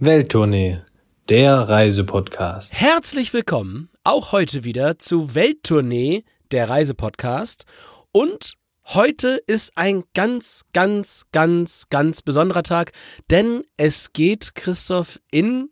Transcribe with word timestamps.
Welttournee, 0.00 0.78
der 1.28 1.56
Reisepodcast. 1.56 2.72
Herzlich 2.72 3.34
willkommen 3.34 3.90
auch 4.04 4.30
heute 4.30 4.62
wieder 4.62 5.00
zu 5.00 5.34
Welttournee, 5.34 6.22
der 6.52 6.68
Reisepodcast. 6.68 7.64
Und 8.12 8.54
heute 8.86 9.40
ist 9.48 9.72
ein 9.76 10.04
ganz, 10.14 10.62
ganz, 10.72 11.24
ganz, 11.32 11.86
ganz 11.90 12.22
besonderer 12.22 12.62
Tag, 12.62 12.92
denn 13.28 13.64
es 13.76 14.12
geht, 14.12 14.54
Christoph, 14.54 15.18
in, 15.32 15.70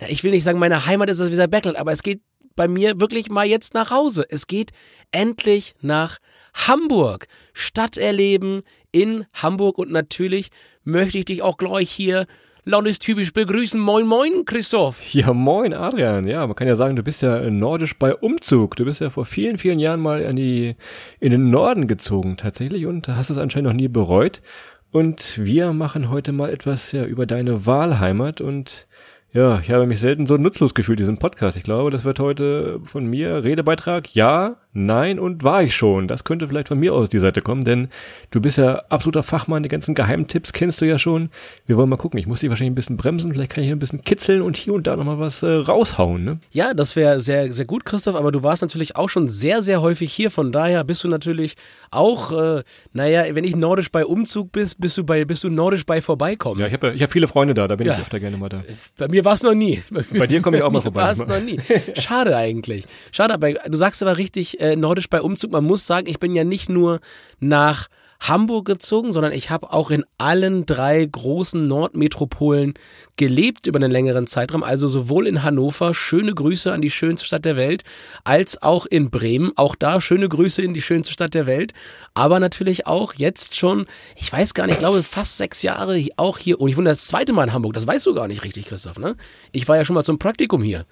na, 0.00 0.08
ich 0.08 0.24
will 0.24 0.30
nicht 0.30 0.44
sagen, 0.44 0.58
meine 0.58 0.86
Heimat 0.86 1.10
ist 1.10 1.20
das 1.20 1.30
wie 1.30 1.46
Bergland, 1.46 1.76
aber 1.76 1.92
es 1.92 2.02
geht 2.02 2.22
bei 2.54 2.68
mir 2.68 2.98
wirklich 2.98 3.28
mal 3.28 3.44
jetzt 3.44 3.74
nach 3.74 3.90
Hause. 3.90 4.24
Es 4.30 4.46
geht 4.46 4.70
endlich 5.12 5.74
nach 5.82 6.16
Hamburg. 6.54 7.26
Stadterleben 7.52 8.62
in 8.90 9.26
Hamburg 9.34 9.76
und 9.76 9.90
natürlich 9.90 10.48
möchte 10.82 11.18
ich 11.18 11.26
dich 11.26 11.42
auch 11.42 11.58
gleich 11.58 11.90
hier 11.90 12.24
landestypisch 12.66 13.32
begrüßen. 13.32 13.80
Moin, 13.80 14.06
moin, 14.06 14.44
Christoph. 14.44 15.00
Ja, 15.14 15.32
moin, 15.32 15.72
Adrian. 15.72 16.26
Ja, 16.26 16.46
man 16.46 16.56
kann 16.56 16.66
ja 16.66 16.74
sagen, 16.74 16.96
du 16.96 17.02
bist 17.02 17.22
ja 17.22 17.48
nordisch 17.48 17.96
bei 17.96 18.14
Umzug. 18.14 18.74
Du 18.76 18.84
bist 18.84 19.00
ja 19.00 19.08
vor 19.08 19.24
vielen, 19.24 19.56
vielen 19.56 19.78
Jahren 19.78 20.00
mal 20.00 20.20
in, 20.20 20.36
die, 20.36 20.76
in 21.20 21.30
den 21.30 21.50
Norden 21.50 21.86
gezogen 21.86 22.36
tatsächlich 22.36 22.86
und 22.86 23.08
hast 23.08 23.30
es 23.30 23.38
anscheinend 23.38 23.68
noch 23.68 23.76
nie 23.76 23.88
bereut. 23.88 24.42
Und 24.90 25.38
wir 25.42 25.72
machen 25.72 26.10
heute 26.10 26.32
mal 26.32 26.50
etwas 26.50 26.90
ja 26.90 27.04
über 27.04 27.24
deine 27.24 27.66
Wahlheimat 27.66 28.40
und 28.40 28.86
ja, 29.32 29.60
ich 29.60 29.70
habe 29.70 29.86
mich 29.86 30.00
selten 30.00 30.26
so 30.26 30.36
nutzlos 30.36 30.74
gefühlt, 30.74 30.98
diesen 30.98 31.18
Podcast. 31.18 31.56
Ich 31.56 31.62
glaube, 31.62 31.90
das 31.90 32.04
wird 32.04 32.20
heute 32.20 32.80
von 32.84 33.06
mir 33.06 33.44
Redebeitrag. 33.44 34.14
Ja, 34.14 34.56
nein 34.76 35.18
und 35.18 35.42
war 35.42 35.62
ich 35.62 35.74
schon. 35.74 36.06
Das 36.08 36.24
könnte 36.24 36.46
vielleicht 36.46 36.68
von 36.68 36.78
mir 36.78 36.94
aus 36.94 37.08
die 37.08 37.18
Seite 37.18 37.42
kommen, 37.42 37.64
denn 37.64 37.88
du 38.30 38.40
bist 38.40 38.58
ja 38.58 38.82
absoluter 38.88 39.22
Fachmann. 39.22 39.62
Die 39.62 39.68
ganzen 39.68 39.94
Geheimtipps 39.94 40.52
kennst 40.52 40.80
du 40.80 40.84
ja 40.84 40.98
schon. 40.98 41.30
Wir 41.66 41.76
wollen 41.76 41.88
mal 41.88 41.96
gucken. 41.96 42.18
Ich 42.20 42.26
muss 42.26 42.40
dich 42.40 42.50
wahrscheinlich 42.50 42.72
ein 42.72 42.76
bisschen 42.76 42.96
bremsen. 42.96 43.32
Vielleicht 43.32 43.52
kann 43.52 43.62
ich 43.62 43.68
hier 43.68 43.76
ein 43.76 43.80
bisschen 43.80 44.02
kitzeln 44.02 44.42
und 44.42 44.56
hier 44.56 44.74
und 44.74 44.86
da 44.86 44.96
nochmal 44.96 45.18
was 45.18 45.42
äh, 45.42 45.48
raushauen, 45.48 46.24
ne? 46.24 46.38
Ja, 46.52 46.74
das 46.74 46.94
wäre 46.96 47.20
sehr, 47.20 47.52
sehr 47.52 47.64
gut, 47.64 47.84
Christoph. 47.84 48.14
Aber 48.14 48.30
du 48.32 48.42
warst 48.42 48.62
natürlich 48.62 48.96
auch 48.96 49.08
schon 49.08 49.28
sehr, 49.28 49.62
sehr 49.62 49.80
häufig 49.80 50.12
hier. 50.12 50.30
Von 50.30 50.52
daher 50.52 50.84
bist 50.84 51.02
du 51.04 51.08
natürlich 51.08 51.56
auch, 51.90 52.32
äh, 52.32 52.62
naja, 52.92 53.34
wenn 53.34 53.44
ich 53.44 53.56
nordisch 53.56 53.90
bei 53.90 54.04
Umzug 54.04 54.52
bist, 54.52 54.80
bist 54.80 54.98
du 54.98 55.04
bei, 55.04 55.24
bist 55.24 55.44
du 55.44 55.48
nordisch 55.48 55.86
bei 55.86 56.02
Vorbeikommen. 56.02 56.60
Ja, 56.60 56.66
ich 56.66 56.72
habe 56.72 56.92
ich 56.92 57.02
hab 57.02 57.12
viele 57.12 57.28
Freunde 57.28 57.54
da. 57.54 57.66
Da 57.66 57.76
bin 57.76 57.86
ja. 57.86 57.94
ich 57.94 58.00
öfter 58.00 58.20
gerne 58.20 58.36
mal 58.36 58.48
da. 58.48 58.62
Bei 58.98 59.08
mir 59.08 59.24
war 59.24 59.34
es 59.34 59.42
noch 59.42 59.54
nie. 59.54 59.82
Bei 60.16 60.26
dir 60.26 60.42
komme 60.42 60.58
ich 60.58 60.62
auch 60.62 60.70
mal 60.70 60.82
vorbei. 60.86 61.02
War 61.02 61.12
es 61.12 61.26
noch 61.26 61.40
nie. 61.40 61.58
Schade 61.98 62.36
eigentlich. 62.36 62.84
Schade, 63.12 63.34
aber 63.34 63.52
du 63.52 63.76
sagst 63.76 64.02
aber 64.02 64.18
richtig 64.18 64.60
äh, 64.60 64.65
nordisch 64.74 65.08
bei 65.08 65.22
Umzug. 65.22 65.52
Man 65.52 65.64
muss 65.64 65.86
sagen, 65.86 66.08
ich 66.08 66.18
bin 66.18 66.34
ja 66.34 66.42
nicht 66.42 66.68
nur 66.68 66.98
nach 67.38 67.88
Hamburg 68.20 68.64
gezogen, 68.66 69.12
sondern 69.12 69.32
ich 69.32 69.50
habe 69.50 69.72
auch 69.72 69.90
in 69.90 70.04
allen 70.18 70.66
drei 70.66 71.04
großen 71.04 71.66
Nordmetropolen 71.66 72.74
gelebt 73.16 73.66
über 73.66 73.76
einen 73.78 73.90
längeren 73.90 74.26
Zeitraum. 74.26 74.62
Also 74.62 74.88
sowohl 74.88 75.26
in 75.26 75.42
Hannover, 75.42 75.94
schöne 75.94 76.34
Grüße 76.34 76.72
an 76.72 76.80
die 76.80 76.90
schönste 76.90 77.26
Stadt 77.26 77.44
der 77.44 77.56
Welt, 77.56 77.82
als 78.24 78.62
auch 78.62 78.86
in 78.86 79.10
Bremen, 79.10 79.52
auch 79.56 79.74
da 79.74 80.00
schöne 80.00 80.28
Grüße 80.28 80.62
in 80.62 80.74
die 80.74 80.82
schönste 80.82 81.12
Stadt 81.12 81.34
der 81.34 81.46
Welt. 81.46 81.72
Aber 82.14 82.40
natürlich 82.40 82.86
auch 82.86 83.14
jetzt 83.14 83.54
schon, 83.54 83.86
ich 84.16 84.32
weiß 84.32 84.54
gar 84.54 84.66
nicht, 84.66 84.74
ich 84.74 84.80
glaube 84.80 85.02
fast 85.02 85.36
sechs 85.36 85.62
Jahre 85.62 86.02
auch 86.16 86.38
hier. 86.38 86.60
Und 86.60 86.68
ich 86.68 86.76
wohne 86.76 86.90
das 86.90 87.06
zweite 87.06 87.32
Mal 87.32 87.44
in 87.44 87.52
Hamburg, 87.52 87.74
das 87.74 87.86
weißt 87.86 88.06
du 88.06 88.14
gar 88.14 88.28
nicht 88.28 88.44
richtig, 88.44 88.66
Christoph, 88.66 88.98
ne? 88.98 89.16
Ich 89.52 89.68
war 89.68 89.76
ja 89.76 89.84
schon 89.84 89.94
mal 89.94 90.04
zum 90.04 90.18
Praktikum 90.18 90.62
hier 90.62 90.84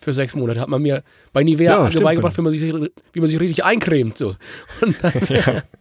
für 0.00 0.12
sechs 0.12 0.34
Monate. 0.34 0.60
Hat 0.60 0.68
man 0.68 0.82
mir 0.82 1.02
bei 1.32 1.42
Nivea 1.42 1.88
ja, 1.88 2.00
beigebracht, 2.00 2.36
wie 2.36 2.42
man, 2.42 2.52
sich, 2.52 2.74
wie 3.12 3.20
man 3.20 3.28
sich 3.28 3.40
richtig 3.40 3.64
eincremt. 3.64 4.16
So. 4.16 4.36
Und 4.80 4.96
ja. 5.28 5.62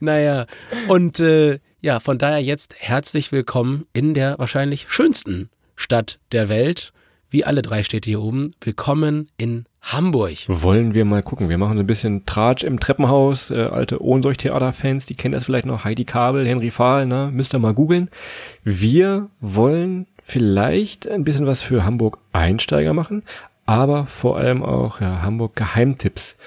Naja, 0.00 0.46
und 0.86 1.18
äh, 1.18 1.58
ja, 1.80 1.98
von 1.98 2.18
daher 2.18 2.40
jetzt 2.42 2.76
herzlich 2.78 3.32
willkommen 3.32 3.86
in 3.92 4.14
der 4.14 4.38
wahrscheinlich 4.38 4.86
schönsten 4.88 5.50
Stadt 5.74 6.18
der 6.32 6.48
Welt. 6.48 6.92
Wie 7.30 7.44
alle 7.44 7.60
drei 7.60 7.82
Städte 7.82 8.08
hier 8.08 8.22
oben. 8.22 8.52
Willkommen 8.62 9.28
in 9.36 9.66
Hamburg. 9.82 10.36
Wollen 10.48 10.94
wir 10.94 11.04
mal 11.04 11.22
gucken. 11.22 11.50
Wir 11.50 11.58
machen 11.58 11.78
ein 11.78 11.86
bisschen 11.86 12.24
Tratsch 12.24 12.64
im 12.64 12.80
Treppenhaus. 12.80 13.50
Äh, 13.50 13.64
alte 13.64 14.02
Ohnsorg-Theater-Fans, 14.02 15.04
die 15.04 15.14
kennen 15.14 15.32
das 15.32 15.44
vielleicht 15.44 15.66
noch. 15.66 15.84
Heidi 15.84 16.04
Kabel, 16.04 16.46
Henry 16.46 16.70
Fahl, 16.70 17.04
ne? 17.04 17.30
Müsst 17.32 17.54
ihr 17.54 17.58
mal 17.58 17.74
googeln. 17.74 18.08
Wir 18.64 19.28
wollen 19.40 20.06
vielleicht 20.22 21.08
ein 21.08 21.24
bisschen 21.24 21.46
was 21.46 21.62
für 21.62 21.84
Hamburg 21.84 22.18
Einsteiger 22.32 22.92
machen, 22.92 23.22
aber 23.68 24.06
vor 24.06 24.38
allem 24.38 24.62
auch 24.62 25.02
ja, 25.02 25.20
Hamburg 25.20 25.54
Geheimtipps. 25.54 26.38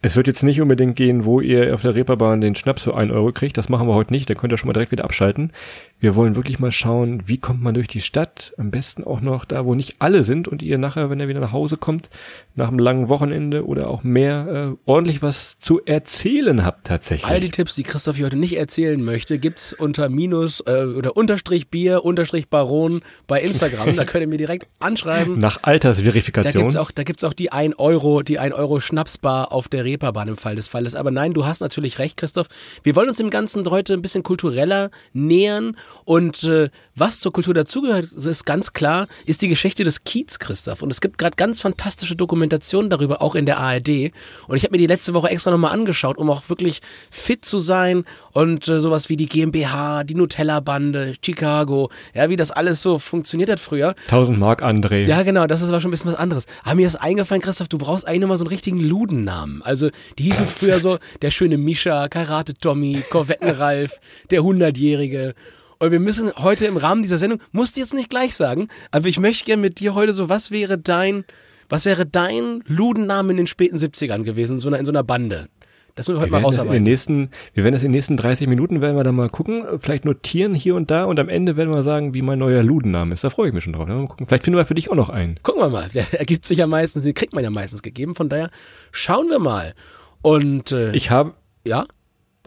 Es 0.00 0.14
wird 0.14 0.28
jetzt 0.28 0.44
nicht 0.44 0.60
unbedingt 0.60 0.94
gehen, 0.94 1.24
wo 1.24 1.40
ihr 1.40 1.74
auf 1.74 1.82
der 1.82 1.96
Reeperbahn 1.96 2.40
den 2.40 2.54
Schnaps 2.54 2.84
für 2.84 2.96
einen 2.96 3.10
Euro 3.10 3.32
kriegt. 3.32 3.58
Das 3.58 3.68
machen 3.68 3.88
wir 3.88 3.94
heute 3.94 4.12
nicht. 4.12 4.30
Da 4.30 4.34
könnt 4.34 4.52
ihr 4.52 4.58
schon 4.58 4.68
mal 4.68 4.74
direkt 4.74 4.92
wieder 4.92 5.02
abschalten. 5.02 5.52
Wir 6.00 6.14
wollen 6.14 6.36
wirklich 6.36 6.60
mal 6.60 6.70
schauen, 6.70 7.24
wie 7.26 7.38
kommt 7.38 7.60
man 7.60 7.74
durch 7.74 7.88
die 7.88 8.00
Stadt. 8.00 8.54
Am 8.56 8.70
besten 8.70 9.02
auch 9.02 9.20
noch 9.20 9.44
da, 9.44 9.64
wo 9.64 9.74
nicht 9.74 9.96
alle 9.98 10.22
sind 10.22 10.46
und 10.46 10.62
ihr 10.62 10.78
nachher, 10.78 11.10
wenn 11.10 11.18
ihr 11.18 11.26
wieder 11.26 11.40
nach 11.40 11.50
Hause 11.50 11.76
kommt, 11.76 12.08
nach 12.54 12.68
einem 12.68 12.78
langen 12.78 13.08
Wochenende 13.08 13.66
oder 13.66 13.88
auch 13.88 14.04
mehr, 14.04 14.76
äh, 14.76 14.76
ordentlich 14.88 15.22
was 15.22 15.56
zu 15.58 15.84
erzählen 15.84 16.64
habt 16.64 16.86
tatsächlich. 16.86 17.28
All 17.28 17.40
die 17.40 17.50
Tipps, 17.50 17.74
die 17.74 17.82
Christoph 17.82 18.14
hier 18.14 18.26
heute 18.26 18.36
nicht 18.36 18.56
erzählen 18.56 19.02
möchte, 19.02 19.40
gibt's 19.40 19.72
unter 19.72 20.08
Minus 20.08 20.60
äh, 20.66 20.84
oder 20.84 21.16
Unterstrich 21.16 21.68
Bier, 21.68 22.04
Unterstrich 22.04 22.48
Baron 22.48 23.02
bei 23.26 23.40
Instagram. 23.40 23.96
da 23.96 24.04
könnt 24.04 24.22
ihr 24.22 24.28
mir 24.28 24.38
direkt 24.38 24.68
anschreiben. 24.78 25.38
Nach 25.38 25.64
Altersverifikation. 25.64 26.52
Da 26.52 26.60
gibt's 26.60 26.76
auch, 26.76 26.92
da 26.92 27.02
gibt's 27.02 27.24
auch 27.24 27.34
die 27.34 27.50
1 27.50 27.76
Euro, 27.80 28.22
die 28.22 28.38
1 28.38 28.54
Euro 28.54 28.78
Schnapsbar 28.78 29.50
auf 29.50 29.66
der 29.66 29.84
Reeperbahn 29.84 30.28
im 30.28 30.36
Fall 30.36 30.54
des 30.54 30.68
Falles. 30.68 30.94
Aber 30.94 31.10
nein, 31.10 31.32
du 31.32 31.44
hast 31.44 31.60
natürlich 31.60 31.98
recht, 31.98 32.16
Christoph. 32.16 32.46
Wir 32.84 32.94
wollen 32.94 33.08
uns 33.08 33.18
dem 33.18 33.30
Ganzen 33.30 33.68
heute 33.68 33.94
ein 33.94 34.02
bisschen 34.02 34.22
kultureller 34.22 34.90
nähern 35.12 35.76
und 36.04 36.44
äh, 36.44 36.70
was 36.94 37.20
zur 37.20 37.32
Kultur 37.32 37.52
dazugehört, 37.54 38.12
ist 38.12 38.46
ganz 38.46 38.72
klar, 38.72 39.08
ist 39.26 39.42
die 39.42 39.48
Geschichte 39.48 39.84
des 39.84 40.04
Kiez, 40.04 40.38
Christoph. 40.38 40.82
Und 40.82 40.90
es 40.90 41.00
gibt 41.00 41.18
gerade 41.18 41.36
ganz 41.36 41.60
fantastische 41.60 42.16
Dokumentationen 42.16 42.90
darüber, 42.90 43.20
auch 43.20 43.34
in 43.34 43.46
der 43.46 43.58
ARD. 43.58 44.12
Und 44.46 44.56
ich 44.56 44.64
habe 44.64 44.72
mir 44.72 44.78
die 44.78 44.86
letzte 44.86 45.14
Woche 45.14 45.28
extra 45.28 45.50
nochmal 45.50 45.72
angeschaut, 45.72 46.16
um 46.16 46.30
auch 46.30 46.48
wirklich 46.48 46.80
fit 47.10 47.44
zu 47.44 47.58
sein 47.58 48.04
und 48.32 48.68
äh, 48.68 48.80
sowas 48.80 49.08
wie 49.08 49.16
die 49.16 49.26
GmbH, 49.26 50.04
die 50.04 50.14
Nutella-Bande, 50.14 51.14
Chicago, 51.24 51.90
ja, 52.14 52.30
wie 52.30 52.36
das 52.36 52.50
alles 52.50 52.80
so 52.80 52.98
funktioniert 52.98 53.50
hat 53.50 53.60
früher. 53.60 53.94
1000 54.06 54.38
Mark 54.38 54.62
André. 54.62 55.06
Ja, 55.06 55.22
genau, 55.22 55.46
das 55.46 55.60
ist 55.60 55.68
aber 55.68 55.80
schon 55.80 55.90
ein 55.90 55.92
bisschen 55.92 56.12
was 56.12 56.18
anderes. 56.18 56.46
Aber 56.64 56.76
mir 56.76 56.86
ist 56.86 56.96
eingefallen, 56.96 57.42
Christoph, 57.42 57.68
du 57.68 57.78
brauchst 57.78 58.08
eigentlich 58.08 58.22
nochmal 58.22 58.38
so 58.38 58.44
einen 58.44 58.50
richtigen 58.50 58.80
Ludennamen. 58.80 59.62
Also, 59.62 59.90
die 60.18 60.24
hießen 60.24 60.46
früher 60.46 60.80
so 60.80 60.98
der 61.22 61.30
schöne 61.30 61.58
Mischa, 61.58 62.08
Karate 62.08 62.54
Tommy, 62.54 63.02
Korvetten 63.10 63.50
Ralf, 63.50 64.00
der 64.30 64.42
Hundertjährige. 64.42 65.34
Und 65.80 65.92
wir 65.92 66.00
müssen 66.00 66.32
heute 66.36 66.66
im 66.66 66.76
Rahmen 66.76 67.02
dieser 67.02 67.18
Sendung, 67.18 67.40
musst 67.52 67.76
du 67.76 67.80
jetzt 67.80 67.94
nicht 67.94 68.10
gleich 68.10 68.34
sagen, 68.34 68.68
aber 68.90 69.06
ich 69.06 69.20
möchte 69.20 69.44
gerne 69.44 69.62
mit 69.62 69.78
dir 69.78 69.94
heute 69.94 70.12
so, 70.12 70.28
was 70.28 70.50
wäre 70.50 70.76
dein, 70.76 71.24
was 71.68 71.84
wäre 71.84 72.04
dein 72.04 72.64
Ludenname 72.66 73.30
in 73.30 73.36
den 73.36 73.46
späten 73.46 73.76
70ern 73.76 74.24
gewesen, 74.24 74.54
in 74.54 74.60
so 74.60 74.68
einer, 74.68 74.78
in 74.78 74.84
so 74.84 74.90
einer 74.90 75.04
Bande? 75.04 75.48
Das 75.94 76.08
müssen 76.08 76.18
wir 76.18 76.22
heute 76.22 76.32
wir 76.32 76.38
mal 76.40 76.46
rausarbeiten. 76.46 76.76
In 76.76 76.84
den 76.84 76.90
nächsten, 76.90 77.30
wir 77.54 77.62
werden 77.62 77.74
das 77.74 77.82
in 77.82 77.88
den 77.88 77.96
nächsten 77.96 78.16
30 78.16 78.48
Minuten, 78.48 78.80
werden 78.80 78.96
wir 78.96 79.04
da 79.04 79.12
mal 79.12 79.28
gucken, 79.28 79.64
vielleicht 79.80 80.04
notieren 80.04 80.52
hier 80.54 80.74
und 80.74 80.90
da 80.90 81.04
und 81.04 81.18
am 81.20 81.28
Ende 81.28 81.56
werden 81.56 81.72
wir 81.72 81.82
sagen, 81.82 82.12
wie 82.12 82.22
mein 82.22 82.40
neuer 82.40 82.62
Ludenname 82.62 83.14
ist. 83.14 83.22
Da 83.22 83.30
freue 83.30 83.48
ich 83.48 83.54
mich 83.54 83.64
schon 83.64 83.72
drauf. 83.72 83.86
Mal 83.86 84.06
gucken. 84.06 84.26
Vielleicht 84.26 84.44
finden 84.44 84.58
wir 84.58 84.66
für 84.66 84.74
dich 84.74 84.90
auch 84.90 84.96
noch 84.96 85.10
einen. 85.10 85.40
Gucken 85.42 85.60
wir 85.60 85.68
mal. 85.68 85.88
Der 85.94 86.12
ergibt 86.18 86.44
sich 86.44 86.58
ja 86.58 86.66
meistens, 86.66 87.04
den 87.04 87.14
kriegt 87.14 87.34
man 87.34 87.44
ja 87.44 87.50
meistens 87.50 87.82
gegeben. 87.82 88.16
Von 88.16 88.28
daher 88.28 88.50
schauen 88.90 89.28
wir 89.28 89.38
mal. 89.38 89.74
Und 90.22 90.72
äh, 90.72 90.92
ich 90.92 91.10
habe 91.10 91.34
ja 91.64 91.84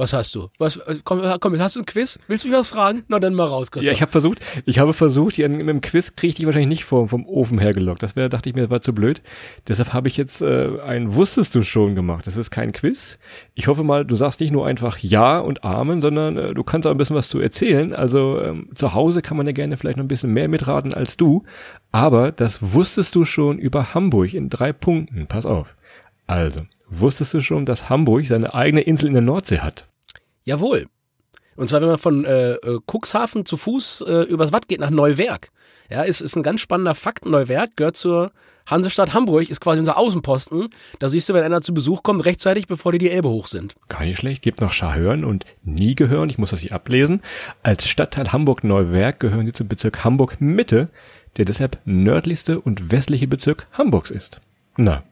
was 0.02 0.14
hast 0.14 0.34
du? 0.34 0.50
Was, 0.58 0.78
äh, 0.78 0.96
komm, 1.04 1.24
äh, 1.24 1.38
komm, 1.40 1.58
hast 1.60 1.76
du 1.76 1.82
ein 1.82 1.86
Quiz? 1.86 2.18
Willst 2.28 2.44
du 2.44 2.50
mich 2.50 2.58
was 2.58 2.70
fragen? 2.70 3.04
Na 3.08 3.20
dann 3.20 3.36
mal 3.36 3.46
raus, 3.46 3.70
Christoph. 3.70 3.86
Ja, 3.86 3.94
ich 3.94 4.02
habe 4.02 4.12
versucht, 4.12 4.40
ich 4.66 4.80
habe 4.80 4.94
versucht, 4.94 5.36
hier 5.36 5.48
mit 5.48 5.68
dem 5.68 5.82
Quiz 5.82 6.16
kriege 6.16 6.30
ich 6.30 6.36
dich 6.36 6.46
wahrscheinlich 6.48 6.70
nicht 6.70 6.86
vom, 6.86 7.08
vom 7.08 7.28
Ofen 7.28 7.60
hergelockt. 7.60 8.02
Das 8.02 8.16
wäre, 8.16 8.28
dachte 8.28 8.50
ich 8.50 8.56
mir, 8.56 8.72
war 8.72 8.82
zu 8.82 8.94
blöd. 8.94 9.22
Deshalb 9.68 9.94
habe 9.94 10.08
ich 10.08 10.18
jetzt 10.18 10.42
äh, 10.42 10.80
ein 10.82 11.14
Wusstest 11.14 11.54
du 11.54 11.62
schon 11.62 11.94
gemacht. 11.94 12.26
Das 12.26 12.36
ist 12.36 12.50
kein 12.50 12.72
Quiz. 12.72 13.20
Ich 13.54 13.68
hoffe 13.68 13.84
mal, 13.84 14.04
du 14.04 14.16
sagst 14.16 14.40
nicht 14.40 14.52
nur 14.52 14.66
einfach 14.66 14.98
Ja 14.98 15.38
und 15.38 15.64
Amen, 15.64 16.02
sondern 16.02 16.36
äh, 16.36 16.54
du 16.56 16.64
kannst 16.64 16.88
auch 16.88 16.92
ein 16.92 16.98
bisschen 16.98 17.16
was 17.16 17.30
zu 17.30 17.40
erzählen. 17.40 17.94
Also 17.94 18.42
ähm, 18.42 18.70
zu 18.74 18.96
Hause 18.96 19.22
kann 19.22 19.38
man 19.38 19.46
ja 19.46 19.54
gerne 19.54 19.78
vielleicht 19.78 19.98
noch 19.98 20.06
ein 20.06 20.08
bisschen 20.10 20.34
mehr 20.34 20.48
mitraten 20.48 20.96
als 20.96 21.16
du. 21.16 21.44
Aber 21.92 22.32
das 22.32 22.74
wusstest 22.74 23.14
du 23.14 23.24
schon 23.24 23.60
über 23.60 23.94
Hamburg 23.94 24.34
in 24.34 24.50
drei 24.50 24.74
Punkten. 24.74 25.28
Pass 25.28 25.46
auf. 25.46 25.76
Also, 26.26 26.62
wusstest 26.90 27.34
du 27.34 27.42
schon, 27.42 27.66
dass 27.66 27.90
Hamburg 27.90 28.26
seine 28.26 28.54
eigene 28.54 28.82
Insel 28.82 29.08
in 29.08 29.14
der 29.14 29.22
Nordsee 29.22 29.60
hat? 29.60 29.86
Jawohl. 30.44 30.88
Und 31.56 31.68
zwar, 31.68 31.82
wenn 31.82 31.90
man 31.90 31.98
von 31.98 32.26
äh, 32.26 32.54
äh, 32.54 32.80
Cuxhaven 32.88 33.46
zu 33.46 33.58
Fuß 33.58 34.06
äh, 34.08 34.24
übers 34.24 34.52
Watt 34.52 34.68
geht 34.68 34.80
nach 34.80 34.90
Neuwerk. 34.90 35.52
Ja, 35.90 36.04
ist, 36.04 36.22
ist 36.22 36.36
ein 36.36 36.44
ganz 36.44 36.62
spannender 36.62 36.96
Fakt. 36.96 37.26
Neuwerk 37.26 37.76
gehört 37.76 37.98
zur 37.98 38.32
Hansestadt 38.66 39.14
Hamburg, 39.14 39.50
ist 39.50 39.60
quasi 39.60 39.80
unser 39.80 39.98
Außenposten. 39.98 40.70
Da 41.00 41.10
siehst 41.10 41.28
du, 41.28 41.34
wenn 41.34 41.44
einer 41.44 41.62
zu 41.62 41.74
Besuch 41.74 42.04
kommt, 42.04 42.26
rechtzeitig, 42.26 42.68
bevor 42.68 42.94
die 42.94 43.00
die 43.00 43.12
Elbe 43.12 43.30
hoch 43.30 43.48
sind. 43.48 43.76
Gar 43.90 44.06
nicht 44.06 44.20
schlecht. 44.20 44.42
Gibt 44.42 44.62
noch 44.62 44.72
Scharhörn 44.72 45.26
und 45.26 45.46
Niegehörn. 45.64 46.30
Ich 46.30 46.38
muss 46.38 46.52
das 46.52 46.62
hier 46.62 46.74
ablesen. 46.74 47.22
Als 47.64 47.88
Stadtteil 47.88 48.32
Hamburg-Neuwerk 48.32 49.20
gehören 49.20 49.46
sie 49.46 49.54
zum 49.54 49.68
Bezirk 49.68 50.04
Hamburg-Mitte, 50.04 50.90
der 51.38 51.46
deshalb 51.46 51.80
nördlichste 51.86 52.62
und 52.62 52.92
westliche 52.92 53.28
Bezirk 53.28 53.68
Hamburgs 53.74 54.12
ist. 54.12 54.40
Na, 54.78 55.04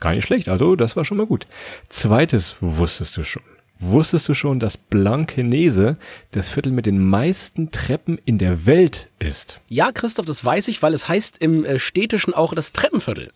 gar 0.00 0.14
nicht 0.14 0.24
schlecht. 0.24 0.48
Also, 0.48 0.76
das 0.76 0.96
war 0.96 1.04
schon 1.04 1.18
mal 1.18 1.26
gut. 1.26 1.46
Zweites 1.90 2.56
wusstest 2.60 3.16
du 3.16 3.24
schon. 3.24 3.42
Wusstest 3.84 4.28
du 4.28 4.34
schon, 4.34 4.60
dass 4.60 4.76
Blankenese 4.76 5.96
das 6.30 6.48
Viertel 6.48 6.70
mit 6.70 6.86
den 6.86 7.04
meisten 7.04 7.72
Treppen 7.72 8.16
in 8.24 8.38
der 8.38 8.64
Welt 8.64 9.08
ist? 9.18 9.58
Ja, 9.68 9.90
Christoph, 9.90 10.24
das 10.24 10.44
weiß 10.44 10.68
ich, 10.68 10.82
weil 10.82 10.94
es 10.94 11.08
heißt 11.08 11.38
im 11.38 11.64
äh, 11.64 11.80
Städtischen 11.80 12.32
auch 12.32 12.54
das 12.54 12.70
Treppenviertel. 12.70 13.32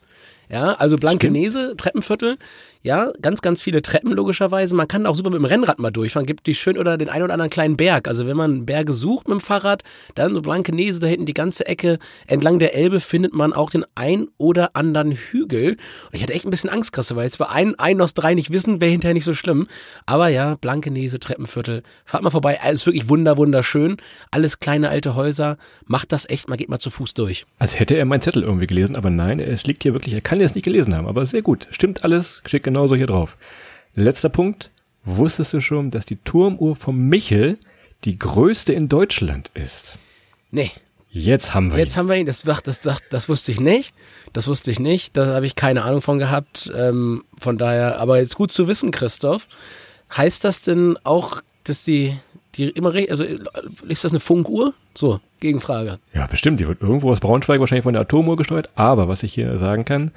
Ja, 0.49 0.75
also 0.75 0.99
Blankenese, 0.99 1.75
Treppenviertel. 1.77 2.39
Ja, 2.83 3.13
ganz, 3.21 3.43
ganz 3.43 3.63
viele 3.63 3.83
Treppen 3.83 4.13
logischerweise. 4.13 4.75
Man 4.75 4.89
kann 4.89 5.07
auch 5.07 5.17
super 5.17 5.31
mit 5.31 5.39
dem 5.39 5.45
Rennrad 5.45 5.79
mal 5.79 5.91
durchfahren. 5.91 6.27
Gibt 6.27 6.47
die 6.47 6.55
schön 6.55 6.79
oder 6.79 6.97
den 6.97 7.09
einen 7.09 7.25
oder 7.25 7.35
anderen 7.35 7.51
kleinen 7.51 7.77
Berg. 7.77 8.09
Also 8.09 8.27
wenn 8.27 8.37
man 8.37 8.67
Berge 8.67 8.93
sucht 8.93 9.29
mit 9.29 9.39
dem 9.39 9.41
Fahrrad, 9.41 9.83
dann 10.15 10.35
so 10.35 10.43
Blankenese, 10.43 11.01
da 11.01 11.07
hinten 11.07 11.27
die 11.27 11.35
ganze 11.35 11.67
Ecke 11.67 11.99
entlang 12.27 12.59
der 12.59 12.75
Elbe 12.75 13.01
findet 13.01 13.35
man 13.35 13.53
auch 13.53 13.71
den 13.71 13.85
ein 13.95 14.29
oder 14.39 14.77
anderen 14.77 15.13
Hügel. 15.13 15.71
Und 15.73 15.79
ich 16.13 16.23
hatte 16.23 16.33
echt 16.33 16.45
ein 16.45 16.51
bisschen 16.51 16.71
Angst, 16.71 16.93
Christoph, 16.93 17.17
weil 17.17 17.25
jetzt 17.25 17.41
war 17.41 17.51
ein, 17.51 17.75
ein 17.79 18.01
aus 18.01 18.15
drei 18.15 18.35
nicht 18.35 18.53
wissen, 18.53 18.81
wäre 18.81 18.91
hinterher 18.91 19.15
nicht 19.15 19.25
so 19.25 19.35
schlimm. 19.35 19.67
Aber 20.07 20.29
ja, 20.29 20.55
Blankenese, 20.55 21.19
Treppenviertel. 21.19 21.83
Fahrt 22.05 22.23
mal 22.23 22.31
vorbei. 22.31 22.59
Alles 22.63 22.83
ist 22.83 22.87
wirklich 22.87 23.09
wunder, 23.09 23.37
wunderschön. 23.37 23.97
Alles 24.31 24.59
kleine 24.61 24.91
alte 24.91 25.15
Häuser. 25.15 25.57
Macht 25.87 26.13
das 26.13 26.29
echt 26.29 26.49
mal, 26.49 26.57
geht 26.57 26.69
mal 26.69 26.79
zu 26.79 26.91
Fuß 26.91 27.15
durch. 27.15 27.47
Als 27.59 27.79
hätte 27.79 27.97
er 27.97 28.05
meinen 28.05 28.23
Zettel 28.23 28.43
irgendwie 28.43 28.67
gelesen, 28.67 28.97
aber 28.97 29.11
nein, 29.11 29.41
es 29.41 29.65
liegt 29.67 29.83
hier 29.83 29.93
wirklich, 29.93 30.15
er 30.15 30.21
kann 30.21 30.41
es 30.41 30.55
nicht 30.55 30.65
gelesen 30.65 30.95
haben, 30.95 31.07
aber 31.07 31.27
sehr 31.27 31.43
gut. 31.43 31.69
Stimmt 31.71 32.05
alles, 32.05 32.43
steht 32.45 32.63
genauso 32.67 32.95
hier 32.97 33.07
drauf. 33.07 33.37
Letzter 33.95 34.29
Punkt. 34.29 34.71
Wusstest 35.05 35.53
du 35.55 35.61
schon, 35.61 35.91
dass 35.91 36.05
die 36.05 36.17
Turmuhr 36.17 36.77
vom 36.77 37.09
Michel 37.09 37.59
die 38.05 38.19
größte 38.19 38.73
in 38.73 38.89
Deutschland 38.89 39.51
ist? 39.55 39.97
Nee, 40.51 40.71
Jetzt 41.17 41.55
haben 41.55 41.71
wir 41.73 41.79
Jetzt 41.79 41.95
ihn. 41.95 41.99
haben 41.99 42.09
wir 42.11 42.17
ihn, 42.17 42.27
das, 42.27 42.43
das, 42.43 42.81
das, 42.81 42.99
das 43.09 43.29
wusste 43.31 43.51
ich 43.51 43.59
nicht. 43.59 43.95
Das 44.35 44.49
wusste 44.49 44.71
ich 44.71 44.79
nicht. 44.79 45.17
Da 45.17 45.27
habe 45.29 45.47
ich 45.47 45.57
keine 45.57 45.83
Ahnung 45.83 46.03
von 46.03 46.19
gehabt. 46.19 46.71
Ähm, 46.77 47.25
von 47.39 47.57
daher, 47.57 47.99
aber 47.99 48.19
jetzt 48.19 48.37
gut 48.37 48.53
zu 48.53 48.69
wissen, 48.69 48.91
Christoph. 48.91 49.49
Heißt 50.15 50.45
das 50.45 50.61
denn 50.61 50.99
auch, 51.05 51.41
dass 51.65 51.85
die, 51.85 52.15
die 52.57 52.69
immer, 52.69 52.93
also 53.09 53.25
ist 53.89 54.05
das 54.05 54.13
eine 54.13 54.21
Funkuhr? 54.21 54.75
So, 54.95 55.21
Gegenfrage. 55.41 55.99
Ja, 56.13 56.27
bestimmt. 56.27 56.61
Die 56.61 56.69
wird 56.69 56.83
irgendwo 56.83 57.11
aus 57.11 57.21
Braunschweig 57.21 57.61
wahrscheinlich 57.61 57.85
von 57.85 57.95
der 57.95 58.03
Atomuhr 58.03 58.37
gesteuert. 58.37 58.69
Aber 58.75 59.09
was 59.09 59.23
ich 59.23 59.33
hier 59.33 59.57
sagen 59.57 59.87
kann, 59.87 60.11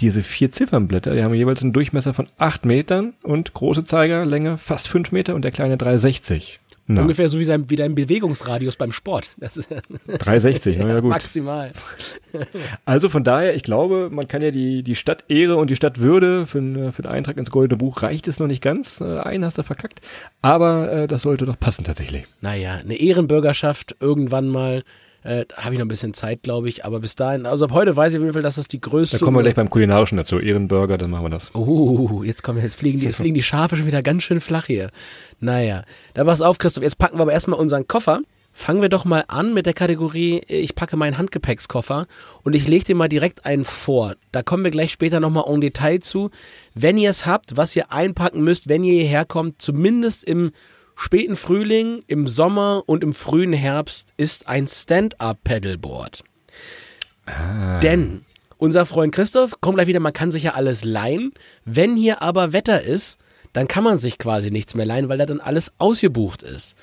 diese 0.00 0.22
vier 0.22 0.52
Ziffernblätter, 0.52 1.14
die 1.14 1.22
haben 1.22 1.34
jeweils 1.34 1.62
einen 1.62 1.72
Durchmesser 1.72 2.12
von 2.14 2.26
acht 2.38 2.64
Metern 2.64 3.14
und 3.22 3.54
große 3.54 3.84
Zeigerlänge 3.84 4.58
fast 4.58 4.88
fünf 4.88 5.12
Meter 5.12 5.34
und 5.34 5.42
der 5.42 5.52
kleine 5.52 5.76
360. 5.76 6.60
Na, 6.88 7.00
Ungefähr 7.02 7.28
so 7.28 7.40
wie, 7.40 7.44
sein, 7.44 7.68
wie 7.68 7.74
dein 7.74 7.96
Bewegungsradius 7.96 8.76
beim 8.76 8.92
Sport. 8.92 9.32
Das 9.38 9.56
ist 9.56 9.68
360, 10.06 10.78
na 10.78 10.88
ja 10.88 11.00
gut. 11.00 11.10
maximal. 11.10 11.72
Also 12.84 13.08
von 13.08 13.24
daher, 13.24 13.56
ich 13.56 13.64
glaube, 13.64 14.08
man 14.12 14.28
kann 14.28 14.40
ja 14.40 14.52
die, 14.52 14.84
die 14.84 14.94
Stadt 14.94 15.24
Ehre 15.28 15.56
und 15.56 15.68
die 15.68 15.74
Stadt 15.74 16.00
Würde 16.00 16.46
für, 16.46 16.92
für 16.92 17.02
den 17.02 17.10
Eintrag 17.10 17.38
ins 17.38 17.50
Goldene 17.50 17.76
Buch 17.76 18.02
reicht 18.04 18.28
es 18.28 18.38
noch 18.38 18.46
nicht 18.46 18.62
ganz. 18.62 19.00
Äh, 19.00 19.18
Einen 19.18 19.44
hast 19.44 19.58
du 19.58 19.64
verkackt. 19.64 20.00
Aber 20.42 20.92
äh, 20.92 21.06
das 21.08 21.22
sollte 21.22 21.44
doch 21.44 21.58
passen 21.58 21.82
tatsächlich. 21.82 22.24
Naja, 22.40 22.74
eine 22.74 22.94
Ehrenbürgerschaft 22.94 23.96
irgendwann 23.98 24.46
mal. 24.48 24.84
Äh, 25.26 25.44
habe 25.56 25.74
ich 25.74 25.78
noch 25.80 25.86
ein 25.86 25.88
bisschen 25.88 26.14
Zeit, 26.14 26.44
glaube 26.44 26.68
ich. 26.68 26.84
Aber 26.84 27.00
bis 27.00 27.16
dahin, 27.16 27.46
also 27.46 27.64
ab 27.64 27.72
heute 27.72 27.96
weiß 27.96 28.12
ich 28.12 28.18
auf 28.18 28.22
jeden 28.22 28.32
Fall, 28.32 28.42
dass 28.42 28.54
das 28.54 28.68
die 28.68 28.80
größte. 28.80 29.18
Da 29.18 29.24
kommen 29.24 29.36
wir 29.36 29.42
gleich 29.42 29.56
beim 29.56 29.68
Kulinarischen 29.68 30.16
dazu. 30.16 30.38
Ehrenburger, 30.38 30.98
dann 30.98 31.10
machen 31.10 31.24
wir 31.24 31.30
das. 31.30 31.52
Oh, 31.54 32.22
jetzt 32.22 32.44
kommen 32.44 32.62
jetzt 32.62 32.76
fliegen 32.76 33.00
die, 33.00 33.06
jetzt 33.06 33.16
fliegen 33.16 33.34
die 33.34 33.42
Schafe 33.42 33.76
schon 33.76 33.86
wieder 33.86 34.02
ganz 34.02 34.22
schön 34.22 34.40
flach 34.40 34.66
hier. 34.66 34.90
Naja, 35.40 35.82
da 36.14 36.24
pass 36.24 36.42
auf, 36.42 36.58
Christoph. 36.58 36.84
Jetzt 36.84 36.98
packen 36.98 37.18
wir 37.18 37.22
aber 37.22 37.32
erstmal 37.32 37.58
unseren 37.58 37.88
Koffer. 37.88 38.20
Fangen 38.52 38.80
wir 38.80 38.88
doch 38.88 39.04
mal 39.04 39.24
an 39.28 39.52
mit 39.52 39.66
der 39.66 39.74
Kategorie, 39.74 40.38
äh, 40.48 40.60
ich 40.60 40.74
packe 40.74 40.96
meinen 40.96 41.18
Handgepäckskoffer 41.18 42.06
und 42.42 42.54
ich 42.54 42.66
lege 42.68 42.84
dir 42.84 42.94
mal 42.94 43.08
direkt 43.08 43.44
einen 43.44 43.66
vor. 43.66 44.14
Da 44.32 44.42
kommen 44.42 44.64
wir 44.64 44.70
gleich 44.70 44.92
später 44.92 45.20
nochmal 45.20 45.44
en 45.46 45.60
Detail 45.60 45.98
zu. 45.98 46.30
Wenn 46.72 46.96
ihr 46.96 47.10
es 47.10 47.26
habt, 47.26 47.56
was 47.56 47.76
ihr 47.76 47.92
einpacken 47.92 48.42
müsst, 48.44 48.68
wenn 48.68 48.82
ihr 48.82 48.94
hierher 48.94 49.24
kommt, 49.24 49.60
zumindest 49.60 50.24
im 50.24 50.52
späten 50.96 51.36
Frühling, 51.36 52.02
im 52.06 52.26
Sommer 52.26 52.82
und 52.86 53.04
im 53.04 53.12
frühen 53.12 53.52
Herbst, 53.52 54.12
ist 54.16 54.48
ein 54.48 54.66
Stand-Up-Pedalboard. 54.66 56.24
Denn 57.82 58.24
unser 58.56 58.86
Freund 58.86 59.14
Christoph 59.14 59.60
kommt 59.60 59.76
gleich 59.76 59.86
wieder, 59.86 60.00
man 60.00 60.12
kann 60.12 60.30
sich 60.30 60.44
ja 60.44 60.54
alles 60.54 60.84
leihen. 60.84 61.32
Wenn 61.64 61.96
hier 61.96 62.22
aber 62.22 62.52
Wetter 62.52 62.80
ist, 62.80 63.18
dann 63.52 63.68
kann 63.68 63.84
man 63.84 63.98
sich 63.98 64.18
quasi 64.18 64.50
nichts 64.50 64.74
mehr 64.74 64.86
leihen, 64.86 65.08
weil 65.08 65.18
da 65.18 65.26
dann 65.26 65.40
alles 65.40 65.72
ausgebucht 65.78 66.42
ist. 66.42 66.74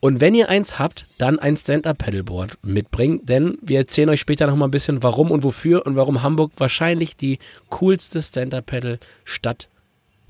Und 0.00 0.20
wenn 0.20 0.34
ihr 0.34 0.48
eins 0.48 0.78
habt, 0.78 1.06
dann 1.18 1.38
ein 1.38 1.56
Stand-Up-Pedalboard 1.56 2.58
mitbringen, 2.62 3.20
denn 3.24 3.58
wir 3.62 3.78
erzählen 3.78 4.08
euch 4.10 4.20
später 4.20 4.46
nochmal 4.46 4.68
ein 4.68 4.72
bisschen, 4.72 5.02
warum 5.02 5.30
und 5.30 5.42
wofür 5.42 5.84
und 5.86 5.96
warum 5.96 6.22
Hamburg 6.22 6.52
wahrscheinlich 6.56 7.16
die 7.16 7.38
coolste 7.68 8.22
Stand-Up-Pedal-Stadt 8.22 9.68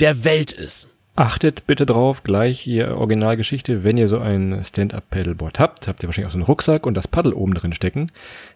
der 0.01 0.25
Welt 0.25 0.53
ist. 0.53 0.89
Achtet 1.19 1.67
bitte 1.67 1.85
drauf, 1.85 2.23
gleich 2.23 2.61
hier 2.61 2.97
Originalgeschichte, 2.97 3.83
wenn 3.83 3.99
ihr 3.99 4.07
so 4.07 4.21
ein 4.21 4.63
Stand-Up-Pedalboard 4.63 5.59
habt, 5.59 5.89
habt 5.89 6.01
ihr 6.01 6.09
wahrscheinlich 6.09 6.29
auch 6.29 6.33
so 6.33 6.39
einen 6.39 6.47
Rucksack 6.47 6.87
und 6.87 6.95
das 6.95 7.09
Paddel 7.09 7.33
oben 7.33 7.55
drin 7.55 7.73
stecken. 7.73 8.13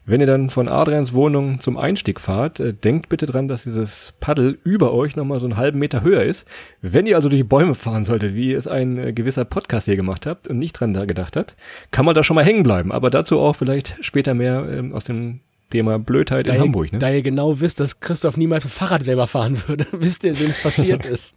Wenn 0.06 0.20
ihr 0.20 0.29
dann 0.29 0.49
von 0.49 0.69
Adrians 0.69 1.12
Wohnung 1.12 1.59
zum 1.59 1.76
Einstieg 1.76 2.20
fahrt, 2.20 2.61
äh, 2.61 2.73
denkt 2.73 3.09
bitte 3.09 3.26
dran, 3.26 3.49
dass 3.49 3.64
dieses 3.64 4.14
Paddel 4.20 4.61
über 4.62 4.94
euch 4.94 5.17
nochmal 5.17 5.41
so 5.41 5.47
einen 5.47 5.56
halben 5.56 5.81
Meter 5.81 6.03
höher 6.03 6.23
ist. 6.23 6.47
Wenn 6.82 7.06
ihr 7.06 7.17
also 7.17 7.29
durch 7.29 7.41
die 7.41 7.49
Bäume 7.49 7.75
fahren 7.75 8.05
solltet, 8.05 8.37
wie 8.37 8.53
es 8.53 8.69
ein 8.69 8.97
äh, 8.97 9.12
gewisser 9.12 9.44
Podcast 9.44 9.87
hier 9.87 9.97
gemacht 9.97 10.25
habt 10.25 10.47
und 10.47 10.61
nicht 10.61 10.75
dran 10.75 10.94
da 10.94 11.05
gedacht 11.05 11.35
hat, 11.35 11.56
kann 11.91 12.05
man 12.05 12.14
da 12.14 12.23
schon 12.23 12.37
mal 12.37 12.44
hängen 12.44 12.62
bleiben. 12.62 12.93
Aber 12.93 13.11
dazu 13.11 13.41
auch 13.41 13.56
vielleicht 13.56 13.97
später 14.05 14.35
mehr 14.35 14.69
ähm, 14.70 14.94
aus 14.94 15.03
dem 15.03 15.41
Thema 15.72 15.98
Blödheit 15.98 16.48
in 16.48 16.54
ihr, 16.54 16.60
Hamburg. 16.60 16.92
Ne? 16.92 16.98
da 16.98 17.10
ihr 17.10 17.22
genau 17.22 17.58
wisst, 17.60 17.80
dass 17.80 17.98
Christoph 18.00 18.36
niemals 18.36 18.64
ein 18.64 18.70
Fahrrad 18.70 19.02
selber 19.02 19.26
fahren 19.26 19.60
würde, 19.66 19.86
wisst 19.92 20.22
ihr, 20.24 20.38
wem 20.38 20.50
es 20.50 20.62
passiert 20.62 21.04
ist. 21.14 21.34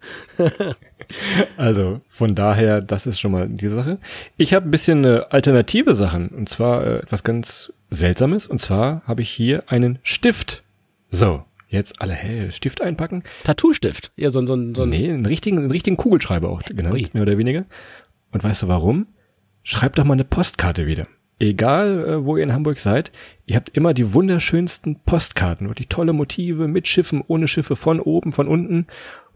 Also 1.58 2.02
von 2.08 2.36
daher, 2.36 2.82
das 2.82 3.06
ist 3.08 3.20
schon 3.20 3.32
mal 3.32 3.48
die 3.48 3.68
Sache. 3.68 4.00
Ich 4.38 4.54
habe 4.54 4.68
ein 4.68 4.72
bisschen 4.72 5.04
äh, 5.04 5.22
alternative 5.30 5.96
Sachen 5.96 6.30
und 6.30 6.50
zwar 6.50 6.86
äh, 6.86 6.96
etwas 7.00 7.24
ganz 7.24 7.72
Seltsames 7.90 8.48
und 8.48 8.62
zwar 8.62 9.02
habe 9.06 9.22
ich 9.22 9.30
hier 9.30 9.64
einen 9.68 10.00
Stift. 10.04 10.64
So, 11.12 11.44
jetzt 11.70 12.02
alle 12.02 12.14
hä, 12.14 12.52
Stift 12.52 12.82
einpacken. 12.82 13.24
Tattoo-Stift. 13.44 14.12
Ja, 14.16 14.30
so, 14.30 14.40
ein- 14.40 14.48
so, 14.48 14.56
so 14.74 14.84
ein 14.84 14.90
Nee, 14.90 15.10
einen 15.10 15.26
richtigen, 15.26 15.60
einen 15.60 15.72
richtigen 15.72 15.98
Kugelschreiber 15.98 16.50
auch 16.50 16.62
genannt, 16.64 16.94
Ui. 16.96 17.08
mehr 17.14 17.24
oder 17.24 17.38
weniger. 17.38 17.66
Und 18.32 18.44
weißt 18.44 18.64
du 18.64 18.68
warum? 18.68 19.08
Schreibt 19.64 19.98
doch 19.98 20.04
mal 20.04 20.14
eine 20.14 20.26
Postkarte 20.26 20.86
wieder. 20.88 21.08
Egal, 21.40 22.06
äh, 22.08 22.26
wo 22.26 22.38
ihr 22.38 22.44
in 22.44 22.54
Hamburg 22.54 22.80
seid, 22.80 23.12
ihr 23.46 23.58
habt 23.58 23.70
immer 23.70 23.94
die 23.94 24.14
wunderschönsten 24.14 25.02
Postkarten, 25.06 25.68
wirklich 25.68 25.90
tolle 25.90 26.14
Motive 26.14 26.68
mit 26.68 26.88
Schiffen, 26.88 27.24
ohne 27.28 27.48
Schiffe, 27.48 27.76
von 27.76 28.00
oben, 28.00 28.32
von 28.32 28.48
unten. 28.48 28.88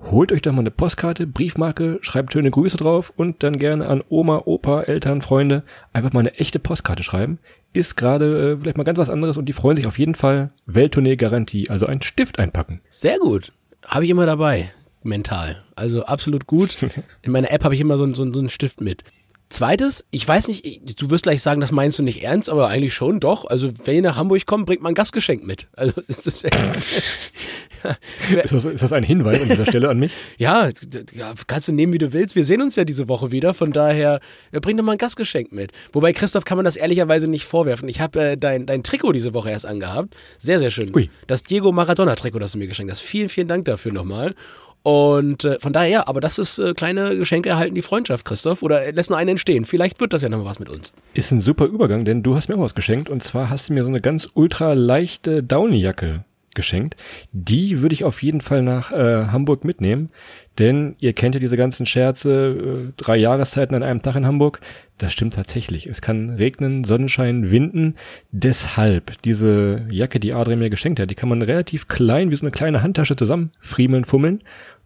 Holt 0.01 0.31
euch 0.31 0.41
doch 0.41 0.53
mal 0.53 0.61
eine 0.61 0.71
Postkarte, 0.71 1.27
Briefmarke, 1.27 1.99
schreibt 2.01 2.31
schöne 2.31 2.51
Grüße 2.51 2.77
drauf 2.77 3.11
und 3.17 3.43
dann 3.43 3.59
gerne 3.59 3.87
an 3.87 4.01
Oma, 4.07 4.43
Opa, 4.45 4.83
Eltern, 4.83 5.21
Freunde 5.21 5.63
einfach 5.91 6.13
mal 6.13 6.21
eine 6.21 6.35
echte 6.35 6.57
Postkarte 6.57 7.03
schreiben. 7.03 7.39
Ist 7.73 7.97
gerade 7.97 8.53
äh, 8.53 8.57
vielleicht 8.57 8.77
mal 8.77 8.85
ganz 8.85 8.97
was 8.97 9.09
anderes 9.09 9.35
und 9.35 9.47
die 9.47 9.53
freuen 9.53 9.75
sich 9.75 9.85
auf 9.85 9.99
jeden 9.99 10.15
Fall. 10.15 10.51
Welttournee-Garantie, 10.67 11.69
also 11.69 11.85
einen 11.85 12.01
Stift 12.01 12.39
einpacken. 12.39 12.79
Sehr 12.89 13.19
gut. 13.19 13.51
Habe 13.85 14.05
ich 14.05 14.09
immer 14.09 14.25
dabei. 14.25 14.71
Mental. 15.03 15.61
Also 15.75 16.05
absolut 16.05 16.47
gut. 16.47 16.77
In 17.23 17.33
meiner 17.33 17.51
App 17.51 17.65
habe 17.65 17.75
ich 17.75 17.81
immer 17.81 17.97
so, 17.97 18.05
so, 18.13 18.31
so 18.31 18.39
einen 18.39 18.49
Stift 18.49 18.79
mit. 18.79 19.03
Zweites, 19.49 20.05
ich 20.11 20.27
weiß 20.27 20.47
nicht, 20.47 20.63
ich- 20.65 20.95
du 20.95 21.09
wirst 21.09 21.23
gleich 21.23 21.41
sagen, 21.41 21.59
das 21.59 21.71
meinst 21.71 21.97
du 21.97 22.03
nicht 22.03 22.23
ernst, 22.23 22.49
aber 22.49 22.67
eigentlich 22.67 22.93
schon, 22.93 23.19
doch. 23.19 23.45
Also, 23.45 23.71
wenn 23.83 23.95
ihr 23.95 24.01
nach 24.03 24.15
Hamburg 24.15 24.45
kommt, 24.45 24.67
bringt 24.67 24.83
man 24.83 24.91
ein 24.91 24.95
Gastgeschenk 24.95 25.43
mit. 25.43 25.67
Also, 25.75 25.99
ist 26.01 26.27
das. 26.27 26.43
Ist 28.43 28.53
das, 28.53 28.65
ist 28.65 28.83
das 28.83 28.93
ein 28.93 29.03
Hinweis 29.03 29.41
an 29.41 29.47
dieser 29.49 29.65
Stelle 29.65 29.89
an 29.89 29.97
mich? 29.99 30.11
ja, 30.37 30.69
kannst 31.47 31.67
du 31.67 31.71
nehmen, 31.71 31.93
wie 31.93 31.97
du 31.97 32.11
willst. 32.13 32.35
Wir 32.35 32.43
sehen 32.45 32.61
uns 32.61 32.75
ja 32.75 32.83
diese 32.83 33.07
Woche 33.07 33.31
wieder. 33.31 33.53
Von 33.53 33.71
daher, 33.71 34.19
ja, 34.51 34.59
bring 34.59 34.77
doch 34.77 34.83
mal 34.83 34.93
ein 34.93 34.97
Gastgeschenk 34.97 35.51
mit. 35.51 35.71
Wobei, 35.93 36.11
Christoph 36.13 36.43
kann 36.45 36.57
man 36.57 36.65
das 36.65 36.75
ehrlicherweise 36.75 37.27
nicht 37.27 37.45
vorwerfen. 37.45 37.87
Ich 37.89 38.01
habe 38.01 38.19
äh, 38.21 38.37
dein, 38.37 38.65
dein 38.65 38.83
Trikot 38.83 39.13
diese 39.13 39.33
Woche 39.33 39.49
erst 39.49 39.65
angehabt. 39.65 40.15
Sehr, 40.37 40.59
sehr 40.59 40.71
schön. 40.71 40.93
Ui. 40.95 41.09
Das 41.27 41.41
Diego 41.43 41.71
Maradona-Trikot, 41.71 42.39
das 42.39 42.51
du 42.51 42.57
mir 42.57 42.67
geschenkt 42.67 42.91
hast. 42.91 43.01
Vielen, 43.01 43.29
vielen 43.29 43.47
Dank 43.47 43.65
dafür 43.65 43.93
nochmal. 43.93 44.35
Und 44.83 45.43
äh, 45.43 45.59
von 45.59 45.73
daher, 45.73 45.89
ja, 45.89 46.07
aber 46.07 46.21
das 46.21 46.39
ist 46.39 46.57
äh, 46.57 46.73
kleine 46.73 47.17
Geschenke 47.17 47.49
erhalten 47.49 47.75
die 47.75 47.81
Freundschaft, 47.81 48.25
Christoph. 48.25 48.63
Oder 48.63 48.91
lässt 48.91 49.09
nur 49.09 49.19
einen 49.19 49.31
entstehen. 49.31 49.65
Vielleicht 49.65 49.99
wird 49.99 50.13
das 50.13 50.21
ja 50.21 50.29
nochmal 50.29 50.47
was 50.47 50.59
mit 50.59 50.69
uns. 50.69 50.93
Ist 51.13 51.31
ein 51.31 51.41
super 51.41 51.65
Übergang, 51.65 52.05
denn 52.05 52.23
du 52.23 52.35
hast 52.35 52.47
mir 52.47 52.55
auch 52.55 52.61
was 52.61 52.75
geschenkt 52.75 53.09
und 53.09 53.23
zwar 53.23 53.49
hast 53.49 53.69
du 53.69 53.73
mir 53.73 53.83
so 53.83 53.89
eine 53.89 54.01
ganz 54.01 54.29
ultra 54.33 54.73
leichte 54.73 55.43
Downy-Jacke 55.43 56.23
geschenkt. 56.55 56.95
Die 57.31 57.81
würde 57.81 57.93
ich 57.93 58.03
auf 58.03 58.23
jeden 58.23 58.41
Fall 58.41 58.63
nach 58.63 58.91
äh, 58.91 59.27
Hamburg 59.27 59.63
mitnehmen, 59.63 60.09
denn 60.59 60.95
ihr 60.99 61.13
kennt 61.13 61.35
ja 61.35 61.39
diese 61.39 61.57
ganzen 61.57 61.85
Scherze, 61.85 62.89
äh, 62.89 62.93
drei 62.97 63.17
Jahreszeiten 63.17 63.75
an 63.75 63.83
einem 63.83 64.01
Tag 64.01 64.15
in 64.15 64.25
Hamburg. 64.25 64.59
Das 64.97 65.13
stimmt 65.13 65.33
tatsächlich. 65.33 65.87
Es 65.87 66.01
kann 66.01 66.31
regnen, 66.31 66.83
Sonnenschein, 66.83 67.51
winden. 67.51 67.95
Deshalb 68.31 69.21
diese 69.23 69.87
Jacke, 69.89 70.19
die 70.19 70.33
Adrian 70.33 70.59
mir 70.59 70.69
geschenkt 70.69 70.99
hat, 70.99 71.09
die 71.09 71.15
kann 71.15 71.29
man 71.29 71.41
relativ 71.41 71.87
klein 71.87 72.31
wie 72.31 72.35
so 72.35 72.41
eine 72.41 72.51
kleine 72.51 72.83
Handtasche 72.83 73.15
zusammen 73.15 73.51
friemeln, 73.59 74.03
fummeln 74.05 74.39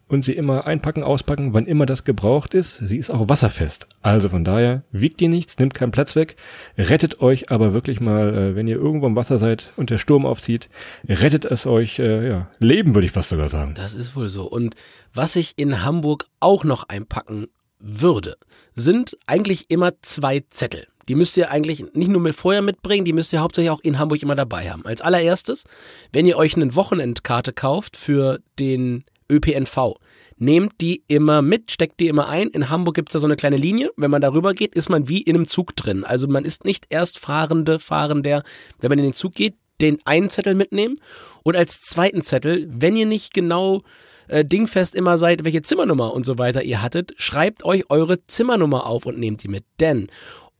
und 0.08 0.24
sie 0.24 0.32
immer 0.32 0.66
einpacken, 0.66 1.02
auspacken, 1.02 1.54
wann 1.54 1.66
immer 1.66 1.86
das 1.86 2.04
gebraucht 2.04 2.54
ist. 2.54 2.76
Sie 2.76 2.98
ist 2.98 3.10
auch 3.10 3.28
wasserfest. 3.28 3.88
Also 4.02 4.28
von 4.28 4.44
daher 4.44 4.82
wiegt 4.90 5.22
ihr 5.22 5.28
nichts, 5.28 5.58
nimmt 5.58 5.74
keinen 5.74 5.92
Platz 5.92 6.14
weg, 6.14 6.36
rettet 6.76 7.20
euch 7.20 7.50
aber 7.50 7.72
wirklich 7.72 8.00
mal, 8.00 8.34
äh, 8.34 8.56
wenn 8.56 8.68
ihr 8.68 8.76
irgendwo 8.76 9.06
im 9.06 9.16
Wasser 9.16 9.38
seid 9.38 9.72
und 9.76 9.90
der 9.90 9.98
Sturm 9.98 10.26
aufzieht, 10.26 10.68
rettet 11.08 11.44
es 11.44 11.66
euch, 11.66 11.98
äh, 11.98 12.28
ja, 12.28 12.50
Leben 12.58 12.94
würde 12.94 13.06
ich 13.06 13.12
fast 13.12 13.30
sogar 13.30 13.48
sagen. 13.48 13.74
Das 13.74 13.94
ist 13.94 14.14
wohl 14.14 14.28
so. 14.28 14.44
Und 14.44 14.74
was 15.12 15.36
ich 15.36 15.54
in 15.56 15.84
Hamburg 15.84 16.26
auch 16.40 16.64
noch 16.64 16.88
einpacken 16.88 17.48
würde, 17.78 18.36
sind 18.74 19.16
eigentlich 19.26 19.70
immer 19.70 19.92
zwei 20.02 20.42
Zettel. 20.50 20.86
Die 21.08 21.14
müsst 21.14 21.36
ihr 21.36 21.50
eigentlich 21.50 21.84
nicht 21.94 22.08
nur 22.08 22.20
mit 22.20 22.34
vorher 22.34 22.62
mitbringen, 22.62 23.04
die 23.04 23.12
müsst 23.12 23.32
ihr 23.32 23.40
hauptsächlich 23.40 23.70
auch 23.70 23.80
in 23.80 23.98
Hamburg 23.98 24.22
immer 24.22 24.34
dabei 24.34 24.70
haben. 24.70 24.86
Als 24.86 25.02
allererstes, 25.02 25.64
wenn 26.12 26.26
ihr 26.26 26.38
euch 26.38 26.56
eine 26.56 26.74
Wochenendkarte 26.74 27.52
kauft 27.52 27.96
für 27.96 28.40
den 28.58 29.04
ÖPNV, 29.34 29.94
nehmt 30.36 30.80
die 30.80 31.04
immer 31.08 31.42
mit, 31.42 31.70
steckt 31.70 32.00
die 32.00 32.08
immer 32.08 32.28
ein. 32.28 32.48
In 32.48 32.70
Hamburg 32.70 32.94
gibt's 32.94 33.12
da 33.12 33.20
so 33.20 33.26
eine 33.26 33.36
kleine 33.36 33.56
Linie. 33.56 33.90
Wenn 33.96 34.10
man 34.10 34.22
darüber 34.22 34.54
geht, 34.54 34.74
ist 34.74 34.88
man 34.88 35.08
wie 35.08 35.22
in 35.22 35.36
einem 35.36 35.48
Zug 35.48 35.74
drin. 35.76 36.04
Also 36.04 36.28
man 36.28 36.44
ist 36.44 36.64
nicht 36.64 36.86
erst 36.90 37.18
Fahrende, 37.18 37.78
Fahrender, 37.78 38.42
wenn 38.80 38.88
man 38.88 38.98
in 38.98 39.04
den 39.04 39.14
Zug 39.14 39.34
geht, 39.34 39.54
den 39.80 39.98
einen 40.04 40.30
Zettel 40.30 40.54
mitnehmen 40.54 41.00
und 41.42 41.56
als 41.56 41.80
zweiten 41.82 42.22
Zettel, 42.22 42.68
wenn 42.70 42.96
ihr 42.96 43.06
nicht 43.06 43.34
genau 43.34 43.82
äh, 44.28 44.44
dingfest 44.44 44.94
immer 44.94 45.18
seid, 45.18 45.44
welche 45.44 45.62
Zimmernummer 45.62 46.14
und 46.14 46.24
so 46.24 46.38
weiter 46.38 46.62
ihr 46.62 46.80
hattet, 46.80 47.12
schreibt 47.16 47.64
euch 47.64 47.90
eure 47.90 48.24
Zimmernummer 48.26 48.86
auf 48.86 49.06
und 49.06 49.18
nehmt 49.18 49.42
die 49.42 49.48
mit. 49.48 49.64
Denn 49.80 50.08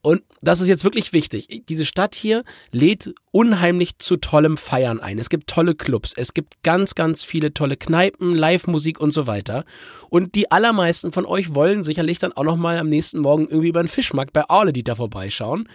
und 0.04 0.22
das 0.42 0.60
ist 0.60 0.68
jetzt 0.68 0.84
wirklich 0.84 1.14
wichtig. 1.14 1.62
Diese 1.70 1.86
Stadt 1.86 2.14
hier 2.14 2.44
lädt 2.72 3.14
unheimlich 3.30 3.98
zu 3.98 4.18
tollem 4.18 4.58
Feiern 4.58 5.00
ein. 5.00 5.18
Es 5.18 5.30
gibt 5.30 5.48
tolle 5.48 5.74
Clubs, 5.74 6.12
es 6.14 6.34
gibt 6.34 6.62
ganz, 6.62 6.94
ganz 6.94 7.24
viele 7.24 7.54
tolle 7.54 7.78
Kneipen, 7.78 8.34
Live-Musik 8.34 9.00
und 9.00 9.12
so 9.12 9.26
weiter. 9.26 9.64
Und 10.10 10.34
die 10.34 10.52
allermeisten 10.52 11.10
von 11.10 11.24
euch 11.24 11.54
wollen 11.54 11.84
sicherlich 11.84 12.18
dann 12.18 12.34
auch 12.34 12.44
nochmal 12.44 12.76
am 12.78 12.90
nächsten 12.90 13.20
Morgen 13.20 13.48
irgendwie 13.48 13.68
über 13.68 13.82
den 13.82 13.88
Fischmarkt 13.88 14.34
bei 14.34 14.46
Arle 14.46 14.74
da 14.74 14.94
vorbeischauen. 14.94 15.70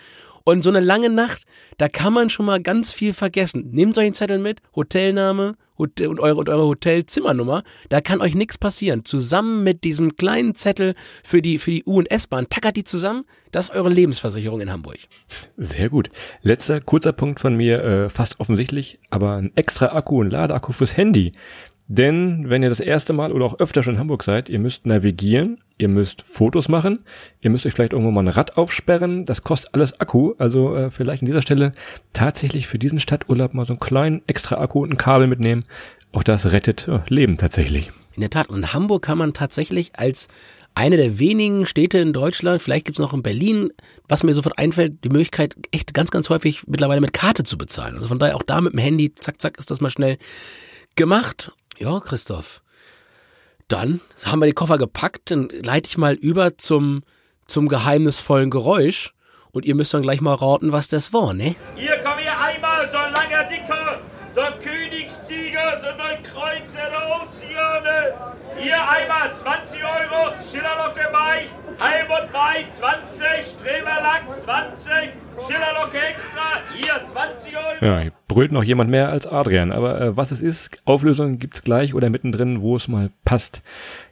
Und 0.49 0.63
so 0.63 0.69
eine 0.71 0.79
lange 0.79 1.11
Nacht, 1.11 1.43
da 1.77 1.87
kann 1.87 2.11
man 2.11 2.31
schon 2.31 2.47
mal 2.47 2.59
ganz 2.59 2.91
viel 2.91 3.13
vergessen. 3.13 3.69
Nehmt 3.71 3.97
euch 3.99 4.05
einen 4.05 4.15
Zettel 4.15 4.39
mit, 4.39 4.61
Hotelname 4.75 5.55
Hotel 5.79 6.07
und 6.07 6.19
eure, 6.19 6.35
und 6.35 6.49
eure 6.49 6.65
Hotelzimmernummer. 6.65 7.63
Da 7.87 8.01
kann 8.01 8.21
euch 8.21 8.35
nichts 8.35 8.57
passieren. 8.57 9.05
Zusammen 9.05 9.63
mit 9.63 9.83
diesem 9.83 10.17
kleinen 10.17 10.53
Zettel 10.53 10.93
für 11.23 11.41
die, 11.41 11.57
für 11.57 11.71
die 11.71 11.83
U- 11.85 11.97
und 11.97 12.11
S-Bahn, 12.11 12.49
tackert 12.49 12.75
die 12.75 12.83
zusammen. 12.83 13.23
Das 13.51 13.69
ist 13.69 13.75
eure 13.75 13.89
Lebensversicherung 13.89 14.61
in 14.61 14.71
Hamburg. 14.71 14.97
Sehr 15.57 15.89
gut. 15.89 16.11
Letzter 16.43 16.81
kurzer 16.81 17.13
Punkt 17.13 17.39
von 17.39 17.55
mir, 17.55 17.83
äh, 17.83 18.09
fast 18.09 18.39
offensichtlich, 18.39 18.99
aber 19.09 19.37
ein 19.37 19.51
extra 19.55 19.87
Akku, 19.95 20.21
ein 20.21 20.29
Ladeakku 20.29 20.73
fürs 20.73 20.97
Handy. 20.97 21.31
Denn 21.91 22.51
wenn 22.51 22.61
ihr 22.61 22.69
das 22.69 22.79
erste 22.79 23.13
Mal 23.13 23.31
oder 23.31 23.45
auch 23.45 23.59
öfter 23.59 23.81
schon 23.81 23.95
in 23.95 23.99
Hamburg 23.99 24.21
seid, 24.21 24.47
ihr 24.47 24.59
müsst 24.59 24.85
navigieren, 24.85 25.57
ihr 25.79 25.87
müsst 25.87 26.21
Fotos 26.21 26.69
machen, 26.69 26.99
ihr 27.41 27.49
müsst 27.49 27.65
euch 27.65 27.73
vielleicht 27.73 27.93
irgendwo 27.93 28.11
mal 28.11 28.21
ein 28.21 28.27
Rad 28.27 28.57
aufsperren, 28.57 29.25
das 29.25 29.43
kostet 29.43 29.73
alles 29.73 29.99
Akku. 29.99 30.35
Also 30.37 30.75
äh, 30.75 30.91
vielleicht 30.91 31.23
an 31.23 31.25
dieser 31.25 31.41
Stelle 31.41 31.73
tatsächlich 32.13 32.67
für 32.67 32.77
diesen 32.77 32.99
Stadturlaub 32.99 33.55
mal 33.55 33.65
so 33.65 33.73
einen 33.73 33.79
kleinen 33.79 34.21
extra 34.27 34.61
Akku 34.61 34.83
und 34.83 34.93
ein 34.93 34.97
Kabel 34.97 35.25
mitnehmen. 35.25 35.65
Auch 36.11 36.21
das 36.21 36.51
rettet 36.51 36.87
äh, 36.87 36.99
Leben 37.07 37.37
tatsächlich. 37.37 37.91
In 38.13 38.21
der 38.21 38.29
Tat. 38.29 38.49
Und 38.49 38.71
Hamburg 38.71 39.01
kann 39.01 39.17
man 39.17 39.33
tatsächlich 39.33 39.93
als 39.97 40.27
eine 40.75 40.95
der 40.95 41.17
wenigen 41.17 41.65
Städte 41.65 41.97
in 41.97 42.13
Deutschland, 42.13 42.61
vielleicht 42.61 42.85
gibt's 42.85 42.99
noch 42.99 43.13
in 43.13 43.23
Berlin, 43.23 43.71
was 44.07 44.21
mir 44.21 44.35
sofort 44.35 44.59
einfällt, 44.59 45.03
die 45.03 45.09
Möglichkeit, 45.09 45.55
echt 45.71 45.95
ganz, 45.95 46.11
ganz 46.11 46.29
häufig 46.29 46.67
mittlerweile 46.67 47.01
mit 47.01 47.13
Karte 47.13 47.43
zu 47.43 47.57
bezahlen. 47.57 47.95
Also 47.95 48.07
von 48.07 48.19
daher 48.19 48.35
auch 48.35 48.43
da 48.43 48.61
mit 48.61 48.73
dem 48.73 48.79
Handy, 48.79 49.15
zack, 49.15 49.41
zack, 49.41 49.57
ist 49.57 49.71
das 49.71 49.81
mal 49.81 49.89
schnell 49.89 50.19
gemacht. 50.95 51.51
Ja, 51.79 52.01
Christoph. 52.01 52.61
Dann 53.69 54.01
haben 54.25 54.39
wir 54.41 54.47
die 54.47 54.53
Koffer 54.53 54.77
gepackt, 54.77 55.31
dann 55.31 55.47
leite 55.63 55.87
ich 55.87 55.97
mal 55.97 56.13
über 56.13 56.57
zum, 56.57 57.03
zum 57.47 57.69
geheimnisvollen 57.69 58.49
Geräusch 58.49 59.13
und 59.51 59.65
ihr 59.65 59.75
müsst 59.75 59.93
dann 59.93 60.01
gleich 60.01 60.19
mal 60.19 60.33
raten, 60.33 60.73
was 60.73 60.89
das 60.89 61.13
war, 61.13 61.33
ne? 61.33 61.55
Hier 61.75 61.97
komm 62.03 62.17
hier 62.17 62.37
einmal, 62.37 62.89
so 62.89 62.97
ein 62.97 63.13
langer 63.13 63.45
Dicker, 63.45 64.01
so 64.35 64.41
ein 64.41 64.59
Königstiger, 64.59 65.79
so 65.79 65.87
ein 65.87 66.21
Kreuz 66.23 66.73
der 66.73 67.21
Ozeane. 67.21 68.13
Hier 68.57 68.89
einmal 68.89 69.33
20 69.33 69.81
Euro, 69.81 70.33
Schillerlocke 70.51 71.07
bei, 71.13 71.47
Heilbott 71.81 72.29
bei 72.33 72.65
20, 72.77 73.25
Streberlachs 73.45 74.41
20, 74.43 75.13
Schillerlocke 75.47 75.97
extra, 75.97 76.61
hier 76.75 77.05
20 77.05 77.55
Euro. 77.55 77.85
Ja, 77.85 77.99
hier 77.99 78.11
brüllt 78.27 78.51
noch 78.51 78.63
jemand 78.63 78.89
mehr 78.89 79.09
als 79.09 79.27
Adrian. 79.27 79.71
Aber 79.71 79.99
äh, 80.01 80.17
was 80.17 80.31
es 80.31 80.41
ist, 80.41 80.77
Auflösung 80.85 81.39
gibt's 81.39 81.63
gleich 81.63 81.93
oder 81.93 82.09
mittendrin, 82.09 82.61
wo 82.61 82.75
es 82.75 82.87
mal 82.87 83.09
passt. 83.25 83.61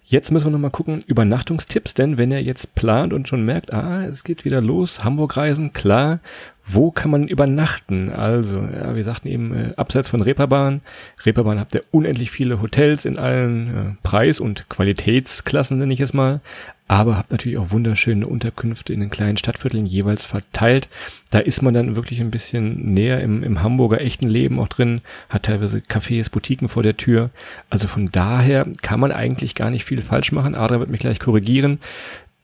Jetzt 0.09 0.31
müssen 0.31 0.47
wir 0.47 0.51
noch 0.51 0.59
mal 0.59 0.69
gucken, 0.69 1.03
Übernachtungstipps, 1.05 1.93
denn 1.93 2.17
wenn 2.17 2.31
ihr 2.31 2.41
jetzt 2.41 2.75
plant 2.75 3.11
und 3.11 3.27
schon 3.27 3.43
merkt, 3.43 3.73
ah, 3.73 4.05
es 4.05 4.23
geht 4.23 4.45
wieder 4.45 4.61
los, 4.61 5.03
Hamburg 5.03 5.35
reisen, 5.35 5.73
klar, 5.73 6.19
wo 6.65 6.91
kann 6.91 7.11
man 7.11 7.27
übernachten? 7.27 8.09
Also, 8.13 8.59
ja, 8.59 8.95
wir 8.95 9.03
sagten 9.03 9.27
eben, 9.27 9.53
äh, 9.53 9.73
abseits 9.75 10.07
von 10.07 10.21
Reeperbahn. 10.21 10.79
Reeperbahn 11.25 11.59
habt 11.59 11.75
ihr 11.75 11.83
unendlich 11.91 12.31
viele 12.31 12.61
Hotels 12.61 13.03
in 13.03 13.19
allen 13.19 13.67
äh, 13.67 14.03
Preis- 14.03 14.39
und 14.39 14.69
Qualitätsklassen, 14.69 15.77
nenne 15.77 15.93
ich 15.93 15.99
es 15.99 16.13
mal. 16.13 16.39
Aber 16.87 17.17
habt 17.17 17.31
natürlich 17.31 17.57
auch 17.57 17.71
wunderschöne 17.71 18.25
Unterkünfte 18.25 18.93
in 18.93 19.01
den 19.01 19.09
kleinen 19.09 19.37
Stadtvierteln 19.37 19.85
jeweils 19.85 20.23
verteilt. 20.23 20.87
Da 21.31 21.39
ist 21.39 21.61
man 21.61 21.73
dann 21.73 21.97
wirklich 21.97 22.21
ein 22.21 22.31
bisschen 22.31 22.93
näher 22.93 23.19
im, 23.21 23.43
im 23.43 23.61
Hamburger 23.61 23.99
echten 23.99 24.29
Leben 24.29 24.59
auch 24.59 24.69
drin, 24.69 25.01
hat 25.27 25.43
teilweise 25.43 25.79
Cafés, 25.79 26.31
Boutiquen 26.31 26.69
vor 26.69 26.83
der 26.83 26.95
Tür. 26.95 27.29
Also 27.69 27.89
von 27.89 28.09
daher 28.11 28.65
kann 28.81 29.01
man 29.01 29.11
eigentlich 29.11 29.53
gar 29.53 29.69
nicht 29.69 29.83
viel 29.83 30.01
falsch 30.01 30.31
machen. 30.31 30.55
Adra 30.55 30.79
wird 30.79 30.89
mich 30.89 31.01
gleich 31.01 31.19
korrigieren. 31.19 31.79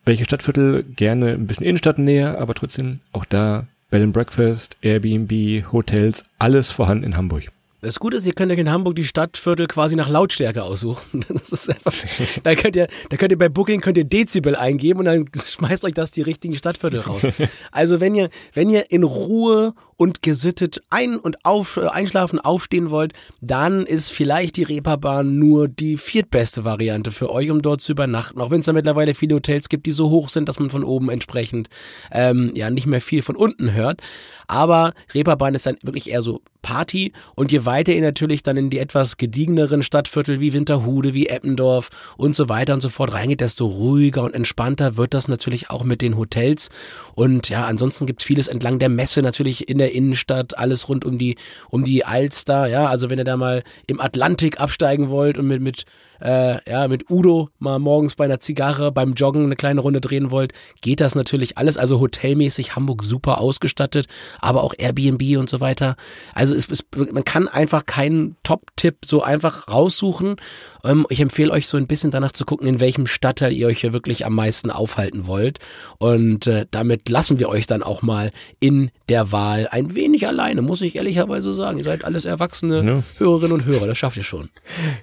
Welche 0.04 0.26
Stadtviertel? 0.26 0.84
Gerne 0.84 1.32
ein 1.32 1.48
bisschen 1.48 1.66
Innenstadtnäher, 1.66 2.38
aber 2.40 2.54
trotzdem 2.54 3.00
auch 3.14 3.24
da 3.24 3.66
Bed 3.90 4.04
and 4.04 4.14
Breakfast, 4.14 4.76
Airbnb, 4.82 5.72
Hotels, 5.72 6.26
alles 6.40 6.72
vorhanden 6.72 7.06
in 7.06 7.16
Hamburg. 7.16 7.44
Das 7.84 8.00
Gute 8.00 8.16
ist, 8.16 8.26
ihr 8.26 8.32
könnt 8.32 8.50
euch 8.50 8.60
in 8.60 8.72
Hamburg 8.72 8.96
die 8.96 9.04
Stadtviertel 9.04 9.68
quasi 9.68 9.98
nach 9.98 10.08
Lautstärke 10.08 10.64
aussuchen. 10.64 11.26
Das 11.34 11.52
ist 11.52 11.70
einfach, 11.70 11.94
da 12.42 12.56
könnt 12.56 12.78
ihr, 12.78 12.88
da 13.10 13.18
könnt 13.18 13.34
ihr 13.34 13.38
bei 13.38 13.50
Booking 13.50 13.82
könnt 13.82 13.98
ihr 13.98 14.06
Dezibel 14.06 14.56
eingeben 14.56 15.00
und 15.00 15.06
dann 15.06 15.26
schmeißt 15.36 15.84
euch 15.84 15.94
das 15.94 16.12
die 16.12 16.22
richtigen 16.22 16.56
Stadtviertel 16.56 17.02
raus. 17.02 17.22
Also 17.72 18.00
wenn 18.00 18.16
ihr, 18.16 18.30
wenn 18.54 18.70
ihr 18.70 18.90
in 18.90 19.04
Ruhe 19.04 19.74
und 20.04 20.22
gesittet 20.22 20.84
ein- 20.90 21.16
und 21.16 21.46
auf, 21.46 21.78
äh, 21.78 21.88
einschlafen, 21.88 22.38
aufstehen 22.38 22.92
wollt, 22.92 23.14
dann 23.40 23.86
ist 23.86 24.10
vielleicht 24.10 24.58
die 24.58 24.64
Reeperbahn 24.64 25.40
nur 25.40 25.70
die 25.70 25.96
viertbeste 25.96 26.66
Variante 26.66 27.14
für 27.14 27.32
euch, 27.32 27.50
um 27.50 27.62
dort 27.62 27.80
zu 27.80 27.94
übernachten. 27.94 28.42
Auch 28.42 28.52
wenn 28.52 28.60
es 28.60 28.66
da 28.66 28.74
mittlerweile 28.74 29.16
viele 29.16 29.36
Hotels 29.36 29.70
gibt, 29.70 29.86
die 29.86 29.94
so 29.94 30.10
hoch 30.10 30.28
sind, 30.28 30.50
dass 30.50 30.60
man 30.60 30.70
von 30.70 30.84
oben 30.84 31.10
entsprechend 31.10 31.70
ähm, 32.12 32.52
ja 32.54 32.70
nicht 32.70 32.86
mehr 32.86 33.00
viel 33.00 33.22
von 33.22 33.38
unten 33.38 33.72
hört. 33.72 34.02
Aber 34.48 34.94
Reeperbahn 35.14 35.56
ist 35.56 35.66
dann 35.66 35.78
wirklich 35.84 36.10
eher 36.10 36.22
so 36.22 36.42
Party 36.62 37.12
und 37.36 37.52
je 37.52 37.66
weiter 37.66 37.94
ihr 37.94 38.02
natürlich 38.02 38.42
dann 38.42 38.58
in 38.58 38.70
die 38.70 38.80
etwas 38.80 39.18
gediegeneren 39.18 39.84
Stadtviertel 39.84 40.40
wie 40.40 40.54
Winterhude, 40.54 41.14
wie 41.14 41.28
Eppendorf 41.28 41.90
und 42.18 42.36
so 42.36 42.50
weiter 42.50 42.74
und 42.74 42.82
so 42.82 42.90
fort 42.90 43.14
reingeht, 43.14 43.42
desto 43.42 43.66
ruhiger 43.66 44.24
und 44.24 44.34
entspannter 44.34 44.98
wird 44.98 45.14
das 45.14 45.28
natürlich 45.28 45.70
auch 45.70 45.84
mit 45.84 46.02
den 46.02 46.18
Hotels. 46.18 46.70
Und 47.16 47.50
ja, 47.50 47.66
ansonsten 47.66 48.06
gibt 48.06 48.22
es 48.22 48.26
vieles 48.26 48.48
entlang 48.48 48.80
der 48.80 48.90
Messe 48.90 49.22
natürlich 49.22 49.70
in 49.70 49.78
der 49.78 49.93
Innenstadt, 49.94 50.58
alles 50.58 50.90
rund 50.90 51.06
um 51.06 51.18
die, 51.18 51.36
um 51.70 51.84
die 51.84 52.06
Alster, 52.06 52.68
ja, 52.68 52.88
also 52.88 53.10
wenn 53.10 53.20
ihr 53.20 53.24
da 53.24 53.38
mal 53.38 53.64
im 53.88 54.02
Atlantik 54.02 54.60
absteigen 54.60 55.10
wollt 55.10 55.38
und 55.38 55.48
mit, 55.48 55.62
mit 55.62 55.86
äh, 56.20 56.58
ja, 56.70 56.88
mit 56.88 57.10
Udo 57.10 57.50
mal 57.60 57.80
morgens 57.80 58.16
bei 58.16 58.26
einer 58.26 58.40
Zigarre 58.40 58.92
beim 58.92 59.14
Joggen 59.14 59.46
eine 59.46 59.56
kleine 59.56 59.82
Runde 59.82 60.02
drehen 60.02 60.32
wollt, 60.32 60.54
geht 60.82 61.00
das 61.00 61.16
natürlich 61.16 61.58
alles. 61.58 61.78
Also 61.78 62.00
hotelmäßig 62.00 62.76
Hamburg 62.76 63.04
super 63.04 63.40
ausgestattet, 63.40 64.08
aber 64.40 64.64
auch 64.64 64.74
Airbnb 64.78 65.38
und 65.38 65.50
so 65.50 65.60
weiter. 65.60 65.96
Also 66.34 66.56
es, 66.56 66.70
es, 66.70 66.86
man 66.96 67.24
kann 67.24 67.48
einfach 67.48 67.86
keinen 67.86 68.36
Top-Tipp 68.44 68.98
so 69.06 69.22
einfach 69.24 69.68
raussuchen. 69.68 70.36
Ähm, 70.84 71.06
ich 71.10 71.20
empfehle 71.20 71.52
euch 71.52 71.68
so 71.68 71.78
ein 71.78 71.88
bisschen 71.88 72.12
danach 72.12 72.32
zu 72.32 72.46
gucken, 72.46 72.68
in 72.68 72.80
welchem 72.80 73.08
Stadtteil 73.08 73.54
ihr 73.54 73.68
euch 73.68 73.82
hier 73.82 73.94
wirklich 73.94 74.26
am 74.26 74.36
meisten 74.36 74.72
aufhalten 74.72 75.28
wollt. 75.28 75.60
Und 75.98 76.48
äh, 76.48 76.66
damit 76.72 77.10
lassen 77.10 77.40
wir 77.40 77.50
euch 77.50 77.68
dann 77.68 77.84
auch 77.84 78.02
mal 78.02 78.32
in 78.60 78.92
der 79.10 79.32
Wahl 79.32 79.68
ein 79.72 79.96
wenig 79.96 80.28
alleine, 80.28 80.62
muss 80.62 80.82
ich 80.82 80.96
ehrlicherweise 80.96 81.54
sagen. 81.54 81.78
Ihr 81.78 81.84
seid 81.84 82.04
alles 82.06 82.26
erwachsene 82.26 82.84
Ja. 82.84 83.04
Hörerinnen 83.18 83.54
und 83.54 83.66
Hörer, 83.66 83.88
das 83.88 83.98
schafft 83.98 84.18
ihr 84.18 84.24
schon. 84.24 84.50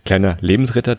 Kleiner 0.04 0.38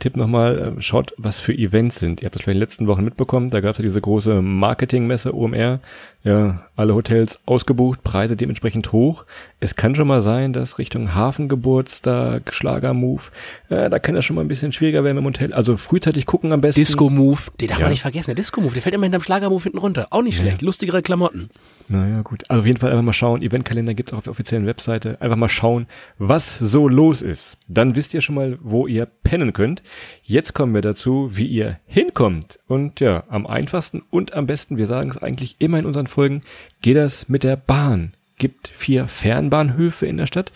Lebensretter-Tipp 0.01 0.17
nochmal, 0.17 0.75
äh, 0.77 0.81
schaut, 0.81 1.13
was 1.17 1.39
für 1.39 1.53
Events 1.53 1.99
sind. 1.99 2.21
Ihr 2.21 2.25
habt 2.25 2.35
das 2.35 2.43
vielleicht 2.43 2.55
in 2.55 2.59
den 2.59 2.61
letzten 2.61 2.87
Wochen 2.87 3.03
mitbekommen, 3.03 3.49
da 3.49 3.61
gab 3.61 3.71
es 3.71 3.77
ja 3.77 3.83
diese 3.83 4.01
große 4.01 4.41
Marketingmesse 4.41 5.35
OMR. 5.35 5.79
Ja, 6.23 6.61
alle 6.75 6.93
Hotels 6.93 7.39
ausgebucht, 7.47 8.03
Preise 8.03 8.35
dementsprechend 8.35 8.91
hoch. 8.91 9.25
Es 9.59 9.75
kann 9.75 9.95
schon 9.95 10.07
mal 10.07 10.21
sein, 10.21 10.53
dass 10.53 10.77
Richtung 10.77 11.15
Hafengeburtstag, 11.15 12.53
Schlagermove, 12.53 13.31
äh, 13.69 13.89
da 13.89 13.99
kann 13.99 14.15
das 14.15 14.25
schon 14.25 14.35
mal 14.35 14.43
ein 14.43 14.47
bisschen 14.47 14.71
schwieriger 14.71 15.03
werden 15.03 15.17
im 15.17 15.25
Hotel. 15.25 15.53
Also 15.53 15.77
frühzeitig 15.77 16.25
gucken 16.25 16.51
am 16.51 16.61
besten. 16.61 16.79
Disco-Move, 16.81 17.39
den 17.59 17.67
darf 17.69 17.79
Ja. 17.79 17.85
man 17.85 17.91
nicht 17.91 18.01
vergessen. 18.01 18.27
Der 18.27 18.35
Disco-Move, 18.35 18.73
der 18.73 18.81
fällt 18.81 18.95
immer 18.95 19.05
hinterm 19.05 19.21
Schlager-Move 19.23 19.63
hinten 19.63 19.77
runter. 19.79 20.07
Auch 20.11 20.21
nicht 20.21 20.37
schlecht. 20.39 20.61
Lustigere 20.61 21.01
Klamotten. 21.01 21.49
Naja, 21.87 22.21
gut. 22.21 22.43
Also 22.49 22.61
auf 22.61 22.65
jeden 22.67 22.77
Fall 22.79 22.91
einfach 22.91 23.03
mal 23.03 23.13
schauen. 23.13 23.41
Eventkalender 23.41 23.93
gibt's 23.93 24.13
auch 24.13 24.17
auf 24.19 24.23
der 24.23 24.31
offiziellen 24.31 24.65
Webseite. 24.65 25.19
Einfach 25.21 25.37
mal 25.37 25.49
schauen, 25.49 25.87
was 26.19 26.57
so 26.57 26.87
los 26.87 27.21
ist. 27.21 27.57
Dann 27.67 27.95
wisst 27.95 28.13
ihr 28.13 28.21
schon 28.21 28.35
mal, 28.35 28.57
wo 28.61 28.87
ihr 28.87 29.05
pennen 29.23 29.53
könnt. 29.53 29.83
Jetzt 30.23 30.53
kommen 30.53 30.73
wir 30.73 30.81
dazu, 30.81 31.31
wie 31.33 31.47
ihr 31.47 31.79
hinkommt. 31.87 32.59
Und 32.67 32.99
ja, 32.99 33.23
am 33.29 33.45
einfachsten 33.47 34.03
und 34.09 34.33
am 34.33 34.45
besten, 34.47 34.77
wir 34.77 34.85
sagen 34.85 35.09
es 35.09 35.17
eigentlich 35.17 35.55
immer 35.59 35.79
in 35.79 35.85
unseren 35.85 36.07
Folgen, 36.11 36.43
geht 36.81 36.97
das 36.97 37.27
mit 37.29 37.43
der 37.43 37.55
Bahn. 37.55 38.13
Gibt 38.37 38.67
vier 38.67 39.07
Fernbahnhöfe 39.07 40.05
in 40.05 40.17
der 40.17 40.27
Stadt. 40.27 40.51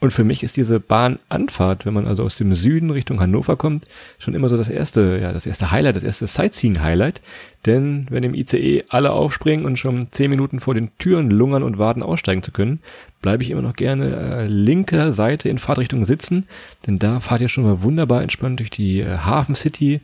Und 0.00 0.12
für 0.12 0.24
mich 0.24 0.42
ist 0.42 0.56
diese 0.56 0.80
Bahnanfahrt, 0.80 1.84
wenn 1.84 1.92
man 1.92 2.06
also 2.06 2.24
aus 2.24 2.34
dem 2.34 2.54
Süden 2.54 2.90
Richtung 2.90 3.20
Hannover 3.20 3.56
kommt, 3.56 3.86
schon 4.18 4.32
immer 4.32 4.48
so 4.48 4.56
das 4.56 4.70
erste, 4.70 5.18
ja, 5.20 5.30
das 5.34 5.44
erste 5.44 5.70
Highlight, 5.70 5.94
das 5.94 6.04
erste 6.04 6.26
Sightseeing-Highlight. 6.26 7.20
Denn 7.66 8.06
wenn 8.08 8.22
im 8.22 8.32
ICE 8.32 8.84
alle 8.88 9.12
aufspringen 9.12 9.66
und 9.66 9.78
schon 9.78 10.10
zehn 10.10 10.30
Minuten 10.30 10.60
vor 10.60 10.74
den 10.74 10.96
Türen 10.96 11.30
lungern 11.30 11.62
und 11.62 11.76
warten, 11.76 12.02
aussteigen 12.02 12.42
zu 12.42 12.50
können, 12.50 12.80
bleibe 13.20 13.42
ich 13.42 13.50
immer 13.50 13.60
noch 13.60 13.76
gerne 13.76 14.16
äh, 14.16 14.46
linker 14.46 15.12
Seite 15.12 15.50
in 15.50 15.58
Fahrtrichtung 15.58 16.06
sitzen, 16.06 16.46
denn 16.86 16.98
da 16.98 17.20
fahrt 17.20 17.42
ihr 17.42 17.48
schon 17.48 17.64
mal 17.64 17.82
wunderbar 17.82 18.22
entspannt 18.22 18.60
durch 18.60 18.70
die 18.70 19.00
äh, 19.00 19.18
Hafen 19.18 19.54
City. 19.54 20.00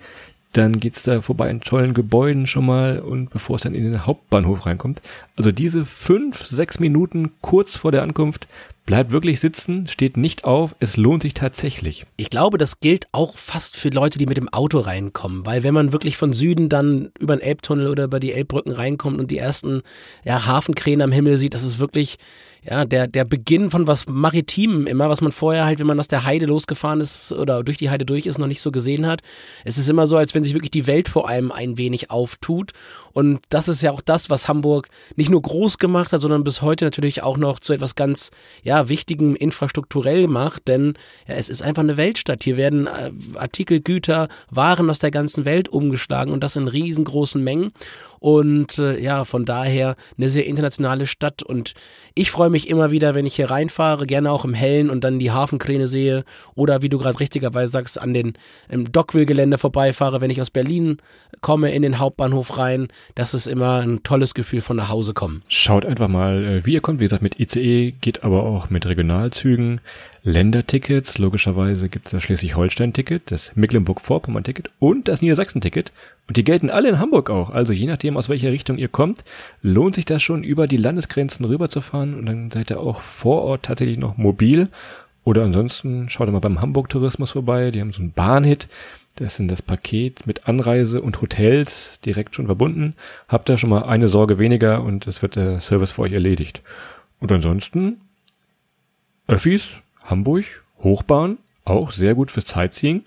Dann 0.57 0.81
geht's 0.81 1.03
da 1.03 1.21
vorbei 1.21 1.51
in 1.51 1.61
tollen 1.61 1.93
Gebäuden 1.93 2.47
schon 2.47 2.67
mal 2.67 3.01
und 3.01 3.31
bevor 3.31 3.57
es 3.57 3.63
dann 3.63 3.75
in 3.75 3.85
den 3.85 4.07
Hauptbahnhof 4.07 4.67
reinkommt. 4.67 5.03
Also 5.37 5.53
diese 5.53 5.85
fünf, 5.85 6.47
sechs 6.47 6.81
Minuten 6.81 7.33
kurz 7.43 7.77
vor 7.77 7.93
der 7.93 8.03
Ankunft 8.03 8.49
Bleibt 8.87 9.11
wirklich 9.11 9.41
sitzen, 9.41 9.89
steht 9.89 10.17
nicht 10.17 10.45
auf, 10.45 10.77
es 10.79 10.97
lohnt 10.97 11.25
sich 11.25 11.35
tatsächlich. 11.35 12.07
Ich 12.17 12.31
glaube, 12.31 12.57
das 12.57 12.79
gilt 12.79 13.09
auch 13.11 13.37
fast 13.37 13.77
für 13.77 13.89
Leute, 13.89 14.17
die 14.17 14.27
mit 14.27 14.37
dem 14.37 14.49
Auto 14.49 14.79
reinkommen, 14.79 15.45
weil 15.45 15.65
wenn 15.65 15.75
man 15.75 15.91
wirklich 15.91 16.17
von 16.17 16.33
Süden 16.33 16.69
dann 16.69 17.11
über 17.19 17.35
den 17.35 17.43
Elbtunnel 17.43 17.89
oder 17.89 18.05
über 18.05 18.21
die 18.21 18.33
Elbbrücken 18.33 18.71
reinkommt 18.71 19.19
und 19.19 19.33
die 19.33 19.39
ersten 19.39 19.83
ja, 20.25 20.47
Hafenkrähen 20.47 21.03
am 21.03 21.11
Himmel 21.11 21.37
sieht, 21.37 21.53
das 21.53 21.65
ist 21.65 21.81
wirklich 21.81 22.19
ja, 22.69 22.85
der, 22.85 23.07
der 23.07 23.25
Beginn 23.25 23.71
von 23.71 23.87
was 23.87 24.07
Maritimem 24.09 24.87
immer, 24.87 25.09
was 25.09 25.21
man 25.21 25.31
vorher 25.31 25.65
halt, 25.65 25.79
wenn 25.79 25.87
man 25.87 26.01
aus 26.01 26.09
der 26.09 26.25
Heide 26.25 26.47
losgefahren 26.47 27.01
ist 27.01 27.33
oder 27.33 27.63
durch 27.63 27.79
die 27.79 27.91
Heide 27.91 28.05
durch 28.05 28.27
ist, 28.27 28.39
noch 28.39 28.49
nicht 28.49 28.61
so 28.61 28.73
gesehen 28.73 29.07
hat. 29.07 29.21
Es 29.65 29.79
ist 29.79 29.89
immer 29.89 30.07
so, 30.07 30.17
als 30.17 30.35
wenn 30.35 30.43
sich 30.43 30.55
wirklich 30.55 30.73
die 30.73 30.87
Welt 30.87 31.09
vor 31.09 31.29
allem 31.29 31.53
ein 31.53 31.79
wenig 31.79 32.11
auftut. 32.11 32.73
Und 33.13 33.41
das 33.51 33.69
ist 33.69 33.83
ja 33.83 33.93
auch 33.93 34.01
das, 34.01 34.31
was 34.31 34.49
Hamburg 34.49 34.89
nicht 35.15 35.31
nur 35.31 35.41
groß 35.41 35.79
gemacht 35.79 36.13
hat, 36.13 36.21
sondern 36.21 36.45
bis 36.45 36.61
heute 36.61 36.85
natürlich 36.85 37.23
auch 37.23 37.37
noch 37.37 37.61
zu 37.61 37.73
etwas 37.73 37.95
ganz, 37.95 38.31
ja, 38.63 38.89
Wichtigem 38.89 39.37
infrastrukturell 39.37 40.27
macht, 40.27 40.69
denn 40.69 40.95
ja, 41.29 41.35
es 41.35 41.49
ist 41.49 41.63
einfach 41.63 41.83
eine 41.83 41.97
Weltstadt. 41.97 42.43
Hier 42.43 42.57
werden 42.57 42.89
äh, 42.89 43.13
Artikel, 43.37 43.81
Güter, 43.81 44.29
Waren 44.51 44.91
aus 44.91 44.99
der 44.99 45.11
ganzen 45.13 45.45
Welt 45.45 45.69
umgeschlagen 45.69 46.33
und 46.33 46.43
das 46.43 46.57
in 46.57 46.69
riesengroßen 46.69 47.43
Mengen. 47.43 47.73
Und 48.19 48.79
äh, 48.79 48.99
ja, 49.01 49.25
von 49.25 49.45
daher 49.45 49.97
eine 50.17 50.29
sehr 50.29 50.47
internationale 50.47 51.07
Stadt. 51.07 51.43
Und 51.43 51.75
ich 52.15 52.31
freue 52.31 52.51
mich 52.51 52.69
immer 52.69 52.91
wieder, 52.91 53.15
wenn 53.15 53.27
ich 53.27 53.37
hier 53.37 53.51
reinfahre, 53.51 54.07
gerne 54.07 54.31
auch 54.31 54.45
im 54.45 54.55
Hellen 54.55 54.91
und 54.91 55.05
dann 55.05 55.19
die 55.19 55.31
Hafenkräne 55.31 55.89
sehe. 55.89 56.25
Oder 56.55 56.83
wie 56.83 56.89
du 56.89 56.99
gerade 56.99 57.21
richtigerweise 57.21 57.73
sagst, 57.73 58.01
an 58.01 58.15
den 58.15 58.35
Dockville-Gelände 58.71 59.59
vorbeifahre, 59.59 60.21
wenn 60.21 60.31
ich 60.31 60.41
aus 60.41 60.51
Berlin 60.51 60.99
komme, 61.41 61.73
in 61.73 61.83
den 61.83 61.99
Hauptbahnhof 61.99 62.59
rein. 62.59 62.89
Das 63.15 63.35
ist 63.35 63.47
immer 63.47 63.81
ein 63.81 64.03
tolles 64.03 64.35
Gefühl 64.35 64.61
von 64.61 64.77
nach 64.77 64.89
Hause 64.89 65.15
kommen. 65.15 65.43
Schaut 65.49 65.85
einfach 65.85 66.09
mal, 66.09 66.45
äh, 66.45 66.67
wie 66.67 66.75
ihr 66.75 66.81
kommt. 66.81 67.01
Wie 67.01 67.05
gesagt, 67.05 67.23
mit 67.23 67.39
ICE 67.41 67.93
geht 68.01 68.25
aber 68.25 68.45
auch 68.45 68.71
mit 68.71 68.87
Regionalzügen. 68.87 69.81
Ländertickets, 70.27 71.19
logischerweise 71.19 71.89
gibt 71.89 72.07
es 72.07 72.13
das 72.13 72.23
Schleswig-Holstein-Ticket, 72.25 73.31
das 73.31 73.55
Mecklenburg-Vorpommern-Ticket 73.55 74.71
und 74.81 75.07
das 75.07 75.23
Niedersachsen-Ticket. 75.23 75.93
Und 76.29 76.37
die 76.37 76.45
gelten 76.45 76.71
alle 76.71 76.89
in 76.89 76.99
Hamburg 76.99 77.31
auch. 77.31 77.51
Also 77.51 77.73
je 77.73 77.87
nachdem, 77.87 78.17
aus 78.17 78.29
welcher 78.29 78.51
Richtung 78.51 78.79
ihr 78.79 78.89
kommt, 78.89 79.23
lohnt 79.63 79.95
sich 79.95 80.05
das 80.05 80.23
schon, 80.23 80.43
über 80.43 80.67
die 80.67 80.77
Landesgrenzen 80.77 81.45
rüberzufahren. 81.45 82.19
Und 82.19 82.27
dann 82.27 82.51
seid 82.51 82.71
ihr 82.71 82.81
auch 82.81 83.01
vor 83.01 83.43
Ort 83.43 83.65
tatsächlich 83.65 83.99
noch 83.99 84.17
mobil. 84.17 84.69
Oder 85.25 85.45
ansonsten 85.45 86.09
schaut 86.11 86.31
mal 86.31 86.41
beim 86.41 86.61
Hamburg-Tourismus 86.61 87.33
vorbei. 87.33 87.71
Die 87.71 87.81
haben 87.81 87.93
so 87.93 88.01
einen 88.01 88.13
Bahnhit. 88.13 88.69
Das 89.17 89.37
sind 89.37 89.49
das 89.49 89.63
Paket 89.63 90.27
mit 90.27 90.47
Anreise 90.47 91.01
und 91.01 91.23
Hotels 91.23 91.99
direkt 92.05 92.35
schon 92.35 92.47
verbunden. 92.47 92.95
Habt 93.29 93.49
ihr 93.49 93.57
schon 93.57 93.71
mal 93.71 93.85
eine 93.85 94.09
Sorge 94.09 94.39
weniger 94.39 94.83
und 94.83 95.07
es 95.07 95.23
wird 95.23 95.37
der 95.37 95.61
Service 95.61 95.93
für 95.93 96.03
euch 96.03 96.13
erledigt. 96.13 96.61
Und 97.19 97.33
ansonsten 97.33 98.01
Öffis, 99.27 99.69
Hamburg, 100.05 100.45
Hochbahn, 100.83 101.39
auch 101.65 101.93
sehr 101.93 102.15
gut 102.15 102.31
für 102.31 102.43
Sightseeing. 102.43 103.05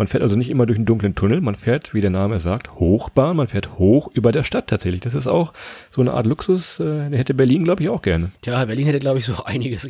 Man 0.00 0.06
fährt 0.06 0.22
also 0.22 0.34
nicht 0.34 0.48
immer 0.48 0.64
durch 0.64 0.78
einen 0.78 0.86
dunklen 0.86 1.14
Tunnel, 1.14 1.42
man 1.42 1.54
fährt, 1.54 1.92
wie 1.92 2.00
der 2.00 2.08
Name 2.08 2.36
es 2.36 2.42
sagt, 2.42 2.72
Hochbahn, 2.76 3.36
man 3.36 3.48
fährt 3.48 3.78
hoch 3.78 4.10
über 4.14 4.32
der 4.32 4.44
Stadt 4.44 4.68
tatsächlich. 4.68 5.02
Das 5.02 5.14
ist 5.14 5.26
auch 5.26 5.52
so 5.90 6.00
eine 6.00 6.14
Art 6.14 6.24
Luxus, 6.24 6.80
äh, 6.80 7.10
hätte 7.10 7.34
Berlin, 7.34 7.64
glaube 7.64 7.82
ich, 7.82 7.90
auch 7.90 8.00
gerne. 8.00 8.30
Tja, 8.40 8.64
Berlin 8.64 8.86
hätte, 8.86 8.98
glaube 8.98 9.18
ich, 9.18 9.26
so 9.26 9.34
einiges 9.44 9.86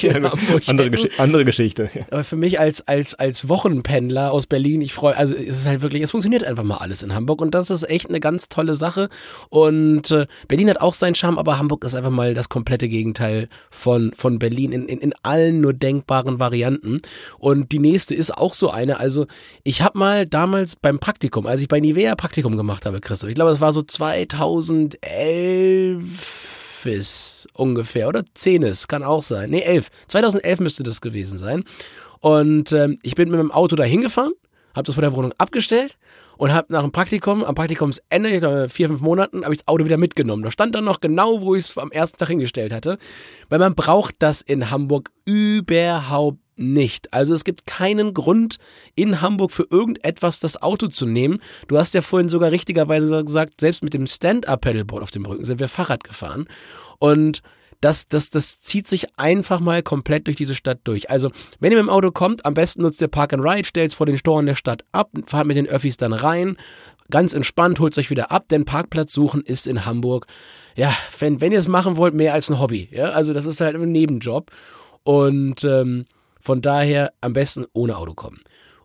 gerne, 0.00 0.32
andere, 0.66 0.90
Gesch 0.90 1.06
andere 1.18 1.44
Geschichte. 1.44 1.88
Ja. 1.94 2.02
Aber 2.10 2.24
für 2.24 2.34
mich 2.34 2.58
als, 2.58 2.88
als, 2.88 3.14
als 3.14 3.48
Wochenpendler 3.48 4.32
aus 4.32 4.48
Berlin, 4.48 4.80
ich 4.80 4.92
freue, 4.92 5.16
also 5.16 5.36
es 5.36 5.58
ist 5.58 5.68
halt 5.68 5.80
wirklich, 5.80 6.02
es 6.02 6.10
funktioniert 6.10 6.42
einfach 6.42 6.64
mal 6.64 6.78
alles 6.78 7.04
in 7.04 7.14
Hamburg 7.14 7.40
und 7.40 7.54
das 7.54 7.70
ist 7.70 7.88
echt 7.88 8.08
eine 8.08 8.18
ganz 8.18 8.48
tolle 8.48 8.74
Sache. 8.74 9.08
Und 9.48 10.10
äh, 10.10 10.26
Berlin 10.48 10.70
hat 10.70 10.80
auch 10.80 10.94
seinen 10.94 11.14
Charme, 11.14 11.38
aber 11.38 11.56
Hamburg 11.56 11.84
ist 11.84 11.94
einfach 11.94 12.10
mal 12.10 12.34
das 12.34 12.48
komplette 12.48 12.88
Gegenteil 12.88 13.48
von, 13.70 14.12
von 14.16 14.40
Berlin 14.40 14.72
in, 14.72 14.88
in, 14.88 14.98
in 14.98 15.14
allen 15.22 15.60
nur 15.60 15.72
denkbaren 15.72 16.40
Varianten. 16.40 17.00
Und 17.38 17.70
die 17.70 17.78
nächste 17.78 18.16
ist 18.16 18.36
auch 18.36 18.52
so 18.52 18.72
eine, 18.72 18.98
also 18.98 19.26
ich 19.64 19.82
habe 19.82 19.98
mal 19.98 20.26
damals 20.26 20.76
beim 20.76 20.98
Praktikum, 20.98 21.46
als 21.46 21.60
ich 21.60 21.68
bei 21.68 21.80
Nivea 21.80 22.14
Praktikum 22.14 22.56
gemacht 22.56 22.86
habe, 22.86 23.00
Christoph, 23.00 23.30
ich 23.30 23.34
glaube, 23.34 23.50
es 23.50 23.60
war 23.60 23.72
so 23.72 23.82
2011 23.82 26.66
ist 26.86 27.48
ungefähr, 27.54 28.08
oder 28.08 28.24
10 28.34 28.62
ist, 28.62 28.88
kann 28.88 29.02
auch 29.02 29.22
sein. 29.22 29.50
Nee, 29.50 29.62
11. 29.62 29.88
2011 30.08 30.60
müsste 30.60 30.82
das 30.84 31.00
gewesen 31.00 31.38
sein. 31.38 31.64
Und 32.20 32.72
ähm, 32.72 32.98
ich 33.02 33.14
bin 33.14 33.30
mit 33.30 33.38
meinem 33.38 33.50
Auto 33.50 33.76
da 33.76 33.84
hingefahren, 33.84 34.32
habe 34.74 34.86
das 34.86 34.94
vor 34.94 35.02
der 35.02 35.14
Wohnung 35.14 35.32
abgestellt 35.38 35.96
und 36.36 36.52
habe 36.52 36.72
nach 36.72 36.82
dem 36.82 36.92
Praktikum, 36.92 37.44
am 37.44 37.54
Praktikumsende, 37.54 38.30
ich 38.30 38.38
glaube 38.38 38.68
vier, 38.68 38.88
fünf 38.88 39.00
Monaten, 39.00 39.44
habe 39.44 39.54
ich 39.54 39.60
das 39.60 39.68
Auto 39.68 39.84
wieder 39.84 39.96
mitgenommen. 39.96 40.42
Da 40.42 40.50
stand 40.50 40.74
dann 40.74 40.84
noch 40.84 41.00
genau, 41.00 41.40
wo 41.40 41.54
ich 41.54 41.64
es 41.64 41.78
am 41.78 41.90
ersten 41.90 42.18
Tag 42.18 42.28
hingestellt 42.28 42.72
hatte. 42.72 42.98
Weil 43.48 43.58
man 43.58 43.74
braucht 43.74 44.16
das 44.18 44.42
in 44.42 44.70
Hamburg 44.70 45.10
überhaupt 45.24 46.38
nicht. 46.56 47.12
Also 47.12 47.34
es 47.34 47.44
gibt 47.44 47.66
keinen 47.66 48.14
Grund 48.14 48.58
in 48.94 49.20
Hamburg 49.20 49.52
für 49.52 49.66
irgendetwas 49.70 50.40
das 50.40 50.60
Auto 50.62 50.88
zu 50.88 51.06
nehmen. 51.06 51.40
Du 51.68 51.78
hast 51.78 51.94
ja 51.94 52.02
vorhin 52.02 52.28
sogar 52.28 52.50
richtigerweise 52.50 53.24
gesagt, 53.24 53.60
selbst 53.60 53.82
mit 53.82 53.94
dem 53.94 54.06
Stand-Up-Pedalboard 54.06 55.02
auf 55.02 55.10
dem 55.10 55.26
Rücken 55.26 55.44
sind 55.44 55.60
wir 55.60 55.68
Fahrrad 55.68 56.04
gefahren. 56.04 56.46
Und 56.98 57.42
das, 57.80 58.08
das, 58.08 58.30
das 58.30 58.60
zieht 58.60 58.88
sich 58.88 59.06
einfach 59.18 59.60
mal 59.60 59.82
komplett 59.82 60.26
durch 60.26 60.36
diese 60.36 60.54
Stadt 60.54 60.80
durch. 60.84 61.10
Also, 61.10 61.30
wenn 61.60 61.72
ihr 61.72 61.78
mit 61.78 61.86
dem 61.86 61.90
Auto 61.90 62.10
kommt, 62.10 62.44
am 62.44 62.54
besten 62.54 62.82
nutzt 62.82 63.00
ihr 63.00 63.08
Park 63.08 63.32
and 63.32 63.44
Ride, 63.44 63.66
stellt 63.66 63.90
es 63.90 63.94
vor 63.94 64.06
den 64.06 64.16
Toren 64.16 64.46
der 64.46 64.54
Stadt 64.54 64.84
ab, 64.92 65.10
fahrt 65.26 65.46
mit 65.46 65.56
den 65.56 65.66
Öffis 65.66 65.96
dann 65.96 66.12
rein, 66.12 66.56
ganz 67.10 67.34
entspannt, 67.34 67.78
holt 67.78 67.96
euch 67.98 68.10
wieder 68.10 68.30
ab, 68.32 68.46
denn 68.48 68.64
Parkplatz 68.64 69.12
suchen 69.12 69.42
ist 69.42 69.66
in 69.66 69.84
Hamburg, 69.84 70.26
ja, 70.74 70.94
wenn, 71.18 71.40
wenn 71.40 71.52
ihr 71.52 71.58
es 71.58 71.68
machen 71.68 71.96
wollt, 71.96 72.14
mehr 72.14 72.34
als 72.34 72.50
ein 72.50 72.58
Hobby. 72.58 72.88
Ja? 72.90 73.10
Also, 73.10 73.34
das 73.34 73.46
ist 73.46 73.60
halt 73.60 73.76
ein 73.76 73.92
Nebenjob. 73.92 74.50
Und 75.04 75.62
ähm, 75.64 76.06
von 76.46 76.62
daher 76.62 77.12
am 77.20 77.32
besten 77.32 77.66
ohne 77.72 77.96
Auto 77.96 78.14
kommen. 78.14 78.40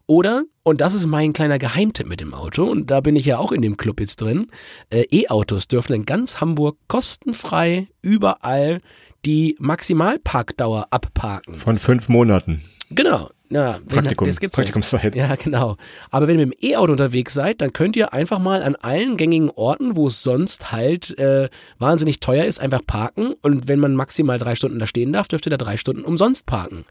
Oder, 0.07 0.43
und 0.63 0.81
das 0.81 0.95
ist 0.95 1.05
mein 1.05 1.31
kleiner 1.31 1.59
Geheimtipp 1.59 2.07
mit 2.07 2.19
dem 2.19 2.33
Auto, 2.33 2.65
und 2.65 2.89
da 2.89 3.01
bin 3.01 3.15
ich 3.15 3.25
ja 3.25 3.37
auch 3.37 3.51
in 3.51 3.61
dem 3.61 3.77
Club 3.77 3.99
jetzt 3.99 4.19
drin, 4.19 4.47
äh, 4.89 5.05
E-Autos 5.11 5.67
dürfen 5.67 5.93
in 5.93 6.05
ganz 6.05 6.41
Hamburg 6.41 6.77
kostenfrei 6.87 7.87
überall 8.01 8.81
die 9.25 9.55
Maximalparkdauer 9.59 10.87
abparken. 10.89 11.59
Von 11.59 11.77
fünf 11.77 12.09
Monaten. 12.09 12.63
Genau. 12.89 13.29
Ja, 13.51 13.79
Praktikum, 13.87 14.27
das 14.27 14.39
gibt's 14.39 14.55
Praktikumszeit. 14.55 15.13
Ja, 15.13 15.35
genau. 15.35 15.75
Aber 16.09 16.27
wenn 16.27 16.39
ihr 16.39 16.47
mit 16.47 16.61
dem 16.61 16.71
E-Auto 16.71 16.93
unterwegs 16.93 17.33
seid, 17.33 17.59
dann 17.59 17.73
könnt 17.73 17.97
ihr 17.97 18.13
einfach 18.13 18.39
mal 18.39 18.63
an 18.63 18.75
allen 18.77 19.17
gängigen 19.17 19.49
Orten, 19.49 19.97
wo 19.97 20.07
es 20.07 20.23
sonst 20.23 20.71
halt 20.71 21.17
äh, 21.19 21.49
wahnsinnig 21.77 22.21
teuer 22.21 22.45
ist, 22.45 22.61
einfach 22.61 22.81
parken. 22.85 23.35
Und 23.41 23.67
wenn 23.67 23.79
man 23.79 23.93
maximal 23.93 24.39
drei 24.39 24.55
Stunden 24.55 24.79
da 24.79 24.87
stehen 24.87 25.11
darf, 25.11 25.27
dürft 25.27 25.45
ihr 25.45 25.49
da 25.49 25.57
drei 25.57 25.75
Stunden 25.75 26.03
umsonst 26.03 26.45
parken. 26.45 26.85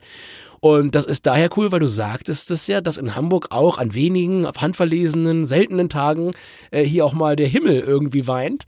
Und 0.60 0.94
das 0.94 1.06
ist 1.06 1.26
daher 1.26 1.48
cool, 1.56 1.72
weil 1.72 1.80
du 1.80 1.86
sagtest 1.86 2.50
es 2.50 2.66
ja, 2.66 2.82
dass 2.82 2.98
in 2.98 3.16
Hamburg 3.16 3.48
auch 3.50 3.78
an 3.78 3.94
wenigen, 3.94 4.46
handverlesenen, 4.46 5.46
seltenen 5.46 5.88
Tagen 5.88 6.32
äh, 6.70 6.84
hier 6.84 7.06
auch 7.06 7.14
mal 7.14 7.34
der 7.34 7.48
Himmel 7.48 7.80
irgendwie 7.80 8.26
weint 8.26 8.66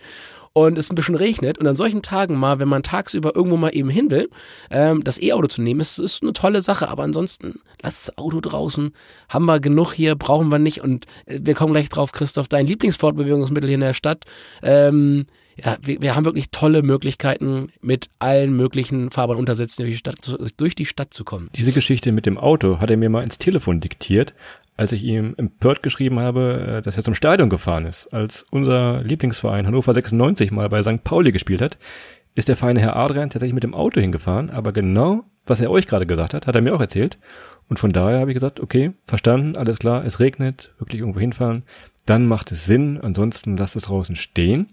und 0.52 0.78
es 0.78 0.90
ein 0.90 0.94
bisschen 0.94 1.14
regnet. 1.14 1.58
Und 1.58 1.66
an 1.66 1.76
solchen 1.76 2.02
Tagen 2.02 2.36
mal, 2.36 2.58
wenn 2.60 2.68
man 2.68 2.82
tagsüber 2.82 3.34
irgendwo 3.34 3.56
mal 3.56 3.70
eben 3.70 3.88
hin 3.88 4.10
will, 4.10 4.28
ähm, 4.70 5.04
das 5.04 5.20
E-Auto 5.20 5.48
zu 5.48 5.62
nehmen, 5.62 5.80
ist, 5.80 5.98
ist 5.98 6.22
eine 6.22 6.32
tolle 6.32 6.62
Sache, 6.62 6.88
aber 6.88 7.02
ansonsten 7.02 7.60
lasst 7.82 8.08
das 8.08 8.18
Auto 8.18 8.40
draußen, 8.40 8.92
haben 9.28 9.46
wir 9.46 9.60
genug 9.60 9.92
hier, 9.92 10.14
brauchen 10.14 10.50
wir 10.50 10.58
nicht. 10.58 10.82
Und 10.82 11.06
äh, 11.26 11.40
wir 11.42 11.54
kommen 11.54 11.72
gleich 11.72 11.88
drauf, 11.88 12.12
Christoph, 12.12 12.48
dein 12.48 12.66
Lieblingsfortbewegungsmittel 12.66 13.68
hier 13.68 13.76
in 13.76 13.80
der 13.80 13.94
Stadt, 13.94 14.24
ähm, 14.62 15.26
ja, 15.56 15.76
wir, 15.82 16.00
wir, 16.00 16.16
haben 16.16 16.24
wirklich 16.24 16.50
tolle 16.50 16.82
Möglichkeiten, 16.82 17.70
mit 17.80 18.08
allen 18.18 18.56
möglichen 18.56 19.10
Fahrbahnuntersätzen 19.10 19.84
durch 19.84 19.94
die, 19.94 19.98
Stadt, 19.98 20.52
durch 20.56 20.74
die 20.74 20.86
Stadt 20.86 21.12
zu 21.12 21.24
kommen. 21.24 21.50
Diese 21.54 21.72
Geschichte 21.72 22.12
mit 22.12 22.26
dem 22.26 22.38
Auto 22.38 22.78
hat 22.78 22.90
er 22.90 22.96
mir 22.96 23.10
mal 23.10 23.22
ins 23.22 23.38
Telefon 23.38 23.80
diktiert, 23.80 24.34
als 24.76 24.92
ich 24.92 25.04
ihm 25.04 25.34
empört 25.36 25.82
geschrieben 25.82 26.20
habe, 26.20 26.78
äh, 26.78 26.82
dass 26.82 26.96
er 26.96 27.04
zum 27.04 27.14
Stadion 27.14 27.48
gefahren 27.48 27.84
ist. 27.84 28.12
Als 28.12 28.46
unser 28.50 29.02
Lieblingsverein 29.02 29.66
Hannover 29.66 29.94
96 29.94 30.50
mal 30.50 30.68
bei 30.68 30.82
St. 30.82 31.04
Pauli 31.04 31.32
gespielt 31.32 31.60
hat, 31.60 31.78
ist 32.34 32.48
der 32.48 32.56
feine 32.56 32.80
Herr 32.80 32.96
Adrian 32.96 33.30
tatsächlich 33.30 33.54
mit 33.54 33.64
dem 33.64 33.74
Auto 33.74 34.00
hingefahren, 34.00 34.50
aber 34.50 34.72
genau, 34.72 35.24
was 35.46 35.60
er 35.60 35.70
euch 35.70 35.86
gerade 35.86 36.06
gesagt 36.06 36.34
hat, 36.34 36.46
hat 36.46 36.54
er 36.54 36.62
mir 36.62 36.74
auch 36.74 36.80
erzählt. 36.80 37.18
Und 37.68 37.78
von 37.78 37.92
daher 37.92 38.20
habe 38.20 38.30
ich 38.30 38.34
gesagt, 38.34 38.60
okay, 38.60 38.92
verstanden, 39.06 39.56
alles 39.56 39.78
klar, 39.78 40.04
es 40.04 40.20
regnet, 40.20 40.72
wirklich 40.78 41.00
irgendwo 41.00 41.20
hinfahren, 41.20 41.62
dann 42.06 42.26
macht 42.26 42.50
es 42.52 42.66
Sinn, 42.66 42.98
ansonsten 43.00 43.56
lasst 43.56 43.76
es 43.76 43.84
draußen 43.84 44.16
stehen. 44.16 44.66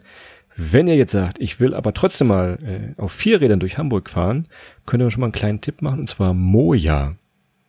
Wenn 0.55 0.87
ihr 0.87 0.95
jetzt 0.95 1.11
sagt, 1.11 1.39
ich 1.39 1.59
will 1.59 1.73
aber 1.73 1.93
trotzdem 1.93 2.27
mal 2.27 2.57
äh, 2.97 3.01
auf 3.01 3.11
vier 3.11 3.39
Rädern 3.39 3.59
durch 3.59 3.77
Hamburg 3.77 4.09
fahren, 4.09 4.47
könnt 4.85 5.01
ihr 5.03 5.11
schon 5.11 5.21
mal 5.21 5.27
einen 5.27 5.33
kleinen 5.33 5.61
Tipp 5.61 5.81
machen, 5.81 6.01
und 6.01 6.09
zwar 6.09 6.33
Moja. 6.33 7.15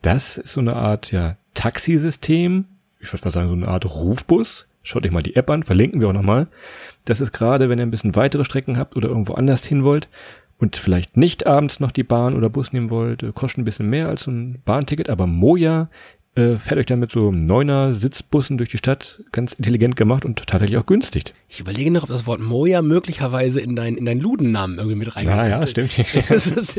Das 0.03 0.39
ist 0.39 0.55
so 0.55 0.61
eine 0.61 0.77
Art 0.77 1.13
ja, 1.13 1.37
Taxisystem, 1.55 2.65
ich 3.01 3.13
würde 3.13 3.25
mal 3.25 3.31
sagen, 3.31 3.49
so 3.49 3.55
eine 3.55 3.69
Art 3.69 3.85
Rufbus. 3.85 4.67
Schaut 4.83 5.05
euch 5.05 5.13
mal 5.13 5.23
die 5.23 5.37
App 5.37 5.51
an, 5.51 5.63
verlinken 5.63 6.01
wir 6.01 6.09
auch 6.09 6.15
nochmal. 6.15 6.47
Das 7.05 7.21
ist 7.21 7.33
gerade, 7.33 7.69
wenn 7.69 7.79
ihr 7.79 7.85
ein 7.85 7.91
bisschen 7.91 8.17
weitere 8.17 8.45
Strecken 8.45 8.79
habt 8.79 8.97
oder 8.97 9.09
irgendwo 9.09 9.35
anders 9.35 9.67
hin 9.67 9.85
wollt 9.85 10.09
und 10.59 10.77
vielleicht 10.77 11.17
nicht 11.17 11.47
abends 11.47 11.81
noch 11.81 11.91
die 11.91 12.03
Bahn 12.03 12.35
oder 12.35 12.49
Bus 12.49 12.73
nehmen 12.73 12.89
wollt, 12.89 13.25
kostet 13.35 13.59
ein 13.59 13.65
bisschen 13.65 13.91
mehr 13.91 14.09
als 14.09 14.25
so 14.25 14.31
ein 14.31 14.63
Bahnticket, 14.65 15.11
aber 15.11 15.27
Moja 15.27 15.89
äh, 16.37 16.57
fährt 16.59 16.79
euch 16.79 16.87
dann 16.87 17.01
mit 17.01 17.11
so 17.11 17.33
neuner 17.33 17.93
Sitzbussen 17.93 18.57
durch 18.57 18.71
die 18.71 18.79
Stadt, 18.79 19.21
ganz 19.33 19.55
intelligent 19.55 19.97
gemacht 19.97 20.25
und 20.25 20.47
tatsächlich 20.47 20.79
auch 20.79 20.87
günstig. 20.87 21.35
Ich 21.49 21.59
überlege 21.59 21.91
noch, 21.91 22.05
ob 22.05 22.09
das 22.09 22.25
Wort 22.27 22.41
Moja 22.41 22.83
möglicherweise 22.83 23.61
in 23.61 23.75
deinen 23.75 23.97
in 23.97 24.05
deinen 24.05 24.21
Ludennamen 24.21 24.79
irgendwie 24.79 24.97
mit 24.97 25.17
reingeht. 25.17 25.35
Ah 25.35 25.49
ja, 25.49 25.67
stimmt. 25.67 25.91
Das, 26.29 26.47
ist, 26.47 26.79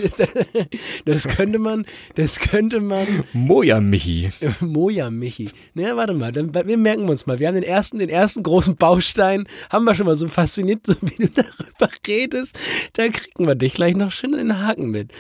das 1.06 1.28
könnte 1.28 1.60
man, 1.60 1.86
das 2.16 2.40
könnte 2.40 2.80
man. 2.80 3.06
Moja 3.34 3.82
Michi. 3.82 4.30
Moja 4.62 5.10
Michi. 5.10 5.50
Naja, 5.74 5.98
warte 5.98 6.14
mal, 6.14 6.32
dann, 6.32 6.54
wir 6.54 6.78
merken 6.78 7.10
uns 7.10 7.26
mal. 7.26 7.40
Wir 7.40 7.48
haben 7.48 7.56
den 7.56 7.64
ersten, 7.64 8.00
den 8.00 8.10
ersten 8.10 8.44
großen 8.44 8.78
Baustein, 8.78 9.46
haben 9.70 9.84
wir 9.84 9.96
schon 9.96 10.06
mal 10.06 10.16
so 10.16 10.28
fasziniert, 10.30 10.86
so 10.88 10.96
wie 11.02 11.28
du 11.28 11.30
darüber 11.30 11.94
redest. 12.08 12.58
Da 12.94 13.10
kriegen 13.10 13.46
wir 13.46 13.56
dich 13.56 13.74
gleich 13.74 13.96
noch 13.96 14.12
schön 14.12 14.34
in 14.34 14.48
den 14.48 14.66
Haken 14.66 14.90
mit. 14.90 15.12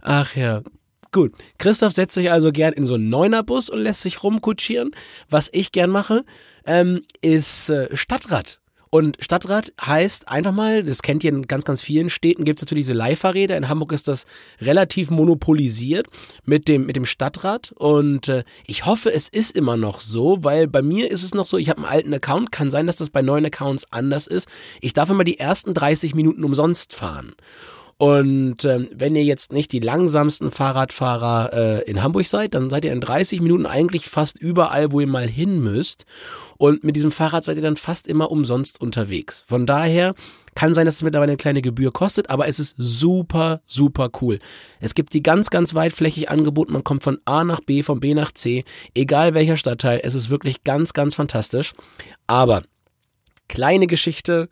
Ach 0.00 0.34
ja, 0.34 0.62
Gut, 1.14 1.30
Christoph 1.58 1.92
setzt 1.92 2.14
sich 2.14 2.32
also 2.32 2.50
gern 2.50 2.72
in 2.72 2.88
so 2.88 2.94
einen 2.94 3.08
Neunerbus 3.08 3.70
und 3.70 3.78
lässt 3.78 4.02
sich 4.02 4.24
rumkutschieren. 4.24 4.90
Was 5.30 5.48
ich 5.52 5.70
gern 5.70 5.90
mache, 5.90 6.24
ähm, 6.66 7.02
ist 7.20 7.68
äh, 7.70 7.96
Stadtrad. 7.96 8.58
Und 8.90 9.18
Stadtrad 9.20 9.72
heißt 9.80 10.28
einfach 10.28 10.50
mal, 10.50 10.82
das 10.82 11.02
kennt 11.02 11.22
ihr 11.22 11.30
in 11.30 11.42
ganz, 11.42 11.62
ganz 11.64 11.82
vielen 11.82 12.10
Städten, 12.10 12.44
gibt 12.44 12.58
es 12.58 12.66
natürlich 12.66 12.86
diese 12.86 12.94
Leihfahrräder. 12.94 13.56
In 13.56 13.68
Hamburg 13.68 13.92
ist 13.92 14.08
das 14.08 14.26
relativ 14.60 15.12
monopolisiert 15.12 16.08
mit 16.46 16.66
dem, 16.66 16.84
mit 16.84 16.96
dem 16.96 17.06
Stadtrad. 17.06 17.70
Und 17.76 18.28
äh, 18.28 18.42
ich 18.66 18.84
hoffe, 18.84 19.12
es 19.12 19.28
ist 19.28 19.56
immer 19.56 19.76
noch 19.76 20.00
so, 20.00 20.42
weil 20.42 20.66
bei 20.66 20.82
mir 20.82 21.12
ist 21.12 21.22
es 21.22 21.32
noch 21.32 21.46
so, 21.46 21.58
ich 21.58 21.68
habe 21.68 21.82
einen 21.82 21.92
alten 21.92 22.14
Account, 22.14 22.50
kann 22.50 22.72
sein, 22.72 22.88
dass 22.88 22.96
das 22.96 23.10
bei 23.10 23.22
neuen 23.22 23.46
Accounts 23.46 23.86
anders 23.92 24.26
ist. 24.26 24.48
Ich 24.80 24.94
darf 24.94 25.10
immer 25.10 25.22
die 25.22 25.38
ersten 25.38 25.74
30 25.74 26.16
Minuten 26.16 26.42
umsonst 26.42 26.92
fahren. 26.92 27.36
Und 27.96 28.64
ähm, 28.64 28.88
wenn 28.92 29.14
ihr 29.14 29.22
jetzt 29.22 29.52
nicht 29.52 29.72
die 29.72 29.80
langsamsten 29.80 30.50
Fahrradfahrer 30.50 31.52
äh, 31.52 31.90
in 31.90 32.02
Hamburg 32.02 32.26
seid, 32.26 32.54
dann 32.54 32.68
seid 32.68 32.84
ihr 32.84 32.92
in 32.92 33.00
30 33.00 33.40
Minuten 33.40 33.66
eigentlich 33.66 34.08
fast 34.08 34.40
überall, 34.40 34.90
wo 34.90 35.00
ihr 35.00 35.06
mal 35.06 35.28
hin 35.28 35.62
müsst. 35.62 36.04
Und 36.56 36.82
mit 36.82 36.96
diesem 36.96 37.12
Fahrrad 37.12 37.44
seid 37.44 37.56
ihr 37.56 37.62
dann 37.62 37.76
fast 37.76 38.06
immer 38.08 38.30
umsonst 38.30 38.80
unterwegs. 38.80 39.44
Von 39.46 39.66
daher 39.66 40.14
kann 40.54 40.74
sein, 40.74 40.86
dass 40.86 40.96
es 40.96 41.02
mittlerweile 41.02 41.32
eine 41.32 41.36
kleine 41.36 41.62
Gebühr 41.62 41.92
kostet, 41.92 42.30
aber 42.30 42.48
es 42.48 42.60
ist 42.60 42.74
super, 42.78 43.60
super 43.66 44.10
cool. 44.20 44.38
Es 44.80 44.94
gibt 44.94 45.12
die 45.12 45.22
ganz, 45.22 45.50
ganz 45.50 45.74
weitflächig 45.74 46.30
angeboten. 46.30 46.72
Man 46.72 46.84
kommt 46.84 47.02
von 47.02 47.18
A 47.24 47.44
nach 47.44 47.60
B, 47.60 47.82
von 47.82 48.00
B 48.00 48.14
nach 48.14 48.32
C, 48.32 48.64
egal 48.94 49.34
welcher 49.34 49.56
Stadtteil. 49.56 50.00
Es 50.02 50.14
ist 50.14 50.30
wirklich 50.30 50.64
ganz, 50.64 50.92
ganz 50.92 51.14
fantastisch. 51.14 51.74
Aber 52.26 52.62
kleine 53.48 53.86
Geschichte 53.86 54.48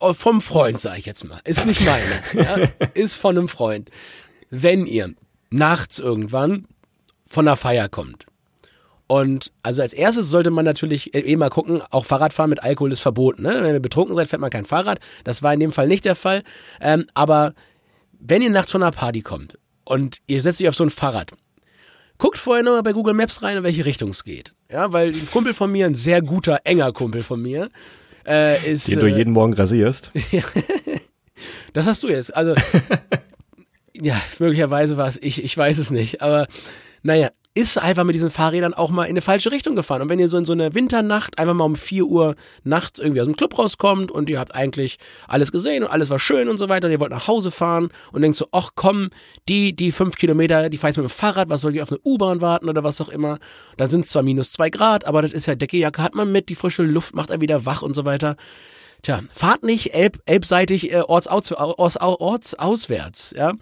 vom 0.00 0.40
Freund, 0.40 0.80
sage 0.80 0.98
ich 0.98 1.06
jetzt 1.06 1.24
mal. 1.24 1.40
Ist 1.44 1.66
nicht 1.66 1.84
meine. 1.84 2.46
ja? 2.46 2.68
Ist 2.94 3.14
von 3.14 3.36
einem 3.36 3.48
Freund. 3.48 3.90
Wenn 4.50 4.86
ihr 4.86 5.14
nachts 5.50 5.98
irgendwann 5.98 6.66
von 7.26 7.44
der 7.44 7.56
Feier 7.56 7.88
kommt. 7.88 8.26
Und 9.06 9.52
also 9.62 9.80
als 9.80 9.94
erstes 9.94 10.28
sollte 10.28 10.50
man 10.50 10.66
natürlich 10.66 11.14
eh 11.14 11.36
mal 11.36 11.48
gucken, 11.48 11.80
auch 11.90 12.04
Fahrradfahren 12.04 12.50
mit 12.50 12.62
Alkohol 12.62 12.92
ist 12.92 13.00
verboten. 13.00 13.42
Ne? 13.42 13.58
Wenn 13.62 13.74
ihr 13.74 13.80
betrunken 13.80 14.14
seid, 14.14 14.28
fährt 14.28 14.40
man 14.40 14.50
kein 14.50 14.66
Fahrrad. 14.66 14.98
Das 15.24 15.42
war 15.42 15.54
in 15.54 15.60
dem 15.60 15.72
Fall 15.72 15.88
nicht 15.88 16.04
der 16.04 16.14
Fall. 16.14 16.42
Ähm, 16.80 17.06
aber 17.14 17.54
wenn 18.20 18.42
ihr 18.42 18.50
nachts 18.50 18.70
von 18.70 18.82
einer 18.82 18.92
Party 18.92 19.22
kommt 19.22 19.58
und 19.84 20.18
ihr 20.26 20.42
setzt 20.42 20.60
euch 20.60 20.68
auf 20.68 20.74
so 20.74 20.84
ein 20.84 20.90
Fahrrad, 20.90 21.32
guckt 22.18 22.36
vorher 22.36 22.62
nochmal 22.62 22.82
bei 22.82 22.92
Google 22.92 23.14
Maps 23.14 23.42
rein, 23.42 23.56
in 23.56 23.62
welche 23.62 23.86
Richtung 23.86 24.10
es 24.10 24.24
geht. 24.24 24.52
Ja, 24.70 24.92
weil 24.92 25.08
ein 25.08 25.30
Kumpel 25.30 25.54
von 25.54 25.72
mir, 25.72 25.86
ein 25.86 25.94
sehr 25.94 26.20
guter, 26.20 26.60
enger 26.64 26.92
Kumpel 26.92 27.22
von 27.22 27.40
mir, 27.40 27.70
äh, 28.28 28.70
ist. 28.70 28.88
Den 28.88 29.00
du 29.00 29.06
äh, 29.06 29.16
jeden 29.16 29.32
Morgen 29.32 29.54
rasierst. 29.54 30.10
das 31.72 31.86
hast 31.86 32.02
du 32.02 32.08
jetzt. 32.08 32.34
Also, 32.36 32.54
ja, 33.94 34.20
möglicherweise 34.38 34.96
war 34.96 35.08
es 35.08 35.20
ich, 35.20 35.42
ich 35.42 35.56
weiß 35.56 35.78
es 35.78 35.90
nicht. 35.90 36.22
Aber 36.22 36.46
naja, 37.02 37.30
ist 37.54 37.76
einfach 37.76 38.04
mit 38.04 38.14
diesen 38.14 38.30
Fahrrädern 38.30 38.72
auch 38.72 38.90
mal 38.90 39.04
in 39.04 39.10
eine 39.10 39.20
falsche 39.20 39.50
Richtung 39.50 39.74
gefahren. 39.74 40.02
Und 40.02 40.08
wenn 40.08 40.20
ihr 40.20 40.28
so 40.28 40.38
in 40.38 40.44
so 40.44 40.52
eine 40.52 40.74
Winternacht 40.74 41.38
einfach 41.38 41.54
mal 41.54 41.64
um 41.64 41.74
4 41.74 42.04
Uhr 42.04 42.36
nachts 42.62 43.00
irgendwie 43.00 43.20
aus 43.20 43.26
dem 43.26 43.36
Club 43.36 43.58
rauskommt 43.58 44.12
und 44.12 44.30
ihr 44.30 44.38
habt 44.38 44.54
eigentlich 44.54 44.98
alles 45.26 45.50
gesehen 45.50 45.82
und 45.82 45.90
alles 45.90 46.08
war 46.10 46.18
schön 46.18 46.48
und 46.48 46.58
so 46.58 46.68
weiter 46.68 46.86
und 46.86 46.92
ihr 46.92 47.00
wollt 47.00 47.10
nach 47.10 47.26
Hause 47.26 47.50
fahren 47.50 47.88
und 48.12 48.22
denkt 48.22 48.36
so, 48.36 48.46
ach 48.52 48.70
komm, 48.76 49.10
die, 49.48 49.74
die 49.74 49.90
fünf 49.90 50.16
Kilometer, 50.16 50.68
die 50.68 50.78
fahre 50.78 50.92
ich 50.92 50.96
mit 50.98 51.06
dem 51.06 51.10
Fahrrad, 51.10 51.50
was 51.50 51.62
soll 51.62 51.74
ich 51.74 51.82
auf 51.82 51.90
eine 51.90 52.00
U-Bahn 52.04 52.40
warten 52.40 52.68
oder 52.68 52.84
was 52.84 53.00
auch 53.00 53.08
immer. 53.08 53.38
Dann 53.76 53.90
sind 53.90 54.04
es 54.04 54.10
zwar 54.10 54.22
minus 54.22 54.52
zwei 54.52 54.70
Grad, 54.70 55.04
aber 55.04 55.22
das 55.22 55.32
ist 55.32 55.46
ja 55.46 55.56
Deckejacke 55.56 56.02
hat 56.02 56.14
man 56.14 56.30
mit, 56.30 56.48
die 56.50 56.54
frische 56.54 56.84
Luft 56.84 57.14
macht 57.14 57.30
er 57.30 57.40
wieder 57.40 57.66
wach 57.66 57.82
und 57.82 57.94
so 57.94 58.04
weiter. 58.04 58.36
Tja, 59.02 59.20
fahrt 59.32 59.62
nicht 59.62 59.94
elb, 59.94 60.20
elbseitig 60.26 60.92
äh, 60.92 61.00
ortsaus, 61.00 61.52
orts, 61.52 61.96
ortsauswärts, 61.98 63.32
ja. 63.36 63.52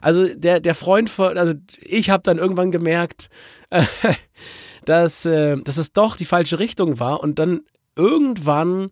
Also 0.00 0.26
der, 0.34 0.60
der 0.60 0.74
Freund 0.74 1.10
von, 1.10 1.36
also 1.36 1.54
ich 1.80 2.10
habe 2.10 2.22
dann 2.22 2.38
irgendwann 2.38 2.70
gemerkt, 2.70 3.28
äh, 3.70 3.82
dass, 4.84 5.26
äh, 5.26 5.56
dass 5.62 5.78
es 5.78 5.92
doch 5.92 6.16
die 6.16 6.24
falsche 6.24 6.58
Richtung 6.58 7.00
war 7.00 7.22
und 7.22 7.38
dann 7.38 7.62
irgendwann 7.96 8.90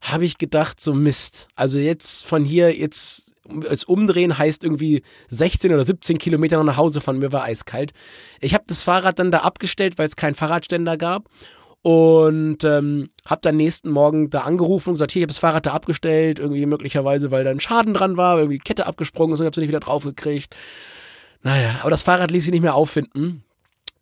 habe 0.00 0.24
ich 0.24 0.38
gedacht, 0.38 0.80
so 0.80 0.92
Mist. 0.92 1.48
Also 1.54 1.78
jetzt 1.78 2.26
von 2.26 2.44
hier, 2.44 2.76
jetzt 2.76 3.32
es 3.68 3.84
umdrehen 3.84 4.36
heißt 4.36 4.64
irgendwie 4.64 5.02
16 5.28 5.72
oder 5.72 5.84
17 5.84 6.18
Kilometer 6.18 6.62
nach 6.64 6.76
Hause 6.76 7.00
fahren. 7.00 7.18
Mir 7.18 7.32
war 7.32 7.44
eiskalt. 7.44 7.92
Ich 8.40 8.54
habe 8.54 8.64
das 8.66 8.82
Fahrrad 8.82 9.20
dann 9.20 9.30
da 9.30 9.38
abgestellt, 9.38 9.98
weil 9.98 10.06
es 10.06 10.16
keinen 10.16 10.34
Fahrradständer 10.34 10.96
gab 10.96 11.28
und 11.86 12.64
ähm, 12.64 13.10
habe 13.24 13.42
dann 13.42 13.56
nächsten 13.56 13.90
Morgen 13.90 14.28
da 14.28 14.40
angerufen 14.40 14.88
und 14.88 14.94
gesagt, 14.96 15.12
hier, 15.12 15.20
ich 15.20 15.22
habe 15.22 15.28
das 15.28 15.38
Fahrrad 15.38 15.66
da 15.66 15.72
abgestellt, 15.72 16.40
irgendwie 16.40 16.66
möglicherweise, 16.66 17.30
weil 17.30 17.44
da 17.44 17.50
ein 17.50 17.60
Schaden 17.60 17.94
dran 17.94 18.16
war, 18.16 18.38
irgendwie 18.38 18.58
Kette 18.58 18.88
abgesprungen 18.88 19.34
ist 19.34 19.38
und 19.38 19.46
habe 19.46 19.54
sie 19.54 19.60
nicht 19.60 19.68
wieder 19.68 19.78
draufgekriegt. 19.78 20.52
Naja, 21.42 21.76
aber 21.82 21.90
das 21.90 22.02
Fahrrad 22.02 22.32
ließ 22.32 22.42
sich 22.42 22.50
nicht 22.50 22.62
mehr 22.62 22.74
auffinden. 22.74 23.44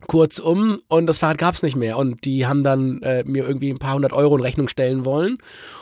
Kurzum, 0.06 0.80
und 0.88 1.06
das 1.06 1.18
Fahrrad 1.18 1.38
gab 1.38 1.54
es 1.54 1.62
nicht 1.62 1.76
mehr. 1.76 1.98
Und 1.98 2.24
die 2.24 2.46
haben 2.46 2.62
dann 2.62 3.02
äh, 3.02 3.24
mir 3.24 3.46
irgendwie 3.46 3.70
ein 3.70 3.78
paar 3.78 3.94
hundert 3.94 4.12
Euro 4.12 4.36
in 4.36 4.42
Rechnung 4.42 4.68
stellen 4.68 5.04
wollen. 5.04 5.38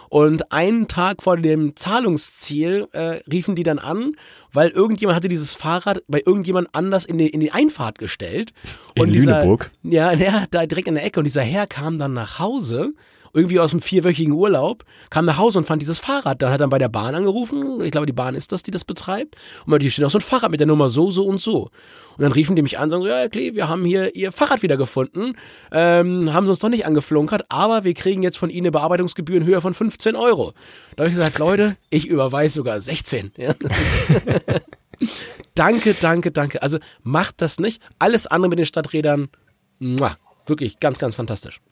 Und 0.08 0.52
einen 0.52 0.88
Tag 0.88 1.22
vor 1.22 1.36
dem 1.36 1.74
Zahlungsziel 1.76 2.86
äh, 2.92 3.20
riefen 3.30 3.54
die 3.54 3.62
dann 3.62 3.78
an, 3.78 4.16
weil 4.52 4.68
irgendjemand 4.68 5.16
hatte 5.16 5.28
dieses 5.28 5.54
Fahrrad 5.54 6.02
bei 6.06 6.22
irgendjemand 6.24 6.68
anders 6.72 7.04
in 7.04 7.18
die, 7.18 7.28
in 7.28 7.40
die 7.40 7.52
Einfahrt 7.52 7.98
gestellt. 7.98 8.52
In 8.94 9.04
und 9.04 9.12
dieser, 9.12 9.38
Lüneburg? 9.38 9.70
Ja, 9.82 10.12
ja, 10.12 10.44
da 10.50 10.66
direkt 10.66 10.88
in 10.88 10.94
der 10.94 11.04
Ecke. 11.04 11.20
Und 11.20 11.24
dieser 11.24 11.42
Herr 11.42 11.66
kam 11.66 11.98
dann 11.98 12.12
nach 12.12 12.38
Hause 12.38 12.92
irgendwie 13.34 13.60
aus 13.60 13.72
einem 13.72 13.80
vierwöchigen 13.80 14.32
Urlaub, 14.32 14.84
kam 15.08 15.24
nach 15.24 15.38
Hause 15.38 15.58
und 15.58 15.64
fand 15.64 15.80
dieses 15.80 15.98
Fahrrad. 15.98 16.42
Dann 16.42 16.52
hat 16.52 16.60
er 16.60 16.68
bei 16.68 16.78
der 16.78 16.88
Bahn 16.88 17.14
angerufen. 17.14 17.80
Ich 17.82 17.90
glaube, 17.90 18.06
die 18.06 18.12
Bahn 18.12 18.34
ist 18.34 18.52
das, 18.52 18.62
die 18.62 18.70
das 18.70 18.84
betreibt. 18.84 19.36
Und 19.64 19.70
meinte, 19.70 19.90
steht 19.90 20.04
auch 20.04 20.10
so 20.10 20.18
ein 20.18 20.22
Fahrrad 20.22 20.50
mit 20.50 20.60
der 20.60 20.66
Nummer 20.66 20.90
so, 20.90 21.10
so 21.10 21.24
und 21.24 21.40
so. 21.40 21.70
Und 22.16 22.22
dann 22.22 22.32
riefen 22.32 22.56
die 22.56 22.62
mich 22.62 22.78
an 22.78 22.84
und 22.84 22.90
sagen, 22.90 23.04
ja, 23.04 23.28
Klee, 23.28 23.54
wir 23.54 23.68
haben 23.68 23.84
hier 23.84 24.14
Ihr 24.14 24.32
Fahrrad 24.32 24.62
wieder 24.62 24.76
gefunden. 24.76 25.32
Ähm, 25.70 26.32
haben 26.32 26.46
sie 26.46 26.50
uns 26.50 26.58
doch 26.58 26.68
nicht 26.68 26.84
angeflunkert, 26.84 27.46
aber 27.48 27.84
wir 27.84 27.94
kriegen 27.94 28.22
jetzt 28.22 28.36
von 28.36 28.50
Ihnen 28.50 28.66
eine 28.66 28.72
Bearbeitungsgebühr 28.72 29.38
in 29.38 29.44
Höhe 29.46 29.62
von 29.62 29.72
15 29.72 30.14
Euro. 30.14 30.52
Da 30.96 31.04
habe 31.04 31.10
ich 31.10 31.16
gesagt, 31.16 31.38
Leute, 31.38 31.76
ich 31.88 32.06
überweise 32.06 32.56
sogar 32.56 32.80
16. 32.80 33.32
Ja, 33.38 33.54
danke, 35.54 35.94
danke, 35.94 36.30
danke. 36.32 36.62
Also 36.62 36.78
macht 37.02 37.40
das 37.40 37.58
nicht. 37.58 37.80
Alles 37.98 38.26
andere 38.26 38.50
mit 38.50 38.58
den 38.58 38.66
Stadträdern, 38.66 39.30
muah, 39.78 40.18
wirklich 40.46 40.80
ganz, 40.80 40.98
ganz 40.98 41.14
fantastisch. 41.14 41.62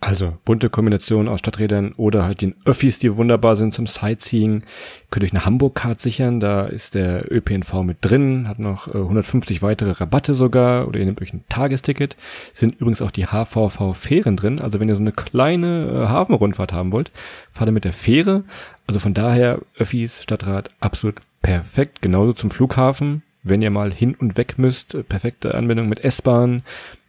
Also 0.00 0.38
bunte 0.44 0.70
Kombination 0.70 1.26
aus 1.26 1.40
Stadträdern 1.40 1.92
oder 1.96 2.24
halt 2.24 2.40
den 2.42 2.54
Öffis, 2.64 3.00
die 3.00 3.16
wunderbar 3.16 3.56
sind 3.56 3.74
zum 3.74 3.88
Sightseeing. 3.88 4.62
Könnt 5.10 5.24
euch 5.24 5.32
eine 5.32 5.44
Hamburg-Card 5.44 6.00
sichern, 6.00 6.38
da 6.38 6.66
ist 6.66 6.94
der 6.94 7.32
ÖPNV 7.32 7.82
mit 7.82 7.98
drin, 8.00 8.46
hat 8.46 8.60
noch 8.60 8.86
äh, 8.86 8.98
150 8.98 9.60
weitere 9.60 9.90
Rabatte 9.90 10.34
sogar 10.34 10.86
oder 10.86 11.00
ihr 11.00 11.04
nehmt 11.04 11.20
euch 11.20 11.32
ein 11.32 11.42
Tagesticket. 11.48 12.16
Sind 12.52 12.80
übrigens 12.80 13.02
auch 13.02 13.10
die 13.10 13.26
HVV-Fähren 13.26 14.36
drin, 14.36 14.60
also 14.60 14.78
wenn 14.78 14.88
ihr 14.88 14.94
so 14.94 15.00
eine 15.00 15.12
kleine 15.12 16.04
äh, 16.04 16.06
Hafenrundfahrt 16.06 16.72
haben 16.72 16.92
wollt, 16.92 17.10
fahrt 17.50 17.68
ihr 17.68 17.72
mit 17.72 17.84
der 17.84 17.92
Fähre. 17.92 18.44
Also 18.86 19.00
von 19.00 19.14
daher 19.14 19.58
Öffis, 19.78 20.22
Stadtrat, 20.22 20.70
absolut 20.78 21.16
perfekt, 21.42 22.02
genauso 22.02 22.34
zum 22.34 22.52
Flughafen. 22.52 23.22
Wenn 23.42 23.62
ihr 23.62 23.70
mal 23.70 23.92
hin 23.92 24.14
und 24.14 24.36
weg 24.36 24.58
müsst, 24.58 24.94
äh, 24.94 25.02
perfekte 25.02 25.54
Anbindung 25.54 25.88
mit 25.88 26.04
S-Bahn, 26.04 26.62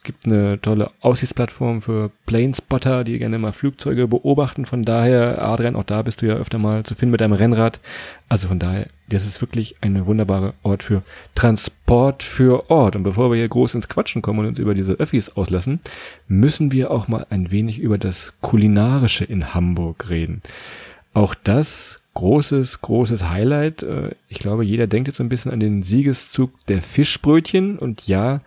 gibt 0.03 0.25
eine 0.25 0.59
tolle 0.61 0.91
Aussichtsplattform 1.01 1.81
für 1.81 2.09
Planespotter, 2.25 3.03
die 3.03 3.19
gerne 3.19 3.37
mal 3.37 3.51
Flugzeuge 3.51 4.07
beobachten. 4.07 4.65
Von 4.65 4.83
daher, 4.85 5.41
Adrian, 5.41 5.75
auch 5.75 5.83
da 5.83 6.01
bist 6.01 6.21
du 6.21 6.25
ja 6.25 6.35
öfter 6.35 6.57
mal 6.57 6.83
zu 6.83 6.95
finden 6.95 7.11
mit 7.11 7.21
deinem 7.21 7.33
Rennrad. 7.33 7.79
Also 8.29 8.47
von 8.47 8.59
daher, 8.59 8.87
das 9.07 9.25
ist 9.25 9.41
wirklich 9.41 9.75
eine 9.81 10.05
wunderbare 10.05 10.53
Ort 10.63 10.83
für 10.83 11.03
Transport 11.35 12.23
für 12.23 12.69
Ort. 12.69 12.95
Und 12.95 13.03
bevor 13.03 13.29
wir 13.29 13.37
hier 13.37 13.49
groß 13.49 13.75
ins 13.75 13.89
Quatschen 13.89 14.21
kommen 14.21 14.39
und 14.39 14.45
uns 14.47 14.59
über 14.59 14.73
diese 14.73 14.93
Öffis 14.93 15.35
auslassen, 15.35 15.79
müssen 16.27 16.71
wir 16.71 16.91
auch 16.91 17.07
mal 17.07 17.25
ein 17.29 17.51
wenig 17.51 17.79
über 17.79 17.97
das 17.97 18.33
Kulinarische 18.41 19.25
in 19.25 19.53
Hamburg 19.53 20.09
reden. 20.09 20.41
Auch 21.13 21.35
das 21.35 21.98
großes, 22.19 22.81
großes 22.81 23.29
Highlight. 23.29 23.81
Äh, 23.83 24.11
Ich 24.27 24.39
glaube, 24.39 24.65
jeder 24.65 24.87
denkt 24.87 25.07
jetzt 25.07 25.17
so 25.17 25.23
ein 25.23 25.29
bisschen 25.29 25.51
an 25.51 25.61
den 25.61 25.83
Siegeszug 25.83 26.51
der 26.67 26.81
Fischbrötchen 26.81 27.79
und 27.79 28.07
ja, 28.07 28.41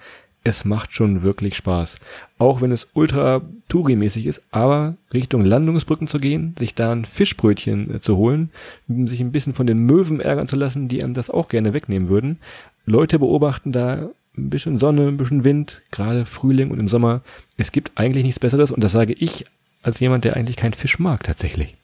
es 0.44 0.64
macht 0.64 0.92
schon 0.92 1.22
wirklich 1.22 1.56
Spaß. 1.56 1.96
Auch 2.38 2.60
wenn 2.60 2.72
es 2.72 2.88
ultra 2.94 3.40
Touri-mäßig 3.68 4.26
ist, 4.26 4.42
aber 4.50 4.94
Richtung 5.14 5.42
Landungsbrücken 5.42 6.08
zu 6.08 6.18
gehen, 6.18 6.54
sich 6.58 6.74
da 6.74 6.92
ein 6.92 7.04
Fischbrötchen 7.04 7.94
äh, 7.94 8.00
zu 8.00 8.16
holen, 8.16 8.50
sich 8.88 9.20
ein 9.20 9.32
bisschen 9.32 9.54
von 9.54 9.66
den 9.66 9.86
Möwen 9.86 10.20
ärgern 10.20 10.48
zu 10.48 10.56
lassen, 10.56 10.88
die 10.88 11.02
einem 11.02 11.14
das 11.14 11.30
auch 11.30 11.48
gerne 11.48 11.72
wegnehmen 11.72 12.08
würden. 12.08 12.38
Leute 12.84 13.18
beobachten 13.18 13.72
da 13.72 14.10
ein 14.36 14.50
bisschen 14.50 14.78
Sonne, 14.80 15.08
ein 15.08 15.16
bisschen 15.16 15.44
Wind, 15.44 15.80
gerade 15.90 16.26
Frühling 16.26 16.70
und 16.70 16.78
im 16.78 16.88
Sommer. 16.88 17.22
Es 17.56 17.72
gibt 17.72 17.92
eigentlich 17.94 18.24
nichts 18.24 18.40
Besseres 18.40 18.70
und 18.70 18.82
das 18.84 18.92
sage 18.92 19.14
ich 19.14 19.46
als 19.82 20.00
jemand, 20.00 20.24
der 20.24 20.36
eigentlich 20.36 20.56
keinen 20.56 20.74
Fisch 20.74 20.98
mag 20.98 21.22
tatsächlich. 21.22 21.74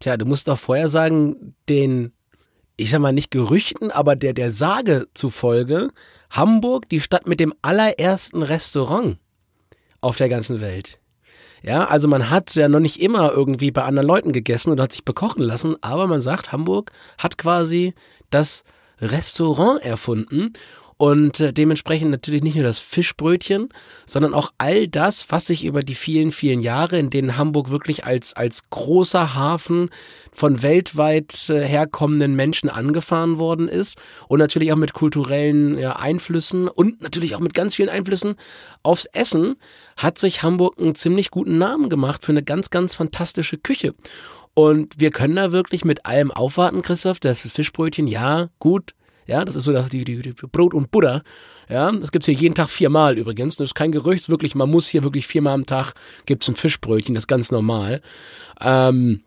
Tja, 0.00 0.16
du 0.16 0.24
musst 0.24 0.48
doch 0.48 0.58
vorher 0.58 0.88
sagen, 0.88 1.54
den, 1.68 2.12
ich 2.76 2.90
sag 2.90 3.00
mal 3.00 3.12
nicht 3.12 3.30
Gerüchten, 3.30 3.90
aber 3.90 4.16
der, 4.16 4.32
der 4.32 4.52
Sage 4.52 5.08
zufolge, 5.14 5.90
Hamburg 6.30 6.88
die 6.88 7.00
Stadt 7.00 7.26
mit 7.26 7.40
dem 7.40 7.54
allerersten 7.62 8.42
Restaurant 8.42 9.18
auf 10.00 10.16
der 10.16 10.28
ganzen 10.28 10.60
Welt. 10.60 11.00
Ja, 11.62 11.86
also 11.86 12.06
man 12.06 12.30
hat 12.30 12.54
ja 12.54 12.68
noch 12.68 12.80
nicht 12.80 13.00
immer 13.00 13.32
irgendwie 13.32 13.72
bei 13.72 13.82
anderen 13.82 14.06
Leuten 14.06 14.32
gegessen 14.32 14.70
und 14.70 14.80
hat 14.80 14.92
sich 14.92 15.04
bekochen 15.04 15.42
lassen, 15.42 15.76
aber 15.80 16.06
man 16.06 16.20
sagt, 16.20 16.52
Hamburg 16.52 16.92
hat 17.18 17.36
quasi 17.36 17.94
das 18.30 18.62
Restaurant 19.00 19.82
erfunden 19.82 20.52
und 20.98 21.38
äh, 21.38 21.52
dementsprechend 21.52 22.10
natürlich 22.10 22.42
nicht 22.42 22.56
nur 22.56 22.64
das 22.64 22.80
Fischbrötchen, 22.80 23.68
sondern 24.04 24.34
auch 24.34 24.52
all 24.58 24.88
das, 24.88 25.30
was 25.30 25.46
sich 25.46 25.64
über 25.64 25.80
die 25.80 25.94
vielen, 25.94 26.32
vielen 26.32 26.60
Jahre, 26.60 26.98
in 26.98 27.08
denen 27.08 27.36
Hamburg 27.36 27.70
wirklich 27.70 28.04
als, 28.04 28.34
als 28.34 28.68
großer 28.68 29.34
Hafen 29.34 29.90
von 30.32 30.60
weltweit 30.62 31.50
äh, 31.50 31.60
herkommenden 31.60 32.34
Menschen 32.34 32.68
angefahren 32.68 33.38
worden 33.38 33.68
ist 33.68 33.96
und 34.26 34.40
natürlich 34.40 34.72
auch 34.72 34.76
mit 34.76 34.92
kulturellen 34.92 35.78
ja, 35.78 35.94
Einflüssen 35.94 36.66
und 36.66 37.00
natürlich 37.00 37.36
auch 37.36 37.40
mit 37.40 37.54
ganz 37.54 37.76
vielen 37.76 37.90
Einflüssen 37.90 38.34
aufs 38.82 39.06
Essen, 39.06 39.54
hat 39.96 40.18
sich 40.18 40.42
Hamburg 40.42 40.80
einen 40.80 40.96
ziemlich 40.96 41.30
guten 41.30 41.58
Namen 41.58 41.90
gemacht 41.90 42.24
für 42.24 42.32
eine 42.32 42.42
ganz, 42.42 42.70
ganz 42.70 42.96
fantastische 42.96 43.56
Küche. 43.56 43.94
Und 44.54 44.98
wir 44.98 45.12
können 45.12 45.36
da 45.36 45.52
wirklich 45.52 45.84
mit 45.84 46.06
allem 46.06 46.32
aufwarten, 46.32 46.82
Christoph. 46.82 47.20
Das 47.20 47.42
Fischbrötchen, 47.42 48.08
ja, 48.08 48.48
gut, 48.58 48.94
ja, 49.28 49.44
das 49.44 49.56
ist 49.56 49.64
so 49.64 49.72
das, 49.72 49.90
die, 49.90 50.04
die, 50.04 50.20
die 50.22 50.32
Brot 50.32 50.74
und 50.74 50.90
Butter. 50.90 51.22
Ja, 51.68 51.92
das 51.92 52.10
gibt's 52.10 52.26
hier 52.26 52.34
jeden 52.34 52.54
Tag 52.54 52.70
viermal 52.70 53.18
übrigens. 53.18 53.56
Das 53.56 53.66
ist 53.66 53.74
kein 53.74 53.92
Gerücht, 53.92 54.30
wirklich, 54.30 54.54
man 54.54 54.70
muss 54.70 54.88
hier 54.88 55.04
wirklich 55.04 55.26
viermal 55.26 55.52
am 55.52 55.66
Tag 55.66 55.92
gibt's 56.24 56.48
ein 56.48 56.54
Fischbrötchen, 56.54 57.14
das 57.14 57.22
ist 57.22 57.28
ganz 57.28 57.50
normal. 57.50 58.00
Ähm, 58.60 59.22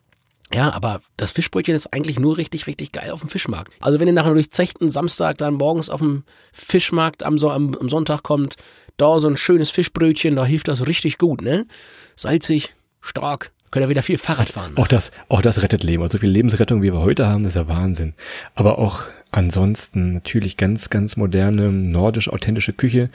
ja, 0.54 0.74
aber 0.74 1.02
das 1.18 1.32
Fischbrötchen 1.32 1.76
ist 1.76 1.94
eigentlich 1.94 2.20
nur 2.20 2.38
richtig, 2.38 2.68
richtig 2.68 2.92
geil 2.92 3.12
auf 3.12 3.22
dem 3.22 3.30
Fischmarkt. 3.30 3.72
Also 3.80 4.00
wenn 4.00 4.08
ihr 4.08 4.14
nachher 4.14 4.34
durch 4.34 4.52
Zechten 4.52 4.90
Samstag 4.90 5.38
dann 5.38 5.54
morgens 5.54 5.90
auf 5.90 6.02
dem 6.02 6.24
Fischmarkt 6.52 7.24
am, 7.24 7.38
am, 7.38 7.76
am 7.76 7.90
Sonntag 7.90 8.24
kommt, 8.24 8.56
da 8.98 9.20
so 9.20 9.28
ein 9.28 9.38
schönes 9.38 9.70
Fischbrötchen, 9.70 10.36
da 10.36 10.46
hilft 10.46 10.68
das 10.68 10.88
richtig 10.88 11.20
gut, 11.20 11.42
ne? 11.42 11.68
Salzig, 12.16 12.76
stark, 13.02 13.52
könnt 13.72 13.86
ihr 13.86 13.90
wieder 13.90 14.04
viel 14.04 14.18
Fahrrad 14.18 14.50
fahren. 14.50 14.74
Auch 14.76 14.88
das, 14.88 15.12
auch 15.30 15.42
das 15.42 15.64
rettet 15.64 15.84
Leben. 15.84 16.04
Und 16.04 16.12
so 16.12 16.18
viel 16.18 16.30
Lebensrettung, 16.30 16.82
wie 16.82 16.92
wir 16.92 17.00
heute 17.00 17.28
haben, 17.28 17.44
das 17.44 17.54
ist 17.54 17.56
ja 17.56 17.68
Wahnsinn. 17.68 18.14
Aber 18.54 18.78
auch 18.78 19.06
ansonsten 19.32 20.12
natürlich 20.14 20.58
ganz, 20.58 20.90
ganz 20.90 21.16
moderne, 21.16 21.72
nordisch-authentische 21.72 22.74
Küche. 22.74 23.10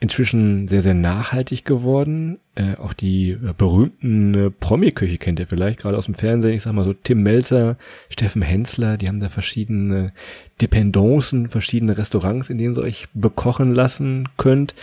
Inzwischen 0.00 0.68
sehr, 0.68 0.82
sehr 0.82 0.94
nachhaltig 0.94 1.64
geworden. 1.64 2.38
Äh, 2.54 2.76
auch 2.76 2.92
die 2.92 3.38
berühmten 3.56 4.34
äh, 4.34 4.50
Promi-Küche 4.50 5.16
kennt 5.16 5.40
ihr 5.40 5.46
vielleicht, 5.46 5.80
gerade 5.80 5.96
aus 5.96 6.04
dem 6.04 6.14
Fernsehen. 6.14 6.52
Ich 6.52 6.62
sag 6.62 6.74
mal 6.74 6.84
so 6.84 6.92
Tim 6.92 7.22
Melzer, 7.22 7.76
Steffen 8.10 8.42
Hensler, 8.42 8.98
die 8.98 9.08
haben 9.08 9.20
da 9.20 9.30
verschiedene 9.30 10.12
Dependancen, 10.60 11.48
verschiedene 11.48 11.96
Restaurants, 11.96 12.50
in 12.50 12.58
denen 12.58 12.76
ihr 12.76 12.82
euch 12.82 13.08
bekochen 13.14 13.74
lassen 13.74 14.28
könnt. 14.36 14.74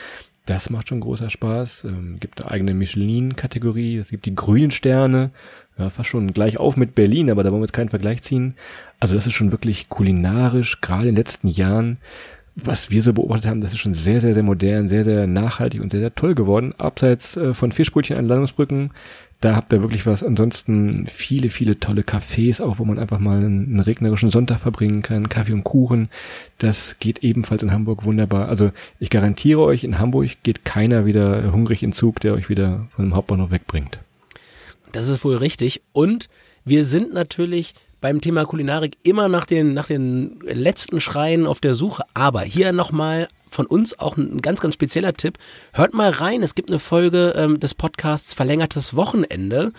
Das 0.50 0.72
macht 0.72 0.90
schon 0.90 1.00
großer 1.00 1.30
Spaß. 1.30 1.84
Ähm, 1.84 2.18
gibt 2.20 2.42
eine 2.42 2.50
eigene 2.50 2.74
Michelin-Kategorie. 2.74 3.98
Es 3.98 4.10
gibt 4.10 4.26
die 4.26 4.34
grünen 4.34 4.72
Sterne. 4.72 5.30
Ja, 5.78 5.92
fast 5.92 6.10
schon 6.10 6.34
gleich 6.34 6.58
auf 6.58 6.76
mit 6.76 6.96
Berlin, 6.96 7.30
aber 7.30 7.44
da 7.44 7.52
wollen 7.52 7.62
wir 7.62 7.68
jetzt 7.68 7.74
keinen 7.74 7.90
Vergleich 7.90 8.24
ziehen. 8.24 8.56
Also 9.00 9.14
das 9.14 9.28
ist 9.28 9.34
schon 9.34 9.52
wirklich 9.52 9.90
kulinarisch, 9.90 10.82
gerade 10.82 11.08
in 11.08 11.14
den 11.14 11.18
letzten 11.18 11.50
Jahren, 11.50 11.98
was 12.56 12.90
wir 12.90 13.04
so 13.04 13.14
beobachtet 13.14 13.46
haben, 13.46 13.62
das 13.62 13.74
ist 13.74 13.80
schon 13.80 13.94
sehr, 13.94 14.22
sehr, 14.22 14.34
sehr 14.34 14.42
modern, 14.42 14.90
sehr, 14.90 15.04
sehr 15.04 15.28
nachhaltig 15.28 15.82
und 15.82 15.92
sehr, 15.92 16.02
sehr 16.02 16.16
toll 16.16 16.34
geworden. 16.34 16.74
Abseits 16.80 17.38
äh, 17.38 17.54
von 17.54 17.72
Fischbrötchen 17.72 18.18
an 18.18 18.26
Landungsbrücken, 18.26 18.90
da 19.42 19.56
habt 19.56 19.72
ihr 19.72 19.82
wirklich 19.82 20.06
was. 20.06 20.24
Ansonsten 20.24 21.08
viele, 21.08 21.50
viele 21.50 21.80
tolle 21.80 22.02
Cafés, 22.02 22.62
auch 22.62 22.78
wo 22.78 22.86
man 22.86 23.00
einfach 23.00 23.20
mal 23.20 23.38
einen, 23.38 23.80
regnerischen 23.80 24.30
Sonntag 24.30 24.60
verbringen 24.60 25.02
kann. 25.02 25.30
Kaffee 25.30 25.54
und 25.54 25.64
Kuchen. 25.64 26.10
Das 26.58 27.00
geht 27.00 27.24
ebenfalls 27.24 27.64
in 27.64 27.72
Hamburg 27.72 28.04
wunderbar. 28.04 28.50
Also 28.50 28.72
ich 29.00 29.10
garantiere 29.10 29.62
euch, 29.62 29.86
in 29.86 29.98
Hamburg 29.98 30.30
geht 30.44 30.66
keiner 30.66 31.06
wieder 31.06 31.54
hungrig 31.54 31.84
in 31.84 31.94
Zug, 31.94 32.20
der 32.20 32.34
euch 32.34 32.50
wieder 32.50 32.88
von 32.94 33.06
dem 33.06 33.16
Hauptbahnhof 33.16 33.52
wegbringt. 33.52 34.00
Das 34.92 35.08
ist 35.08 35.24
wohl 35.24 35.38
richtig. 35.38 35.82
Und 35.94 36.28
wir 36.66 36.84
sind 36.84 37.14
natürlich 37.14 37.74
beim 38.02 38.20
Thema 38.20 38.46
Kulinarik 38.46 38.98
immer 39.04 39.30
nach 39.30 39.46
den, 39.46 39.74
nach 39.74 39.88
den 39.88 40.40
letzten 40.42 41.00
Schreien 41.00 41.48
auf 41.48 41.62
der 41.62 41.76
Suche. 41.76 42.04
Aber 42.14 42.42
hier 42.42 42.74
nochmal 42.74 43.30
von 43.50 43.66
uns 43.66 43.98
auch 44.00 44.18
ein 44.18 44.42
ganz, 44.42 44.62
ganz 44.62 44.76
spezieller 44.76 45.14
Tipp. 45.14 45.38
Hört 45.74 45.94
mal 45.94 46.12
rein. 46.12 46.44
Es 46.44 46.56
gibt 46.56 46.70
eine 46.70 46.80
Folge 46.80 47.34
ähm, 47.36 47.60
des 47.60 47.74
Podcasts 47.74 48.34
Verlängertes 48.34 48.96
Wochenende. 48.96 49.74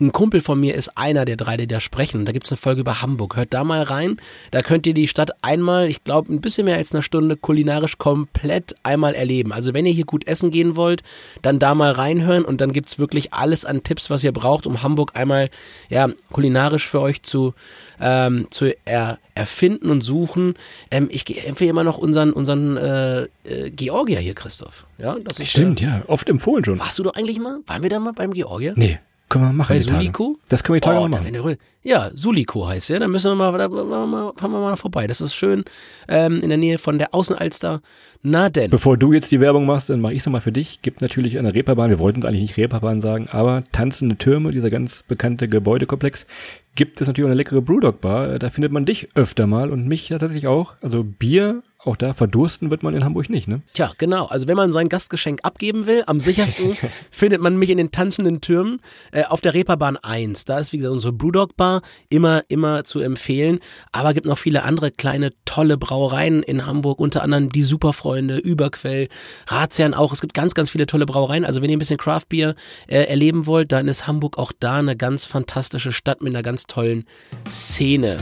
Ein 0.00 0.10
Kumpel 0.10 0.40
von 0.40 0.58
mir 0.58 0.74
ist 0.74 0.96
einer 0.98 1.24
der 1.24 1.36
drei, 1.36 1.56
die 1.56 1.68
da 1.68 1.78
sprechen. 1.78 2.26
Da 2.26 2.32
gibt's 2.32 2.50
eine 2.50 2.56
Folge 2.56 2.80
über 2.80 3.00
Hamburg. 3.00 3.36
Hört 3.36 3.54
da 3.54 3.62
mal 3.62 3.82
rein. 3.82 4.16
Da 4.50 4.62
könnt 4.62 4.86
ihr 4.86 4.94
die 4.94 5.06
Stadt 5.06 5.30
einmal, 5.42 5.86
ich 5.86 6.02
glaube, 6.02 6.32
ein 6.32 6.40
bisschen 6.40 6.64
mehr 6.64 6.76
als 6.76 6.92
eine 6.92 7.02
Stunde 7.02 7.36
kulinarisch 7.36 7.96
komplett 7.98 8.74
einmal 8.82 9.14
erleben. 9.14 9.52
Also 9.52 9.72
wenn 9.72 9.86
ihr 9.86 9.92
hier 9.92 10.04
gut 10.04 10.26
essen 10.26 10.50
gehen 10.50 10.74
wollt, 10.74 11.04
dann 11.42 11.60
da 11.60 11.76
mal 11.76 11.92
reinhören 11.92 12.44
und 12.44 12.60
dann 12.60 12.72
gibt's 12.72 12.98
wirklich 12.98 13.32
alles 13.32 13.64
an 13.64 13.84
Tipps, 13.84 14.10
was 14.10 14.24
ihr 14.24 14.32
braucht, 14.32 14.66
um 14.66 14.82
Hamburg 14.82 15.12
einmal 15.14 15.48
ja, 15.88 16.08
kulinarisch 16.32 16.88
für 16.88 17.00
euch 17.00 17.22
zu, 17.22 17.54
ähm, 18.00 18.48
zu 18.50 18.74
er, 18.84 19.18
erfinden 19.36 19.90
und 19.90 20.00
suchen. 20.00 20.54
Ähm, 20.90 21.08
ich 21.12 21.46
empfehle 21.46 21.70
immer 21.70 21.84
noch 21.84 21.98
unseren, 21.98 22.32
unseren 22.32 22.76
äh, 22.76 23.22
äh, 23.44 23.70
Georgier 23.70 24.18
hier, 24.18 24.34
Christoph. 24.34 24.86
Ja, 24.98 25.16
das 25.22 25.38
ist, 25.38 25.50
Stimmt, 25.50 25.80
ja, 25.80 26.02
oft 26.08 26.28
empfohlen 26.28 26.64
schon. 26.64 26.80
Warst 26.80 26.98
du 26.98 27.04
doch 27.04 27.14
eigentlich 27.14 27.38
mal? 27.38 27.60
Waren 27.68 27.82
wir 27.84 27.90
da 27.90 28.00
mal 28.00 28.12
beim 28.12 28.32
Georgier? 28.32 28.74
Nee, 28.76 28.98
können 29.28 29.44
wir 29.46 29.52
machen. 29.52 29.74
Bei. 29.74 29.80
Suliko? 29.80 30.36
Das 30.48 30.62
können 30.62 30.74
wir 30.76 30.80
die 30.80 30.84
Tage 30.86 31.00
Oh, 31.00 31.08
machen. 31.08 31.34
ihr- 31.34 31.56
Ja, 31.82 32.10
Suliko 32.14 32.66
heißt 32.68 32.90
ja. 32.90 32.98
Da 32.98 33.08
müssen 33.08 33.30
wir 33.30 33.34
mal, 33.50 33.56
da 33.58 33.68
fahren 33.68 33.88
wir 33.88 34.06
mal, 34.06 34.32
fahren 34.36 34.50
wir 34.52 34.60
mal 34.60 34.76
vorbei. 34.76 35.06
Das 35.06 35.20
ist 35.20 35.34
schön 35.34 35.64
ähm, 36.08 36.40
in 36.40 36.48
der 36.48 36.58
Nähe 36.58 36.78
von 36.78 36.98
der 36.98 37.14
Außenalster. 37.14 37.80
Na 38.26 38.48
denn. 38.48 38.70
Bevor 38.70 38.96
du 38.96 39.12
jetzt 39.12 39.32
die 39.32 39.40
Werbung 39.40 39.66
machst, 39.66 39.90
dann 39.90 40.00
mache 40.00 40.14
ich 40.14 40.20
es 40.20 40.26
nochmal 40.26 40.40
für 40.40 40.52
dich. 40.52 40.80
Gibt 40.80 41.02
natürlich 41.02 41.38
eine 41.38 41.52
Reeperbahn, 41.52 41.90
wir 41.90 41.98
wollten 41.98 42.20
es 42.20 42.26
eigentlich 42.26 42.40
nicht 42.40 42.56
Reeperbahn 42.56 43.02
sagen, 43.02 43.28
aber 43.28 43.64
Tanzende 43.72 44.16
Türme, 44.16 44.50
dieser 44.50 44.70
ganz 44.70 45.02
bekannte 45.02 45.46
Gebäudekomplex, 45.46 46.26
gibt 46.74 47.00
es 47.02 47.06
natürlich 47.06 47.26
auch 47.26 47.30
eine 47.30 47.36
leckere 47.36 47.60
Brewdog-Bar. 47.60 48.38
Da 48.38 48.48
findet 48.48 48.72
man 48.72 48.86
dich 48.86 49.08
öfter 49.14 49.46
mal 49.46 49.70
und 49.70 49.86
mich 49.86 50.08
tatsächlich 50.08 50.46
auch. 50.46 50.72
Also 50.80 51.04
Bier, 51.04 51.62
auch 51.84 51.96
da 51.96 52.14
verdursten 52.14 52.70
wird 52.70 52.82
man 52.82 52.94
in 52.94 53.04
Hamburg 53.04 53.28
nicht, 53.28 53.46
ne? 53.46 53.62
Tja, 53.74 53.92
genau. 53.98 54.26
Also 54.26 54.48
wenn 54.48 54.56
man 54.56 54.72
sein 54.72 54.88
Gastgeschenk 54.88 55.40
abgeben 55.42 55.86
will, 55.86 56.02
am 56.06 56.18
sichersten 56.20 56.76
findet 57.10 57.40
man 57.40 57.58
mich 57.58 57.70
in 57.70 57.76
den 57.76 57.90
tanzenden 57.90 58.40
Türmen 58.40 58.80
äh, 59.12 59.24
auf 59.24 59.40
der 59.40 59.54
Reeperbahn 59.54 59.98
1. 59.98 60.46
Da 60.46 60.58
ist, 60.58 60.72
wie 60.72 60.78
gesagt, 60.78 60.92
unsere 60.94 61.12
Brewdog 61.12 61.56
Bar 61.56 61.82
immer, 62.08 62.42
immer 62.48 62.84
zu 62.84 63.00
empfehlen. 63.00 63.58
Aber 63.92 64.14
gibt 64.14 64.26
noch 64.26 64.38
viele 64.38 64.62
andere 64.62 64.90
kleine, 64.90 65.30
tolle 65.44 65.76
Brauereien 65.76 66.42
in 66.42 66.66
Hamburg, 66.66 67.00
unter 67.00 67.22
anderem 67.22 67.50
die 67.50 67.62
Superfreunde, 67.62 68.38
Überquell, 68.38 69.08
Ratsherrn 69.48 69.94
auch. 69.94 70.12
Es 70.12 70.20
gibt 70.20 70.34
ganz, 70.34 70.54
ganz 70.54 70.70
viele 70.70 70.86
tolle 70.86 71.06
Brauereien. 71.06 71.44
Also 71.44 71.60
wenn 71.60 71.70
ihr 71.70 71.76
ein 71.76 71.80
bisschen 71.80 71.98
Craft 71.98 72.28
Beer 72.30 72.54
äh, 72.86 73.04
erleben 73.04 73.46
wollt, 73.46 73.72
dann 73.72 73.88
ist 73.88 74.06
Hamburg 74.06 74.38
auch 74.38 74.52
da 74.58 74.78
eine 74.78 74.96
ganz 74.96 75.24
fantastische 75.26 75.92
Stadt 75.92 76.22
mit 76.22 76.34
einer 76.34 76.42
ganz 76.42 76.66
tollen 76.66 77.04
Szene. 77.50 78.18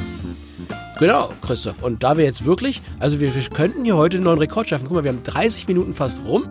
Genau, 1.03 1.33
Christoph. 1.41 1.83
Und 1.83 2.05
da 2.05 2.17
wir 2.17 2.25
jetzt 2.25 2.45
wirklich, 2.45 2.81
also 3.01 3.19
wir, 3.19 3.35
wir 3.35 3.43
könnten 3.43 3.85
hier 3.85 3.97
heute 3.97 4.19
einen 4.19 4.25
neuen 4.25 4.39
Rekord 4.39 4.69
schaffen. 4.69 4.85
Guck 4.87 4.95
mal, 4.95 5.03
wir 5.03 5.11
haben 5.11 5.25
30 5.25 5.67
Minuten 5.67 5.95
fast 5.95 6.25
rum. 6.25 6.45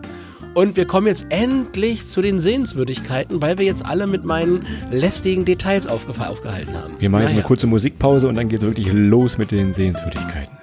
Und 0.52 0.76
wir 0.76 0.84
kommen 0.84 1.06
jetzt 1.06 1.24
endlich 1.30 2.06
zu 2.06 2.20
den 2.20 2.38
Sehenswürdigkeiten, 2.38 3.40
weil 3.40 3.56
wir 3.56 3.64
jetzt 3.64 3.86
alle 3.86 4.06
mit 4.06 4.26
meinen 4.26 4.66
lästigen 4.90 5.46
Details 5.46 5.86
aufge 5.86 6.12
aufgehalten 6.28 6.74
haben. 6.74 6.96
Wir 6.98 7.08
machen 7.08 7.22
jetzt 7.22 7.30
Naja. 7.30 7.38
eine 7.38 7.46
kurze 7.46 7.66
Musikpause 7.66 8.28
und 8.28 8.34
dann 8.34 8.50
geht 8.50 8.58
es 8.58 8.66
wirklich 8.66 8.92
los 8.92 9.38
mit 9.38 9.52
den 9.52 9.72
Sehenswürdigkeiten. 9.72 10.54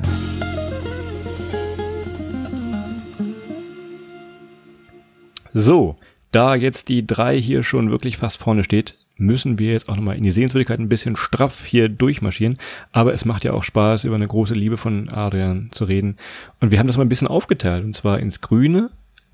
So, 5.56 5.96
da 6.32 6.54
jetzt 6.54 6.90
die 6.90 7.08
drei 7.08 7.42
hier 7.42 7.64
schon 7.64 7.90
wirklich 7.90 8.18
fast 8.18 8.38
vorne 8.38 8.64
steht, 8.64 8.94
müssen 9.20 9.60
wir 9.60 9.74
jetzt 9.74 9.90
auch 9.90 9.96
nochmal 9.96 10.18
in 10.18 10.24
die 10.24 10.32
Sehenswürdigkeiten 10.32 10.86
ein 10.86 10.90
bisschen 10.90 11.16
straff 11.16 11.66
hier 11.66 11.90
durchmarschieren. 11.90 12.58
Aber 12.92 13.14
es 13.14 13.26
macht 13.26 13.44
ja 13.44 13.54
auch 13.54 13.64
Spaß, 13.64 14.06
über 14.06 14.16
eine 14.16 14.28
große 14.28 14.54
Liebe 14.54 14.78
von 14.78 15.10
Adrian 15.10 15.70
zu 15.72 15.86
reden. 15.86 16.18
Und 16.60 16.72
wir 16.72 16.80
haben 16.80 16.88
das 16.88 16.98
mal 16.98 17.06
ein 17.06 17.10
bisschen 17.10 17.28
aufgeteilt. 17.28 17.84
Und 17.84 17.96
zwar 17.96 18.20
ins 18.20 18.42
Grüne, 18.42 18.90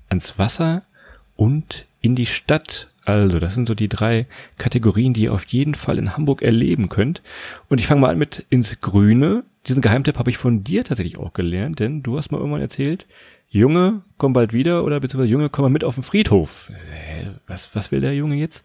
ans 0.08 0.38
Wasser 0.38 0.82
und 1.36 1.86
in 2.00 2.14
die 2.14 2.26
Stadt 2.26 2.88
Also, 3.04 3.38
das 3.38 3.54
sind 3.54 3.68
so 3.68 3.74
die 3.74 3.88
drei 3.88 4.26
Kategorien, 4.58 5.12
die 5.12 5.22
ihr 5.22 5.32
auf 5.32 5.44
jeden 5.46 5.76
Fall 5.76 5.96
in 5.96 6.16
Hamburg 6.16 6.42
erleben 6.42 6.88
könnt. 6.88 7.22
Und 7.68 7.80
ich 7.80 7.86
fange 7.86 8.00
mal 8.00 8.10
an 8.10 8.18
mit 8.18 8.44
ins 8.50 8.80
Grüne. 8.80 9.44
Diesen 9.68 9.80
Geheimtipp 9.80 10.18
habe 10.18 10.30
ich 10.30 10.38
von 10.38 10.64
dir 10.64 10.82
tatsächlich 10.82 11.16
auch 11.16 11.32
gelernt, 11.32 11.78
denn 11.78 12.02
du 12.02 12.18
hast 12.18 12.32
mal 12.32 12.38
irgendwann 12.38 12.60
erzählt, 12.60 13.06
Junge, 13.56 14.02
komm 14.18 14.34
bald 14.34 14.52
wieder 14.52 14.84
oder 14.84 15.00
beziehungsweise 15.00 15.32
Junge, 15.32 15.48
komm 15.48 15.62
mal 15.62 15.70
mit 15.70 15.82
auf 15.82 15.94
den 15.94 16.02
Friedhof. 16.02 16.70
Hä, 16.90 17.28
was, 17.46 17.74
was 17.74 17.90
will 17.90 18.02
der 18.02 18.14
Junge 18.14 18.36
jetzt? 18.36 18.64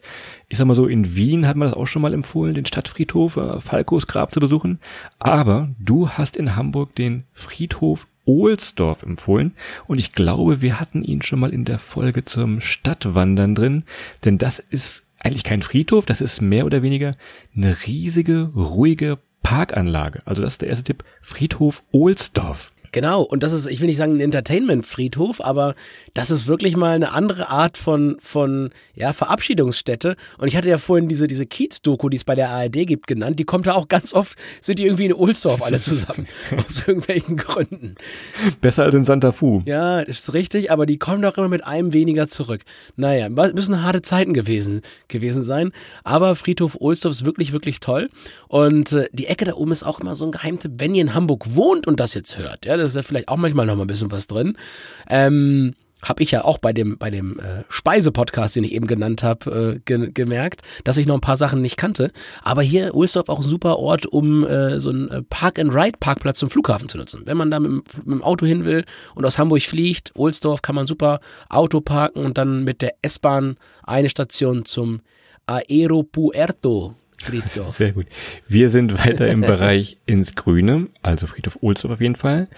Ich 0.50 0.58
sag 0.58 0.66
mal 0.66 0.74
so, 0.74 0.86
in 0.86 1.16
Wien 1.16 1.48
hat 1.48 1.56
man 1.56 1.66
das 1.66 1.74
auch 1.74 1.86
schon 1.86 2.02
mal 2.02 2.12
empfohlen, 2.12 2.52
den 2.52 2.66
Stadtfriedhof, 2.66 3.38
äh, 3.38 3.58
Falkos 3.58 4.06
Grab 4.06 4.34
zu 4.34 4.40
besuchen. 4.40 4.80
Aber 5.18 5.70
du 5.78 6.10
hast 6.10 6.36
in 6.36 6.56
Hamburg 6.56 6.94
den 6.94 7.24
Friedhof 7.32 8.06
Ohlsdorf 8.26 9.02
empfohlen 9.02 9.52
und 9.86 9.96
ich 9.98 10.12
glaube, 10.12 10.60
wir 10.60 10.78
hatten 10.78 11.02
ihn 11.02 11.22
schon 11.22 11.40
mal 11.40 11.54
in 11.54 11.64
der 11.64 11.78
Folge 11.78 12.26
zum 12.26 12.60
Stadtwandern 12.60 13.54
drin, 13.54 13.84
denn 14.26 14.36
das 14.36 14.58
ist 14.58 15.04
eigentlich 15.18 15.42
kein 15.42 15.62
Friedhof, 15.62 16.04
das 16.04 16.20
ist 16.20 16.42
mehr 16.42 16.66
oder 16.66 16.82
weniger 16.82 17.16
eine 17.56 17.74
riesige, 17.86 18.50
ruhige 18.54 19.18
Parkanlage. 19.42 20.20
Also 20.26 20.42
das 20.42 20.54
ist 20.54 20.62
der 20.62 20.68
erste 20.68 20.84
Tipp, 20.84 21.02
Friedhof 21.22 21.82
Ohlsdorf. 21.92 22.71
Genau, 22.92 23.22
und 23.22 23.42
das 23.42 23.52
ist, 23.52 23.66
ich 23.66 23.80
will 23.80 23.86
nicht 23.86 23.96
sagen 23.96 24.16
ein 24.16 24.20
Entertainment-Friedhof, 24.20 25.40
aber 25.40 25.74
das 26.12 26.30
ist 26.30 26.46
wirklich 26.46 26.76
mal 26.76 26.94
eine 26.94 27.12
andere 27.12 27.48
Art 27.48 27.78
von, 27.78 28.18
von 28.20 28.70
ja, 28.94 29.14
Verabschiedungsstätte. 29.14 30.14
Und 30.36 30.48
ich 30.48 30.56
hatte 30.56 30.68
ja 30.68 30.76
vorhin 30.76 31.08
diese, 31.08 31.26
diese 31.26 31.46
Kiez-Doku, 31.46 32.10
die 32.10 32.18
es 32.18 32.24
bei 32.24 32.34
der 32.34 32.50
ARD 32.50 32.86
gibt, 32.86 33.06
genannt. 33.06 33.38
Die 33.38 33.44
kommt 33.44 33.66
da 33.66 33.72
auch 33.72 33.88
ganz 33.88 34.12
oft, 34.12 34.36
sind 34.60 34.78
die 34.78 34.84
irgendwie 34.84 35.06
in 35.06 35.14
Ohlsdorf 35.14 35.62
alle 35.62 35.78
zusammen. 35.78 36.26
aus 36.66 36.86
irgendwelchen 36.86 37.38
Gründen. 37.38 37.94
Besser 38.60 38.84
als 38.84 38.94
in 38.94 39.04
Santa 39.04 39.32
Fu. 39.32 39.62
Ja, 39.64 40.04
das 40.04 40.20
ist 40.20 40.34
richtig, 40.34 40.70
aber 40.70 40.84
die 40.84 40.98
kommen 40.98 41.22
doch 41.22 41.38
immer 41.38 41.48
mit 41.48 41.64
einem 41.64 41.94
weniger 41.94 42.28
zurück. 42.28 42.60
Naja, 42.96 43.30
müssen 43.30 43.82
harte 43.82 44.02
Zeiten 44.02 44.34
gewesen, 44.34 44.82
gewesen 45.08 45.44
sein. 45.44 45.72
Aber 46.04 46.36
Friedhof 46.36 46.76
Ohlsdorf 46.78 47.12
ist 47.14 47.24
wirklich, 47.24 47.52
wirklich 47.52 47.80
toll. 47.80 48.10
Und 48.48 48.92
äh, 48.92 49.08
die 49.12 49.28
Ecke 49.28 49.46
da 49.46 49.54
oben 49.54 49.72
ist 49.72 49.82
auch 49.82 50.00
immer 50.00 50.14
so 50.14 50.26
ein 50.26 50.32
Geheimtipp, 50.32 50.72
wenn 50.76 50.94
ihr 50.94 51.00
in 51.00 51.14
Hamburg 51.14 51.54
wohnt 51.54 51.86
und 51.86 51.98
das 51.98 52.12
jetzt 52.12 52.36
hört. 52.36 52.66
Ja, 52.66 52.76
das 52.82 52.90
ist 52.90 52.96
ja 52.96 53.02
vielleicht 53.02 53.28
auch 53.28 53.36
manchmal 53.36 53.66
noch 53.66 53.76
mal 53.76 53.84
ein 53.84 53.88
bisschen 53.88 54.10
was 54.10 54.26
drin. 54.26 54.56
Ähm, 55.08 55.74
habe 56.02 56.22
ich 56.22 56.32
ja 56.32 56.44
auch 56.44 56.58
bei 56.58 56.72
dem 56.72 56.98
bei 56.98 57.10
dem 57.10 57.38
äh, 57.38 57.62
Speise-Podcast, 57.68 58.56
den 58.56 58.64
ich 58.64 58.72
eben 58.72 58.86
genannt 58.86 59.22
habe, 59.22 59.76
äh, 59.76 59.80
ge 59.84 60.10
gemerkt, 60.12 60.62
dass 60.84 60.96
ich 60.96 61.06
noch 61.06 61.14
ein 61.14 61.20
paar 61.20 61.36
Sachen 61.36 61.60
nicht 61.60 61.76
kannte. 61.76 62.10
Aber 62.42 62.62
hier 62.62 62.94
Ohlsdorf 62.94 63.28
auch 63.28 63.40
ein 63.40 63.48
super 63.48 63.78
Ort, 63.78 64.06
um 64.06 64.44
äh, 64.46 64.80
so 64.80 64.90
einen 64.90 65.08
äh, 65.08 65.22
Park-and-Ride-Parkplatz 65.22 66.38
zum 66.40 66.50
Flughafen 66.50 66.88
zu 66.88 66.98
nutzen. 66.98 67.22
Wenn 67.24 67.36
man 67.36 67.50
da 67.50 67.60
mit, 67.60 67.70
mit, 67.98 68.06
dem 68.06 68.22
Auto 68.22 68.44
hin 68.46 68.64
will 68.64 68.84
und 69.14 69.24
aus 69.24 69.38
Hamburg 69.38 69.62
fliegt, 69.62 70.10
Ohlsdorf 70.16 70.62
kann 70.62 70.74
man 70.74 70.86
super 70.86 71.20
Auto 71.48 71.80
parken 71.80 72.24
und 72.24 72.36
dann 72.36 72.64
mit 72.64 72.82
der 72.82 72.94
S-Bahn 73.02 73.56
eine 73.84 74.08
Station 74.08 74.64
zum 74.64 75.02
Aeropuerto 75.46 76.94
Friedhof. 77.22 77.76
Sehr 77.76 77.92
gut. 77.92 78.06
Wir 78.48 78.70
sind 78.70 78.98
weiter 79.06 79.28
im 79.28 79.40
Bereich 79.42 79.98
ins 80.06 80.34
Grüne, 80.34 80.88
also 81.02 81.26
Friedhof 81.26 81.58
Ohlsdorf 81.60 81.94
auf 81.94 82.00
jeden 82.00 82.16
Fall. 82.16 82.48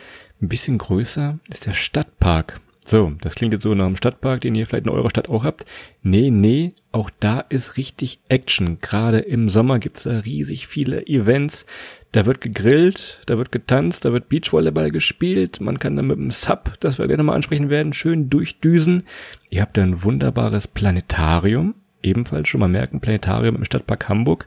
Ein 0.41 0.49
bisschen 0.49 0.79
größer 0.79 1.39
ist 1.51 1.67
der 1.67 1.75
Stadtpark. 1.75 2.61
So, 2.87 3.13
das 3.23 3.35
klingt 3.35 3.55
jetzt 3.55 3.63
so 3.63 3.75
nach 3.75 3.87
einem 3.87 3.97
Stadtpark, 3.97 4.43
den 4.43 4.55
ihr 4.55 4.67
vielleicht 4.67 4.85
in 4.85 4.93
eurer 4.93 5.09
Stadt 5.09 5.31
auch 5.31 5.45
habt. 5.45 5.65
Nee, 6.03 6.31
nee, 6.31 6.75
auch 6.93 7.09
da 7.19 7.41
ist 7.41 7.79
richtig 7.79 8.21
Action. 8.29 8.79
Gerade 8.81 9.21
im 9.21 9.49
Sommer 9.49 9.79
gibt's 9.79 10.03
da 10.03 10.19
riesig 10.19 10.67
viele 10.67 11.07
Events. 11.07 11.65
Da 12.13 12.27
wird 12.27 12.43
gegrillt, 12.43 13.23
da 13.27 13.39
wird 13.39 13.53
getanzt, 13.53 14.05
da 14.05 14.13
wird 14.13 14.29
Beachvolleyball 14.29 14.91
gespielt. 14.91 15.61
Man 15.63 15.79
kann 15.79 15.97
dann 15.97 16.07
mit 16.07 16.19
dem 16.19 16.31
Sub, 16.31 16.75
das 16.81 16.99
wir 16.99 17.07
gleich 17.07 17.17
nochmal 17.17 17.37
ansprechen 17.37 17.71
werden, 17.71 17.95
schön 17.95 18.29
durchdüsen. 18.29 19.05
Ihr 19.51 19.63
habt 19.63 19.79
da 19.79 19.83
ein 19.83 20.03
wunderbares 20.03 20.69
Planetarium. 20.69 21.75
Ebenfalls 22.05 22.49
schon 22.49 22.61
mal 22.61 22.69
merken, 22.69 23.01
Planetarium 23.01 23.57
im 23.57 23.65
Stadtpark 23.65 24.09
Hamburg. 24.09 24.47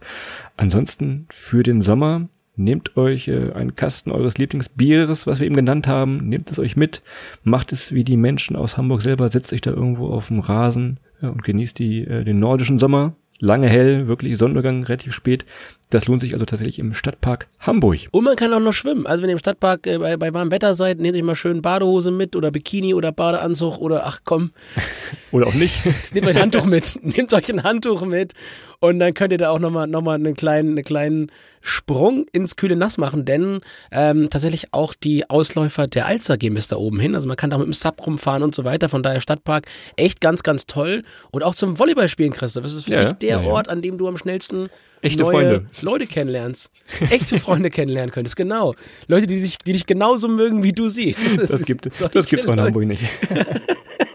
Ansonsten 0.56 1.28
für 1.30 1.64
den 1.64 1.82
Sommer 1.82 2.30
Nehmt 2.60 2.98
euch 2.98 3.28
äh, 3.28 3.52
einen 3.54 3.76
Kasten 3.76 4.10
eures 4.10 4.40
Lieblingsbieres, 4.40 5.28
was 5.28 5.40
wir 5.40 5.46
eben 5.46 5.56
genannt 5.56 5.88
haben, 5.88 6.28
nehmt 6.28 6.50
es 6.50 6.58
euch 6.58 6.76
mit, 6.76 7.04
macht 7.44 7.72
es 7.72 7.94
wie 7.94 8.04
die 8.04 8.18
Menschen 8.18 8.56
aus 8.56 8.78
Hamburg 8.78 9.04
selber, 9.04 9.30
setzt 9.30 9.54
euch 9.54 9.62
da 9.62 9.70
irgendwo 9.70 10.10
auf 10.10 10.30
dem 10.30 10.40
Rasen 10.40 11.00
ja, 11.22 11.30
und 11.30 11.44
genießt 11.44 11.78
die, 11.78 12.00
äh, 12.04 12.24
den 12.24 12.40
nordischen 12.40 12.80
Sommer. 12.80 13.14
Lange 13.40 13.70
hell, 13.70 14.08
wirklich 14.08 14.38
Sonnenuntergang 14.38 14.84
relativ 14.84 15.14
spät. 15.14 15.46
Das 15.90 16.08
lohnt 16.08 16.22
sich 16.22 16.34
also 16.34 16.46
tatsächlich 16.46 16.80
im 16.80 16.94
Stadtpark 16.94 17.48
Hamburg. 17.60 18.10
Und 18.12 18.26
man 18.26 18.36
kann 18.36 18.54
auch 18.54 18.60
noch 18.60 18.74
schwimmen. 18.74 19.08
Also 19.08 19.24
wenn 19.24 19.30
ihr 19.30 19.34
im 19.34 19.40
Stadtpark 19.40 19.88
äh, 19.88 19.98
bei, 20.00 20.18
bei 20.18 20.34
warmem 20.34 20.52
Wetter 20.52 20.76
seid, 20.76 21.00
nehmt 21.00 21.16
euch 21.16 21.24
mal 21.24 21.36
schön 21.36 21.62
Badehose 21.62 22.12
mit 22.12 22.36
oder 22.36 22.52
Bikini 22.52 22.94
oder 22.94 23.14
Badeanzug 23.14 23.78
oder 23.78 24.06
ach 24.06 24.22
komm. 24.26 24.52
oder 25.32 25.48
auch 25.48 25.54
nicht. 25.54 25.86
nehmt 26.14 26.28
euch 26.28 26.36
ein 26.36 26.42
Handtuch 26.42 26.66
mit. 26.66 27.00
Nehmt 27.04 27.34
euch 27.34 27.50
ein 27.50 27.64
Handtuch 27.64 28.06
mit 28.06 28.34
und 28.80 29.00
dann 29.00 29.14
könnt 29.14 29.32
ihr 29.32 29.38
da 29.38 29.50
auch 29.50 29.60
nochmal 29.60 29.88
noch 29.88 30.02
mal 30.02 30.16
einen, 30.16 30.36
kleinen, 30.36 30.72
einen 30.72 30.84
kleinen 30.84 31.32
Sprung 31.62 32.26
ins 32.32 32.56
kühle 32.56 32.76
Nass 32.76 32.98
machen, 32.98 33.26
denn 33.26 33.60
ähm, 33.92 34.30
tatsächlich 34.30 34.74
auch 34.74 34.94
die 34.94 35.30
Ausläufer 35.30 35.88
der 35.88 36.06
Alster 36.06 36.38
gehen 36.38 36.54
bis 36.54 36.68
da 36.68 36.76
oben 36.76 37.00
hin. 37.00 37.16
Also 37.16 37.28
man 37.28 37.38
kann 37.38 37.50
da 37.50 37.58
mit 37.58 37.66
dem 37.66 37.74
Sub 37.74 38.06
rumfahren 38.06 38.44
und 38.44 38.54
so 38.54 38.64
weiter. 38.64 38.88
Von 38.90 39.04
daher 39.04 39.20
Stadtpark 39.20 39.66
echt 39.96 40.22
ganz, 40.22 40.44
ganz 40.44 40.68
toll. 40.68 41.04
Und 41.32 41.44
auch 41.44 41.56
zum 41.56 41.80
Volleyballspielen, 41.80 42.34
Christoph. 42.34 42.64
Das 42.64 42.74
ist 42.74 42.86
für 42.86 42.94
ja, 42.94 43.04
dich 43.04 43.14
der 43.14 43.30
ja, 43.30 43.42
ja. 43.42 43.50
Ort, 43.50 43.68
an 43.68 43.82
dem 43.82 43.98
du 43.98 44.08
am 44.08 44.18
schnellsten 44.18 44.70
Echte 45.02 45.24
neue 45.24 45.32
Freunde. 45.32 45.66
Leute 45.82 46.08
kennenlernst. 46.08 46.72
Echte 47.10 47.40
Freunde 47.40 47.70
kennenlernen 47.70 48.12
könntest, 48.12 48.36
genau. 48.36 48.76
Leute, 49.08 49.28
die, 49.28 49.40
sich, 49.40 49.58
die 49.60 49.74
dich 49.74 49.86
genauso 49.86 50.28
mögen 50.28 50.64
wie 50.64 50.74
du 50.74 50.88
sie. 50.88 51.16
Das, 51.36 51.50
das 51.50 51.66
gibt 51.66 51.86
es 51.86 51.98
das 51.98 52.28
gibt's 52.28 52.46
in 52.46 52.60
Hamburg 52.60 52.86
nicht. 52.86 53.04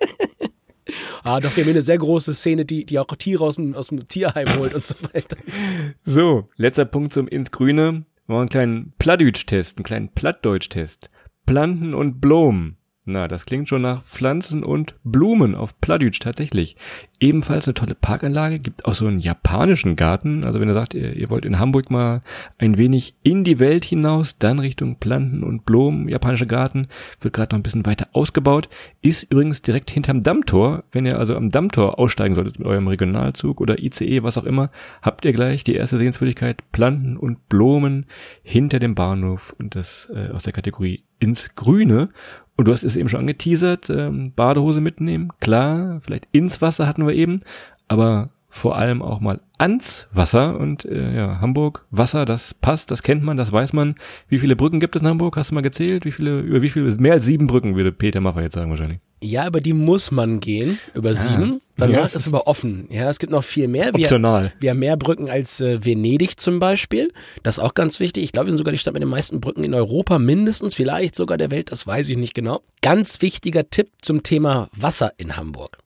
ah, 1.23 1.41
doch, 1.41 1.57
wir 1.57 1.65
haben 1.65 1.71
eine 1.71 1.83
sehr 1.83 1.99
große 1.99 2.35
Szene, 2.35 2.65
die, 2.65 2.85
die 2.85 2.99
auch 2.99 3.07
Tiere 3.17 3.45
aus 3.45 3.57
dem, 3.57 3.75
aus 3.75 3.89
dem 3.89 4.07
Tierheim 4.09 4.49
holt 4.59 4.75
und 4.75 4.87
so 4.87 4.95
weiter. 5.13 5.37
So, 6.05 6.49
letzter 6.57 6.85
Punkt 6.85 7.15
zum 7.15 7.29
ins 7.29 7.51
Grüne. 7.51 8.05
Wir 8.27 8.35
machen 8.35 8.41
einen 8.41 8.49
kleinen 8.49 8.93
Plattdeutsch-Test, 8.99 9.79
einen 9.79 9.85
kleinen 9.85 10.09
Plattdeutsch-Test. 10.11 11.11
Planten 11.47 11.95
und 11.95 12.21
Blumen. 12.21 12.77
Na, 13.05 13.27
das 13.27 13.47
klingt 13.47 13.69
schon 13.69 13.83
nach 13.83 14.05
Pflanzen 14.05 14.63
und 14.63 14.95
Blumen 15.03 15.57
auf 15.57 15.81
Pladütsch 15.81 16.21
tatsächlich. 16.21 16.77
Ebenfalls 17.19 17.67
eine 17.67 17.75
tolle 17.75 17.97
Parkanlage, 17.97 18.61
gibt 18.61 18.85
auch 18.85 18.95
so 18.95 19.09
einen 19.09 19.19
japanischen 19.19 19.97
Garten. 19.97 20.45
Also 20.45 20.61
wenn 20.61 20.69
ihr 20.69 20.75
sagt, 20.75 20.95
ihr, 20.95 21.13
ihr 21.17 21.29
wollt 21.29 21.45
in 21.45 21.59
Hamburg 21.59 21.91
mal 21.91 22.23
ein 22.59 22.79
wenig 22.79 23.17
in 23.25 23.43
die 23.43 23.59
Welt 23.59 23.85
hinaus, 23.85 24.37
dann 24.39 24.61
Richtung 24.61 25.01
Planten 25.01 25.43
und 25.43 25.65
Blumen, 25.65 26.09
japanischer 26.09 26.47
Garten, 26.47 26.87
wird 27.21 27.35
gerade 27.35 27.53
noch 27.53 27.59
ein 27.59 27.65
bisschen 27.65 27.85
weiter 27.87 28.07
ausgebaut. 28.13 28.69
Ist 29.01 29.25
übrigens 29.25 29.63
direkt 29.63 29.91
hinterm 29.91 30.21
Dammtor. 30.21 30.85
Wenn 30.93 31.05
ihr 31.05 31.19
also 31.19 31.35
am 31.35 31.51
Dammtor 31.51 31.99
aussteigen 31.99 32.37
solltet 32.37 32.61
mit 32.61 32.69
eurem 32.69 32.87
Regionalzug 32.87 33.61
oder 33.61 33.83
ICE, 33.83 34.23
was 34.23 34.39
auch 34.39 34.45
immer, 34.45 34.71
habt 35.01 35.25
ihr 35.25 35.33
gleich 35.33 35.65
die 35.65 35.75
erste 35.75 35.99
Sehenswürdigkeit 35.99 36.63
Planten 36.71 37.17
und 37.17 37.49
Blumen 37.49 38.07
hinter 38.45 38.79
dem 38.79 38.95
Bahnhof 38.95 39.57
und 39.59 39.75
das 39.75 40.09
äh, 40.15 40.29
aus 40.33 40.45
der 40.45 40.53
Kategorie 40.53 41.03
ins 41.23 41.55
Grüne. 41.55 42.09
Und 42.57 42.67
du 42.67 42.73
hast 42.73 42.83
es 42.83 42.97
eben 42.97 43.09
schon 43.09 43.21
angeteasert, 43.21 43.91
ähm, 43.91 44.33
Badehose 44.35 44.81
mitnehmen, 44.81 45.31
klar, 45.41 46.01
vielleicht 46.03 46.29
ins 46.33 46.61
Wasser 46.61 46.87
hatten 46.87 47.07
wir 47.07 47.15
eben, 47.15 47.41
aber 47.89 48.31
vor 48.55 48.77
allem 48.77 49.01
auch 49.01 49.19
mal 49.21 49.41
ans 49.57 50.09
Wasser 50.13 50.61
und 50.61 50.85
äh, 50.85 51.17
ja, 51.17 51.41
Hamburg, 51.41 51.87
Wasser, 51.91 52.27
das 52.27 52.53
passt, 52.53 52.91
das 52.91 53.03
kennt 53.03 53.23
man, 53.23 53.39
das 53.39 53.51
weiß 53.51 53.73
man. 53.73 53.95
Wie 54.29 54.39
viele 54.39 54.57
Brücken 54.57 54.79
gibt 54.79 54.95
es 54.95 55.01
in 55.01 55.09
Hamburg? 55.09 55.39
Hast 55.39 55.51
du 55.51 55.55
mal 55.55 55.63
gezählt? 55.63 56.05
Wie 56.05 56.13
viele, 56.13 56.41
über 56.41 56.61
wie 56.61 56.69
viele, 56.69 56.95
mehr 56.97 57.15
als 57.15 57.25
sieben 57.25 57.47
Brücken, 57.47 57.77
würde 57.77 57.93
Peter 57.93 58.21
Maffay 58.21 58.43
jetzt 58.43 58.55
sagen 58.55 58.69
wahrscheinlich. 58.69 58.99
Ja, 59.23 59.47
über 59.47 59.63
die 59.63 59.73
muss 59.73 60.11
man 60.11 60.41
gehen, 60.41 60.79
über 60.93 61.11
ah, 61.11 61.15
sieben. 61.15 61.63
Danach 61.79 62.11
ja. 62.11 62.17
ist 62.17 62.29
aber 62.29 62.47
offen. 62.47 62.89
Ja, 62.91 63.09
es 63.09 63.19
gibt 63.19 63.33
noch 63.33 63.43
viel 63.43 63.69
mehr. 63.69 63.87
Wir, 63.95 64.03
Optional. 64.03 64.53
Wir 64.61 64.71
haben 64.71 64.81
mehr 64.81 64.99
Brücken 64.99 65.31
als 65.31 65.63
äh, 65.63 65.83
Venedig 65.83 66.39
zum 66.39 66.59
Beispiel. 66.59 67.11
Das 67.43 67.57
ist 67.57 67.65
auch 67.65 67.73
ganz 67.73 68.01
wichtig. 68.01 68.23
Ich 68.23 68.33
glaube, 68.33 68.49
wir 68.49 68.53
sind 68.53 68.59
sogar 68.59 68.73
die 68.73 68.79
Stadt 68.79 68.93
mit 68.93 69.03
den 69.03 69.09
meisten 69.09 69.41
Brücken 69.41 69.65
in 69.65 69.73
Europa, 69.73 70.19
mindestens, 70.19 70.75
vielleicht 70.75 71.17
sogar 71.17 71.39
der 71.39 71.51
Welt, 71.51 71.73
das 71.73 71.87
weiß 71.87 72.11
ich 72.11 72.19
nicht 72.19 72.35
genau. 72.35 72.61
Ganz 72.83 73.23
wichtiger 73.23 73.71
Tipp 73.71 73.89
zum 74.03 74.23
Thema 74.23 74.69
Wasser 74.77 75.13
in 75.17 75.39
Hamburg. 75.39 75.79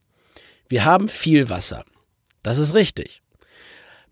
Wir 0.68 0.84
haben 0.84 1.08
viel 1.08 1.48
Wasser. 1.48 1.84
Das 2.46 2.60
ist 2.60 2.74
richtig. 2.74 3.22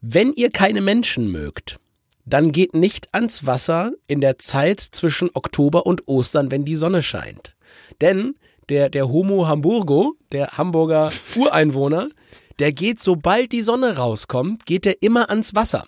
Wenn 0.00 0.32
ihr 0.32 0.50
keine 0.50 0.80
Menschen 0.80 1.30
mögt, 1.30 1.78
dann 2.26 2.50
geht 2.50 2.74
nicht 2.74 3.14
ans 3.14 3.46
Wasser 3.46 3.92
in 4.08 4.20
der 4.20 4.40
Zeit 4.40 4.80
zwischen 4.80 5.30
Oktober 5.34 5.86
und 5.86 6.08
Ostern, 6.08 6.50
wenn 6.50 6.64
die 6.64 6.74
Sonne 6.74 7.04
scheint. 7.04 7.54
Denn 8.00 8.34
der, 8.68 8.88
der 8.88 9.08
Homo 9.08 9.46
Hamburgo, 9.46 10.16
der 10.32 10.48
Hamburger 10.58 11.12
Ureinwohner, 11.36 12.08
der 12.58 12.72
geht, 12.72 13.00
sobald 13.00 13.52
die 13.52 13.62
Sonne 13.62 13.98
rauskommt, 13.98 14.66
geht 14.66 14.84
er 14.84 15.00
immer 15.00 15.30
ans 15.30 15.54
Wasser. 15.54 15.86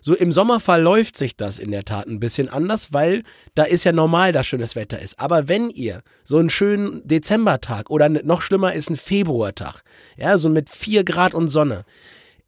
So 0.00 0.14
im 0.14 0.32
Sommer 0.32 0.60
verläuft 0.60 1.16
sich 1.16 1.36
das 1.36 1.58
in 1.58 1.70
der 1.70 1.84
Tat 1.84 2.06
ein 2.06 2.20
bisschen 2.20 2.48
anders, 2.48 2.92
weil 2.92 3.22
da 3.54 3.64
ist 3.64 3.84
ja 3.84 3.92
normal, 3.92 4.32
dass 4.32 4.46
schönes 4.46 4.76
Wetter 4.76 5.00
ist. 5.00 5.18
Aber 5.18 5.48
wenn 5.48 5.70
ihr 5.70 6.02
so 6.24 6.38
einen 6.38 6.50
schönen 6.50 7.06
Dezembertag 7.06 7.90
oder 7.90 8.08
noch 8.08 8.42
schlimmer 8.42 8.72
ist 8.72 8.90
ein 8.90 8.96
Februartag, 8.96 9.82
ja, 10.16 10.38
so 10.38 10.48
mit 10.48 10.70
vier 10.70 11.04
Grad 11.04 11.34
und 11.34 11.48
Sonne, 11.48 11.84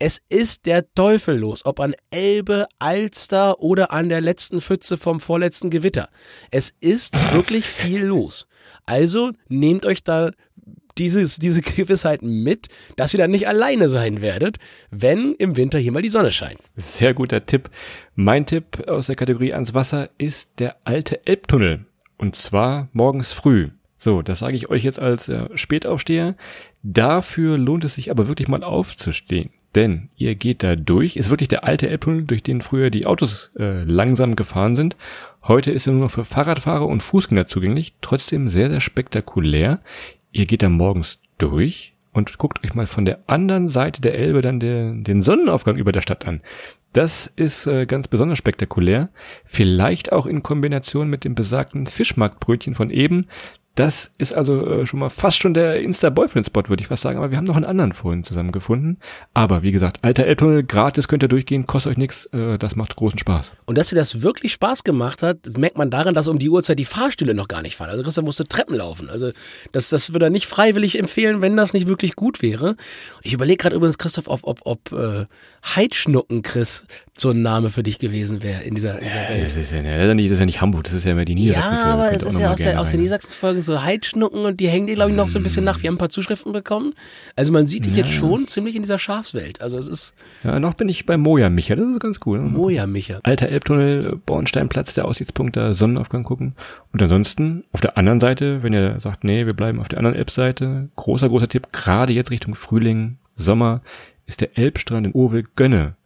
es 0.02 0.22
ist 0.30 0.64
der 0.64 0.94
Teufel 0.94 1.38
los, 1.38 1.66
ob 1.66 1.78
an 1.78 1.94
Elbe, 2.10 2.66
Alster 2.78 3.60
oder 3.60 3.92
an 3.92 4.08
der 4.08 4.22
letzten 4.22 4.62
Pfütze 4.62 4.96
vom 4.96 5.20
vorletzten 5.20 5.68
Gewitter. 5.68 6.08
Es 6.50 6.72
ist 6.80 7.14
wirklich 7.34 7.66
viel 7.66 8.06
los. 8.06 8.46
Also 8.86 9.32
nehmt 9.48 9.84
euch 9.84 10.02
da 10.02 10.30
dieses, 11.00 11.38
diese 11.38 11.62
Gewissheit 11.76 12.22
mit, 12.22 12.68
dass 12.96 13.12
ihr 13.12 13.18
dann 13.18 13.32
nicht 13.32 13.48
alleine 13.48 13.88
sein 13.88 14.20
werdet, 14.20 14.58
wenn 14.90 15.34
im 15.34 15.56
Winter 15.56 15.78
hier 15.78 15.92
mal 15.92 16.02
die 16.02 16.10
Sonne 16.10 16.30
scheint. 16.30 16.58
Sehr 16.76 17.14
guter 17.14 17.44
Tipp. 17.44 17.70
Mein 18.14 18.46
Tipp 18.46 18.86
aus 18.86 19.06
der 19.06 19.16
Kategorie 19.16 19.52
ans 19.52 19.74
Wasser 19.74 20.10
ist 20.18 20.60
der 20.60 20.76
alte 20.84 21.26
Elbtunnel. 21.26 21.86
Und 22.18 22.36
zwar 22.36 22.88
morgens 22.92 23.32
früh. 23.32 23.70
So, 24.02 24.22
das 24.22 24.38
sage 24.38 24.56
ich 24.56 24.70
euch 24.70 24.84
jetzt 24.84 24.98
als 24.98 25.28
äh, 25.28 25.48
Spätaufsteher. 25.54 26.34
Dafür 26.82 27.58
lohnt 27.58 27.84
es 27.84 27.94
sich 27.96 28.10
aber 28.10 28.28
wirklich 28.28 28.48
mal 28.48 28.64
aufzustehen. 28.64 29.50
Denn 29.74 30.08
ihr 30.16 30.34
geht 30.34 30.62
da 30.62 30.74
durch, 30.74 31.16
ist 31.16 31.30
wirklich 31.30 31.48
der 31.48 31.64
alte 31.64 31.88
Elbtunnel, 31.88 32.24
durch 32.24 32.42
den 32.42 32.60
früher 32.60 32.90
die 32.90 33.06
Autos 33.06 33.50
äh, 33.58 33.82
langsam 33.84 34.36
gefahren 34.36 34.74
sind. 34.74 34.96
Heute 35.46 35.70
ist 35.70 35.86
er 35.86 35.92
nur 35.92 36.04
noch 36.04 36.10
für 36.10 36.24
Fahrradfahrer 36.24 36.86
und 36.86 37.02
Fußgänger 37.02 37.46
zugänglich, 37.46 37.94
trotzdem 38.00 38.48
sehr, 38.48 38.70
sehr 38.70 38.80
spektakulär. 38.80 39.80
Ihr 40.32 40.46
geht 40.46 40.62
da 40.62 40.68
morgens 40.68 41.18
durch 41.38 41.94
und 42.12 42.38
guckt 42.38 42.64
euch 42.64 42.74
mal 42.74 42.86
von 42.86 43.04
der 43.04 43.20
anderen 43.26 43.68
Seite 43.68 44.00
der 44.00 44.14
Elbe 44.14 44.42
dann 44.42 44.60
der, 44.60 44.94
den 44.94 45.22
Sonnenaufgang 45.22 45.76
über 45.76 45.92
der 45.92 46.02
Stadt 46.02 46.26
an. 46.26 46.40
Das 46.92 47.28
ist 47.28 47.66
äh, 47.68 47.86
ganz 47.86 48.08
besonders 48.08 48.38
spektakulär. 48.38 49.10
Vielleicht 49.44 50.12
auch 50.12 50.26
in 50.26 50.42
Kombination 50.42 51.08
mit 51.08 51.24
dem 51.24 51.36
besagten 51.36 51.86
Fischmarktbrötchen 51.86 52.74
von 52.74 52.90
eben. 52.90 53.26
Das 53.76 54.10
ist 54.18 54.34
also 54.34 54.66
äh, 54.66 54.86
schon 54.86 54.98
mal 54.98 55.10
fast 55.10 55.38
schon 55.38 55.54
der 55.54 55.80
Insta-Boyfriend-Spot, 55.80 56.68
würde 56.68 56.82
ich 56.82 56.88
fast 56.88 57.02
sagen. 57.02 57.18
Aber 57.18 57.30
wir 57.30 57.36
haben 57.36 57.44
noch 57.46 57.56
einen 57.56 57.64
anderen 57.64 57.92
vorhin 57.92 58.24
zusammengefunden. 58.24 58.98
Aber 59.32 59.62
wie 59.62 59.70
gesagt, 59.70 60.00
alter 60.02 60.24
Elbtunnel, 60.24 60.64
gratis 60.64 61.06
könnt 61.06 61.22
ihr 61.22 61.28
durchgehen, 61.28 61.66
kostet 61.66 61.92
euch 61.92 61.96
nichts. 61.96 62.26
Äh, 62.26 62.58
das 62.58 62.74
macht 62.74 62.96
großen 62.96 63.18
Spaß. 63.18 63.52
Und 63.66 63.78
dass 63.78 63.88
dir 63.88 63.96
das 63.96 64.22
wirklich 64.22 64.52
Spaß 64.54 64.82
gemacht 64.82 65.22
hat, 65.22 65.56
merkt 65.56 65.78
man 65.78 65.90
daran, 65.90 66.14
dass 66.14 66.26
um 66.26 66.40
die 66.40 66.50
Uhrzeit 66.50 66.80
die 66.80 66.84
Fahrstühle 66.84 67.32
noch 67.32 67.46
gar 67.46 67.62
nicht 67.62 67.76
fahren. 67.76 67.90
Also 67.90 68.02
Christian 68.02 68.24
musste 68.24 68.44
Treppen 68.44 68.74
laufen. 68.74 69.08
Also 69.08 69.30
das, 69.70 69.88
das 69.88 70.12
würde 70.12 70.26
er 70.26 70.30
nicht 70.30 70.46
freiwillig 70.46 70.98
empfehlen, 70.98 71.40
wenn 71.40 71.56
das 71.56 71.72
nicht 71.72 71.86
wirklich 71.86 72.16
gut 72.16 72.42
wäre. 72.42 72.76
Ich 73.22 73.32
überlege 73.32 73.58
gerade 73.58 73.76
übrigens, 73.76 73.98
Christoph, 73.98 74.26
ob, 74.26 74.40
ob, 74.42 74.60
ob 74.64 74.92
äh, 74.92 75.26
Heidschnucken, 75.64 76.42
Chris, 76.42 76.84
so 77.20 77.30
ein 77.30 77.42
Name 77.42 77.68
für 77.70 77.82
dich 77.82 77.98
gewesen 77.98 78.42
wäre 78.42 78.62
in 78.62 78.74
dieser, 78.74 78.98
in 78.98 79.04
dieser 79.04 79.28
Welt. 79.28 79.46
Das 79.46 79.56
ist, 79.56 79.72
ja, 79.72 79.82
das, 79.82 80.02
ist 80.02 80.08
ja 80.08 80.14
nicht, 80.14 80.26
das 80.28 80.32
ist 80.32 80.40
ja 80.40 80.46
nicht 80.46 80.60
Hamburg, 80.60 80.84
das 80.84 80.92
ist 80.94 81.04
ja 81.04 81.14
mehr 81.14 81.24
die 81.24 81.34
Niedersachsen. 81.34 81.74
Ja, 81.74 81.84
aber 81.84 82.12
es 82.12 82.22
ist 82.22 82.38
ja 82.38 82.50
aus 82.50 82.58
der, 82.58 82.80
aus 82.80 82.90
der 82.90 83.00
Niedersachsen-Folge 83.00 83.62
so 83.62 83.82
Heidschnucken 83.82 84.44
und 84.44 84.60
die 84.60 84.68
hängen 84.68 84.86
dir, 84.86 84.94
glaube 84.94 85.10
ich, 85.10 85.16
noch 85.16 85.28
so 85.28 85.38
ein 85.38 85.42
bisschen 85.42 85.64
nach. 85.64 85.82
Wir 85.82 85.88
haben 85.88 85.96
ein 85.96 85.98
paar 85.98 86.08
Zuschriften 86.08 86.52
bekommen. 86.52 86.94
Also 87.36 87.52
man 87.52 87.66
sieht 87.66 87.86
dich 87.86 87.96
jetzt 87.96 88.10
schon 88.10 88.46
ziemlich 88.48 88.74
in 88.74 88.82
dieser 88.82 88.98
Schafswelt. 88.98 89.60
Also 89.60 89.78
es 89.78 89.88
ist 89.88 90.12
Ja, 90.44 90.58
noch 90.58 90.74
bin 90.74 90.88
ich 90.88 91.06
bei 91.06 91.16
Moja 91.16 91.50
Micha, 91.50 91.76
das 91.76 91.88
ist 91.88 92.00
ganz 92.00 92.20
cool. 92.26 92.40
Moja 92.40 92.86
Micha. 92.86 93.20
Alter 93.22 93.48
Elbtunnel, 93.48 94.18
Bornsteinplatz, 94.24 94.94
der 94.94 95.04
Aussichtspunkt, 95.04 95.56
da 95.56 95.74
Sonnenaufgang 95.74 96.24
gucken. 96.24 96.54
Und 96.92 97.02
ansonsten 97.02 97.64
auf 97.72 97.80
der 97.80 97.98
anderen 97.98 98.20
Seite, 98.20 98.62
wenn 98.62 98.72
ihr 98.72 98.98
sagt, 99.00 99.24
nee, 99.24 99.46
wir 99.46 99.54
bleiben 99.54 99.80
auf 99.80 99.88
der 99.88 99.98
anderen 99.98 100.16
Elbseite, 100.16 100.88
großer, 100.96 101.28
großer 101.28 101.48
Tipp, 101.48 101.68
gerade 101.72 102.12
jetzt 102.12 102.30
Richtung 102.30 102.54
Frühling, 102.54 103.18
Sommer, 103.36 103.82
ist 104.26 104.40
der 104.40 104.56
Elbstrand 104.56 105.06
in 105.06 105.12
Ovel-Gönne. 105.12 105.96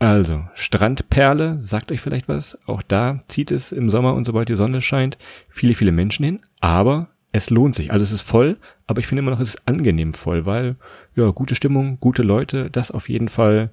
Also, 0.00 0.44
Strandperle, 0.54 1.60
sagt 1.60 1.92
euch 1.92 2.00
vielleicht 2.00 2.26
was. 2.26 2.58
Auch 2.66 2.80
da 2.82 3.20
zieht 3.28 3.50
es 3.50 3.70
im 3.70 3.90
Sommer 3.90 4.14
und 4.14 4.26
sobald 4.26 4.48
die 4.48 4.56
Sonne 4.56 4.80
scheint 4.80 5.18
viele, 5.50 5.74
viele 5.74 5.92
Menschen 5.92 6.24
hin. 6.24 6.40
Aber 6.60 7.08
es 7.32 7.50
lohnt 7.50 7.76
sich. 7.76 7.92
Also 7.92 8.02
es 8.04 8.10
ist 8.10 8.22
voll, 8.22 8.56
aber 8.86 9.00
ich 9.00 9.06
finde 9.06 9.20
immer 9.20 9.30
noch, 9.30 9.40
es 9.40 9.50
ist 9.50 9.68
angenehm 9.68 10.14
voll, 10.14 10.46
weil, 10.46 10.76
ja, 11.14 11.30
gute 11.30 11.54
Stimmung, 11.54 11.98
gute 12.00 12.22
Leute, 12.22 12.70
das 12.70 12.90
auf 12.90 13.10
jeden 13.10 13.28
Fall. 13.28 13.70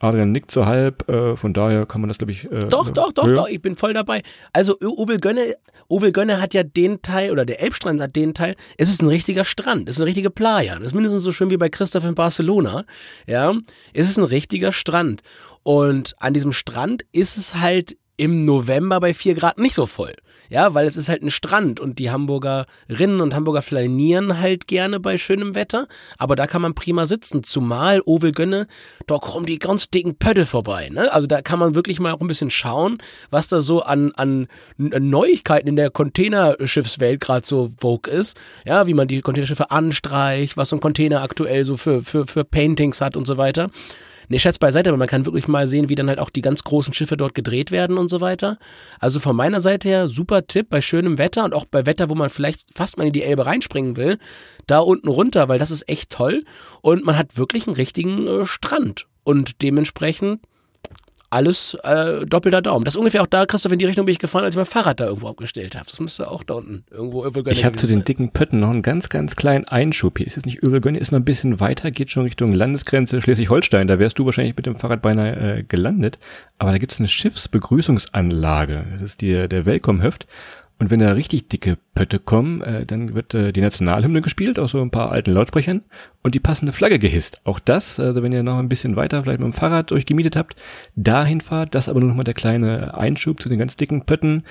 Adrian 0.00 0.30
nickt 0.30 0.50
so 0.52 0.66
halb, 0.66 1.08
äh, 1.08 1.36
von 1.36 1.52
daher 1.52 1.86
kann 1.86 2.00
man 2.00 2.08
das, 2.08 2.18
glaube 2.18 2.32
ich. 2.32 2.44
Äh, 2.44 2.58
Doch, 2.68 2.90
doch, 2.90 3.12
doch, 3.12 3.26
ja. 3.28 3.34
doch, 3.34 3.48
ich 3.48 3.60
bin 3.60 3.74
voll 3.74 3.94
dabei. 3.94 4.22
Also 4.52 4.76
Uwe 4.80 5.18
Gönne, 5.18 5.56
Uwe 5.88 6.12
Gönne 6.12 6.40
hat 6.40 6.54
ja 6.54 6.62
den 6.62 7.02
Teil, 7.02 7.32
oder 7.32 7.44
der 7.44 7.60
Elbstrand 7.60 8.00
hat 8.00 8.14
den 8.14 8.34
Teil, 8.34 8.54
es 8.76 8.90
ist 8.90 9.02
ein 9.02 9.08
richtiger 9.08 9.44
Strand, 9.44 9.88
es 9.88 9.96
ist 9.96 10.00
eine 10.00 10.06
richtige 10.06 10.30
Playa. 10.30 10.74
Das 10.74 10.88
ist 10.88 10.94
mindestens 10.94 11.24
so 11.24 11.32
schön 11.32 11.50
wie 11.50 11.56
bei 11.56 11.68
Christoph 11.68 12.04
in 12.04 12.14
Barcelona. 12.14 12.84
Ja, 13.26 13.54
es 13.92 14.08
ist 14.08 14.18
ein 14.18 14.24
richtiger 14.24 14.70
Strand. 14.70 15.22
Und 15.68 16.14
an 16.18 16.32
diesem 16.32 16.54
Strand 16.54 17.02
ist 17.12 17.36
es 17.36 17.56
halt 17.56 17.98
im 18.16 18.46
November 18.46 19.00
bei 19.00 19.12
4 19.12 19.34
Grad 19.34 19.58
nicht 19.58 19.74
so 19.74 19.84
voll. 19.84 20.14
Ja, 20.48 20.72
weil 20.72 20.86
es 20.86 20.96
ist 20.96 21.10
halt 21.10 21.22
ein 21.22 21.30
Strand 21.30 21.78
und 21.78 21.98
die 21.98 22.10
Hamburgerinnen 22.10 23.20
und 23.20 23.34
Hamburger 23.34 23.60
flanieren 23.60 24.38
halt 24.38 24.66
gerne 24.66 24.98
bei 24.98 25.18
schönem 25.18 25.54
Wetter. 25.54 25.86
Aber 26.16 26.36
da 26.36 26.46
kann 26.46 26.62
man 26.62 26.74
prima 26.74 27.04
sitzen. 27.04 27.44
Zumal 27.44 28.00
Ovel 28.06 28.32
Gönne, 28.32 28.66
da 29.06 29.18
kommen 29.18 29.44
die 29.44 29.58
ganz 29.58 29.90
dicken 29.90 30.16
Pötte 30.16 30.46
vorbei. 30.46 30.88
Ne? 30.90 31.12
Also 31.12 31.26
da 31.26 31.42
kann 31.42 31.58
man 31.58 31.74
wirklich 31.74 32.00
mal 32.00 32.14
auch 32.14 32.22
ein 32.22 32.28
bisschen 32.28 32.50
schauen, 32.50 32.96
was 33.28 33.48
da 33.48 33.60
so 33.60 33.82
an, 33.82 34.12
an 34.12 34.48
Neuigkeiten 34.78 35.68
in 35.68 35.76
der 35.76 35.90
Containerschiffswelt 35.90 37.20
gerade 37.20 37.46
so 37.46 37.72
vogue 37.78 38.10
ist. 38.10 38.38
Ja, 38.64 38.86
wie 38.86 38.94
man 38.94 39.06
die 39.06 39.20
Containerschiffe 39.20 39.70
anstreicht, 39.70 40.56
was 40.56 40.70
so 40.70 40.76
ein 40.76 40.80
Container 40.80 41.22
aktuell 41.22 41.66
so 41.66 41.76
für, 41.76 42.02
für, 42.02 42.26
für 42.26 42.44
Paintings 42.44 43.02
hat 43.02 43.18
und 43.18 43.26
so 43.26 43.36
weiter. 43.36 43.68
Nee, 44.28 44.38
Scherz 44.38 44.58
beiseite, 44.58 44.90
aber 44.90 44.98
man 44.98 45.08
kann 45.08 45.24
wirklich 45.24 45.48
mal 45.48 45.66
sehen, 45.66 45.88
wie 45.88 45.94
dann 45.94 46.08
halt 46.08 46.18
auch 46.18 46.30
die 46.30 46.42
ganz 46.42 46.62
großen 46.62 46.92
Schiffe 46.92 47.16
dort 47.16 47.34
gedreht 47.34 47.70
werden 47.70 47.96
und 47.96 48.08
so 48.08 48.20
weiter. 48.20 48.58
Also 49.00 49.20
von 49.20 49.34
meiner 49.34 49.60
Seite 49.62 49.88
her, 49.88 50.08
super 50.08 50.46
Tipp 50.46 50.68
bei 50.68 50.82
schönem 50.82 51.18
Wetter 51.18 51.44
und 51.44 51.54
auch 51.54 51.64
bei 51.64 51.86
Wetter, 51.86 52.10
wo 52.10 52.14
man 52.14 52.30
vielleicht 52.30 52.66
fast 52.74 52.98
mal 52.98 53.06
in 53.06 53.12
die 53.12 53.22
Elbe 53.22 53.46
reinspringen 53.46 53.96
will, 53.96 54.18
da 54.66 54.80
unten 54.80 55.08
runter, 55.08 55.48
weil 55.48 55.58
das 55.58 55.70
ist 55.70 55.88
echt 55.88 56.10
toll. 56.10 56.44
Und 56.82 57.04
man 57.04 57.16
hat 57.16 57.36
wirklich 57.36 57.66
einen 57.66 57.76
richtigen 57.76 58.26
äh, 58.26 58.46
Strand. 58.46 59.06
Und 59.24 59.62
dementsprechend 59.62 60.40
alles 61.30 61.74
äh, 61.82 62.24
doppelter 62.24 62.62
Daumen. 62.62 62.84
Das 62.84 62.94
ist 62.94 62.98
ungefähr 62.98 63.22
auch 63.22 63.26
da, 63.26 63.44
Christoph, 63.44 63.72
in 63.72 63.78
die 63.78 63.84
Richtung 63.84 64.06
bin 64.06 64.12
ich 64.12 64.18
gefahren, 64.18 64.44
als 64.44 64.54
ich 64.54 64.56
mein 64.56 64.66
Fahrrad 64.66 65.00
da 65.00 65.06
irgendwo 65.06 65.28
abgestellt 65.28 65.74
habe. 65.76 65.86
Das 65.88 66.00
müsste 66.00 66.30
auch 66.30 66.42
da 66.42 66.54
unten 66.54 66.84
irgendwo 66.90 67.22
irgendwo 67.24 67.50
Ich 67.50 67.64
habe 67.64 67.76
zu 67.76 67.86
den 67.86 68.04
dicken 68.04 68.30
Pötten 68.30 68.60
noch 68.60 68.70
einen 68.70 68.82
ganz, 68.82 69.08
ganz 69.08 69.36
kleinen 69.36 69.66
Einschub. 69.66 70.18
Hier 70.18 70.26
ist 70.26 70.36
jetzt 70.36 70.46
nicht 70.46 70.62
Övelgönne, 70.62 70.98
ist 70.98 71.12
noch 71.12 71.18
ein 71.18 71.24
bisschen 71.24 71.60
weiter, 71.60 71.90
geht 71.90 72.10
schon 72.10 72.22
Richtung 72.22 72.52
Landesgrenze 72.52 73.20
Schleswig-Holstein. 73.20 73.88
Da 73.88 73.98
wärst 73.98 74.18
du 74.18 74.24
wahrscheinlich 74.24 74.56
mit 74.56 74.66
dem 74.66 74.76
Fahrrad 74.76 75.02
beinahe 75.02 75.58
äh, 75.58 75.62
gelandet. 75.62 76.18
Aber 76.56 76.72
da 76.72 76.78
gibt's 76.78 76.98
eine 76.98 77.08
Schiffsbegrüßungsanlage. 77.08 78.86
Das 78.92 79.02
ist 79.02 79.20
die, 79.20 79.48
der 79.48 79.66
Welcome-Höft. 79.66 80.26
Und 80.78 80.90
wenn 80.90 81.00
da 81.00 81.12
richtig 81.12 81.48
dicke 81.48 81.76
Pötte 81.94 82.20
kommen, 82.20 82.62
äh, 82.62 82.86
dann 82.86 83.14
wird 83.14 83.34
äh, 83.34 83.52
die 83.52 83.60
Nationalhymne 83.60 84.20
gespielt 84.20 84.58
aus 84.60 84.70
so 84.70 84.80
ein 84.80 84.92
paar 84.92 85.10
alten 85.10 85.32
Lautsprechern 85.32 85.82
und 86.22 86.36
die 86.36 86.40
passende 86.40 86.72
Flagge 86.72 87.00
gehisst. 87.00 87.40
Auch 87.44 87.58
das, 87.58 87.98
also 87.98 88.22
wenn 88.22 88.32
ihr 88.32 88.44
noch 88.44 88.58
ein 88.58 88.68
bisschen 88.68 88.94
weiter 88.94 89.22
vielleicht 89.22 89.40
mit 89.40 89.46
dem 89.46 89.52
Fahrrad 89.52 89.90
euch 89.90 90.06
gemietet 90.06 90.36
habt, 90.36 90.54
dahin 90.94 91.40
fahrt, 91.40 91.74
das 91.74 91.88
aber 91.88 91.98
nur 91.98 92.10
noch 92.10 92.16
mal 92.16 92.24
der 92.24 92.34
kleine 92.34 92.96
Einschub 92.96 93.40
zu 93.40 93.48
den 93.48 93.58
ganz 93.58 93.74
dicken 93.74 94.04
Pötten. 94.04 94.44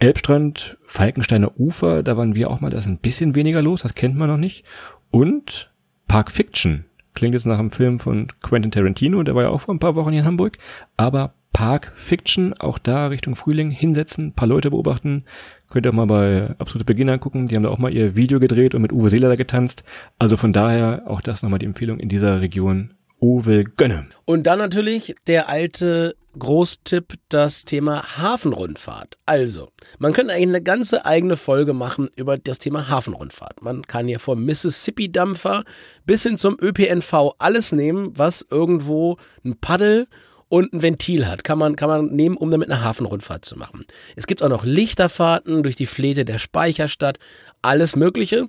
Elbstrand, 0.00 0.78
Falkensteiner 0.82 1.58
Ufer, 1.60 2.02
da 2.02 2.16
waren 2.16 2.34
wir 2.34 2.50
auch 2.50 2.60
mal, 2.60 2.70
da 2.70 2.78
ist 2.78 2.86
ein 2.86 2.98
bisschen 2.98 3.34
weniger 3.34 3.62
los, 3.62 3.82
das 3.82 3.94
kennt 3.94 4.16
man 4.16 4.28
noch 4.28 4.38
nicht. 4.38 4.64
Und 5.10 5.70
Park 6.08 6.30
Fiction. 6.30 6.84
Klingt 7.14 7.34
jetzt 7.34 7.46
nach 7.46 7.58
einem 7.58 7.70
Film 7.70 8.00
von 8.00 8.28
Quentin 8.40 8.70
Tarantino, 8.70 9.22
der 9.22 9.34
war 9.34 9.42
ja 9.44 9.48
auch 9.50 9.60
vor 9.60 9.74
ein 9.74 9.80
paar 9.80 9.94
Wochen 9.94 10.10
hier 10.10 10.20
in 10.20 10.26
Hamburg. 10.26 10.58
Aber 10.96 11.34
Park 11.52 11.92
Fiction, 11.94 12.54
auch 12.54 12.78
da 12.78 13.08
Richtung 13.08 13.34
Frühling 13.34 13.70
hinsetzen, 13.70 14.32
paar 14.32 14.48
Leute 14.48 14.70
beobachten. 14.70 15.24
Könnt 15.70 15.86
ihr 15.86 15.90
auch 15.90 15.94
mal 15.94 16.06
bei 16.06 16.54
Absolute 16.58 16.84
Beginner 16.84 17.18
gucken. 17.18 17.46
Die 17.46 17.56
haben 17.56 17.62
da 17.62 17.70
auch 17.70 17.78
mal 17.78 17.92
ihr 17.92 18.16
Video 18.16 18.40
gedreht 18.40 18.74
und 18.74 18.82
mit 18.82 18.92
Uwe 18.92 19.08
Seeler 19.08 19.28
da 19.28 19.36
getanzt. 19.36 19.84
Also 20.18 20.36
von 20.36 20.52
daher 20.52 21.04
auch 21.06 21.20
das 21.20 21.42
nochmal 21.42 21.60
die 21.60 21.66
Empfehlung 21.66 21.98
in 21.98 22.08
dieser 22.08 22.40
Region. 22.40 22.94
Uwe 23.20 23.64
Gönne. 23.64 24.06
Und 24.24 24.46
dann 24.46 24.58
natürlich 24.58 25.14
der 25.26 25.48
alte 25.48 26.14
Großtipp, 26.38 27.14
das 27.28 27.64
Thema 27.64 28.18
Hafenrundfahrt. 28.18 29.18
Also, 29.26 29.68
man 29.98 30.12
könnte 30.12 30.32
eigentlich 30.32 30.48
eine 30.48 30.62
ganze 30.62 31.04
eigene 31.04 31.36
Folge 31.36 31.72
machen 31.72 32.08
über 32.16 32.38
das 32.38 32.58
Thema 32.58 32.88
Hafenrundfahrt. 32.88 33.62
Man 33.62 33.82
kann 33.82 34.06
hier 34.06 34.20
vom 34.20 34.44
Mississippi-Dampfer 34.44 35.64
bis 36.06 36.22
hin 36.22 36.36
zum 36.36 36.56
ÖPNV 36.60 37.34
alles 37.38 37.72
nehmen, 37.72 38.12
was 38.16 38.46
irgendwo 38.48 39.16
ein 39.44 39.58
Paddel 39.60 40.06
und 40.50 40.74
ein 40.74 40.82
Ventil 40.82 41.26
hat, 41.26 41.44
kann 41.44 41.58
man, 41.58 41.76
kann 41.76 41.88
man 41.88 42.06
nehmen, 42.08 42.36
um 42.36 42.50
damit 42.50 42.70
eine 42.70 42.82
Hafenrundfahrt 42.82 43.44
zu 43.44 43.56
machen. 43.56 43.86
Es 44.16 44.26
gibt 44.26 44.42
auch 44.42 44.48
noch 44.48 44.64
Lichterfahrten 44.64 45.62
durch 45.62 45.76
die 45.76 45.86
Fläche 45.86 46.26
der 46.26 46.38
Speicherstadt, 46.38 47.18
alles 47.62 47.96
Mögliche. 47.96 48.48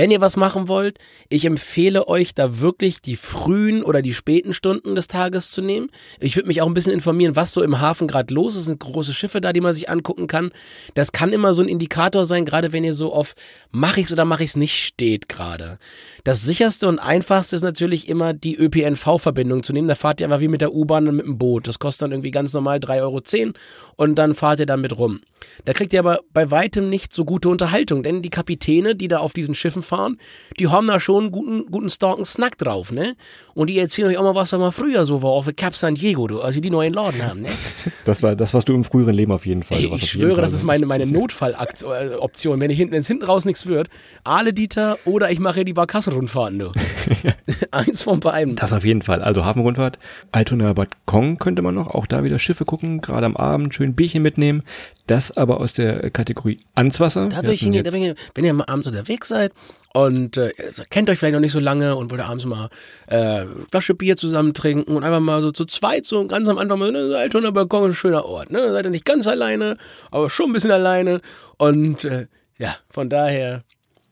Wenn 0.00 0.10
ihr 0.10 0.22
was 0.22 0.38
machen 0.38 0.66
wollt, 0.66 0.96
ich 1.28 1.44
empfehle 1.44 2.08
euch 2.08 2.32
da 2.32 2.58
wirklich 2.58 3.02
die 3.02 3.16
frühen 3.16 3.82
oder 3.82 4.00
die 4.00 4.14
späten 4.14 4.54
Stunden 4.54 4.94
des 4.94 5.08
Tages 5.08 5.50
zu 5.50 5.60
nehmen. 5.60 5.90
Ich 6.20 6.36
würde 6.36 6.48
mich 6.48 6.62
auch 6.62 6.66
ein 6.66 6.72
bisschen 6.72 6.94
informieren, 6.94 7.36
was 7.36 7.52
so 7.52 7.62
im 7.62 7.82
Hafen 7.82 8.08
gerade 8.08 8.32
los 8.32 8.54
ist. 8.54 8.60
Es 8.60 8.64
sind 8.64 8.80
große 8.80 9.12
Schiffe 9.12 9.42
da, 9.42 9.52
die 9.52 9.60
man 9.60 9.74
sich 9.74 9.90
angucken 9.90 10.26
kann. 10.26 10.52
Das 10.94 11.12
kann 11.12 11.34
immer 11.34 11.52
so 11.52 11.60
ein 11.60 11.68
Indikator 11.68 12.24
sein, 12.24 12.46
gerade 12.46 12.72
wenn 12.72 12.82
ihr 12.82 12.94
so 12.94 13.12
auf 13.12 13.34
mache 13.72 14.00
ich's 14.00 14.10
oder 14.10 14.24
mache 14.24 14.42
ich's 14.42 14.56
nicht 14.56 14.82
steht 14.82 15.28
gerade. 15.28 15.78
Das 16.24 16.44
sicherste 16.44 16.88
und 16.88 16.98
einfachste 16.98 17.56
ist 17.56 17.62
natürlich 17.62 18.08
immer 18.08 18.32
die 18.32 18.56
ÖPNV-Verbindung 18.56 19.62
zu 19.62 19.74
nehmen. 19.74 19.88
Da 19.88 19.96
fahrt 19.96 20.22
ihr 20.22 20.28
einfach 20.28 20.40
wie 20.40 20.48
mit 20.48 20.62
der 20.62 20.72
U-Bahn 20.72 21.08
und 21.08 21.16
mit 21.16 21.26
dem 21.26 21.36
Boot. 21.36 21.68
Das 21.68 21.78
kostet 21.78 22.06
dann 22.06 22.12
irgendwie 22.12 22.30
ganz 22.30 22.54
normal 22.54 22.78
3,10 22.78 23.00
Euro 23.02 23.52
und 23.96 24.14
dann 24.14 24.34
fahrt 24.34 24.60
ihr 24.60 24.66
damit 24.66 24.96
rum. 24.96 25.20
Da 25.64 25.74
kriegt 25.74 25.92
ihr 25.92 26.00
aber 26.00 26.20
bei 26.32 26.50
weitem 26.50 26.88
nicht 26.88 27.12
so 27.12 27.24
gute 27.24 27.48
Unterhaltung, 27.48 28.02
denn 28.02 28.22
die 28.22 28.30
Kapitäne, 28.30 28.94
die 28.94 29.08
da 29.08 29.18
auf 29.18 29.32
diesen 29.32 29.54
Schiffen 29.54 29.82
fahren, 29.90 30.16
die 30.58 30.68
haben 30.68 30.86
da 30.86 30.98
schon 31.00 31.24
einen 31.24 31.32
guten, 31.32 31.66
guten 31.66 31.88
starken 31.88 32.24
Snack 32.24 32.56
drauf, 32.58 32.92
ne? 32.92 33.16
Und 33.54 33.68
die 33.68 33.78
erzählen 33.78 34.08
euch 34.08 34.16
auch 34.16 34.22
mal, 34.22 34.34
was 34.34 34.50
da 34.50 34.58
mal 34.58 34.70
früher 34.70 35.04
so 35.04 35.22
war, 35.22 35.30
auf 35.30 35.44
der 35.44 35.54
Cap 35.54 35.74
San 35.76 35.94
Diego, 35.94 36.26
du, 36.26 36.40
als 36.40 36.54
sie 36.54 36.60
die 36.60 36.70
neuen 36.70 36.94
Laden 36.94 37.22
haben, 37.22 37.40
ne? 37.42 37.48
Das 38.04 38.22
war 38.22 38.34
das, 38.34 38.54
was 38.54 38.64
du 38.64 38.74
im 38.74 38.84
früheren 38.84 39.14
Leben 39.14 39.32
auf 39.32 39.44
jeden 39.44 39.62
Fall. 39.62 39.78
Ey, 39.78 39.92
ich 39.94 40.10
schwöre, 40.10 40.34
Fall 40.34 40.42
das 40.42 40.52
ist 40.52 40.64
meine, 40.64 40.86
meine 40.86 41.06
Notfalloption. 41.06 42.60
Wenn 42.60 42.70
ich 42.70 42.78
hinten, 42.78 42.94
es 42.94 43.06
hinten 43.06 43.24
raus 43.24 43.44
nichts 43.44 43.66
wird, 43.66 43.88
Ale 44.24 44.52
Dieter 44.52 44.98
oder 45.04 45.30
ich 45.30 45.38
mache 45.38 45.64
die 45.64 45.72
Barkasse-Rundfahrten, 45.72 46.58
du. 46.58 46.72
Eins 47.70 48.02
von 48.02 48.20
beiden. 48.20 48.56
Das 48.56 48.72
auf 48.72 48.84
jeden 48.84 49.02
Fall. 49.02 49.22
Also 49.22 49.44
Hafenrundfahrt, 49.44 49.98
Altona 50.32 50.72
Bad 50.72 50.90
Kong 51.06 51.38
könnte 51.38 51.62
man 51.62 51.74
noch, 51.74 51.88
auch 51.88 52.06
da 52.06 52.24
wieder 52.24 52.38
Schiffe 52.38 52.64
gucken, 52.64 53.00
gerade 53.00 53.26
am 53.26 53.36
Abend 53.36 53.74
schön 53.74 53.94
Bierchen 53.94 54.22
mitnehmen. 54.22 54.62
Das 55.06 55.36
aber 55.36 55.60
aus 55.60 55.72
der 55.72 56.10
Kategorie 56.10 56.58
Answasser. 56.74 57.28
Da 57.28 57.38
Wir 57.38 57.48
will 57.48 57.54
ich 57.54 57.60
hatten 57.62 57.72
hingehen, 57.72 57.84
da 57.84 57.98
ich, 57.98 58.14
wenn 58.34 58.44
ihr 58.44 58.52
mal 58.52 58.64
abends 58.64 58.86
unterwegs 58.86 59.28
seid 59.28 59.52
und 59.92 60.36
äh, 60.36 60.52
kennt 60.90 61.10
euch 61.10 61.18
vielleicht 61.18 61.34
noch 61.34 61.40
nicht 61.40 61.52
so 61.52 61.60
lange 61.60 61.96
und 61.96 62.10
wollt 62.10 62.20
abends 62.20 62.44
mal 62.44 62.68
äh, 63.06 63.44
Flasche 63.70 63.94
Bier 63.94 64.16
zusammen 64.16 64.54
trinken 64.54 64.94
und 64.94 65.04
einfach 65.04 65.20
mal 65.20 65.40
so 65.40 65.50
zu 65.50 65.64
zweit, 65.64 66.06
so 66.06 66.26
ganz 66.26 66.48
am 66.48 66.58
Anfang, 66.58 66.78
mal, 66.78 66.92
ne, 66.92 67.16
Altoner 67.16 67.52
Balkon 67.52 67.84
ist 67.84 67.88
ein 67.90 67.94
schöner 67.94 68.24
Ort, 68.24 68.50
ne? 68.50 68.70
Seid 68.72 68.84
ihr 68.84 68.90
nicht 68.90 69.04
ganz 69.04 69.26
alleine, 69.26 69.76
aber 70.10 70.30
schon 70.30 70.50
ein 70.50 70.52
bisschen 70.52 70.70
alleine 70.70 71.20
und 71.58 72.04
äh, 72.04 72.26
ja, 72.58 72.76
von 72.90 73.08
daher, 73.08 73.64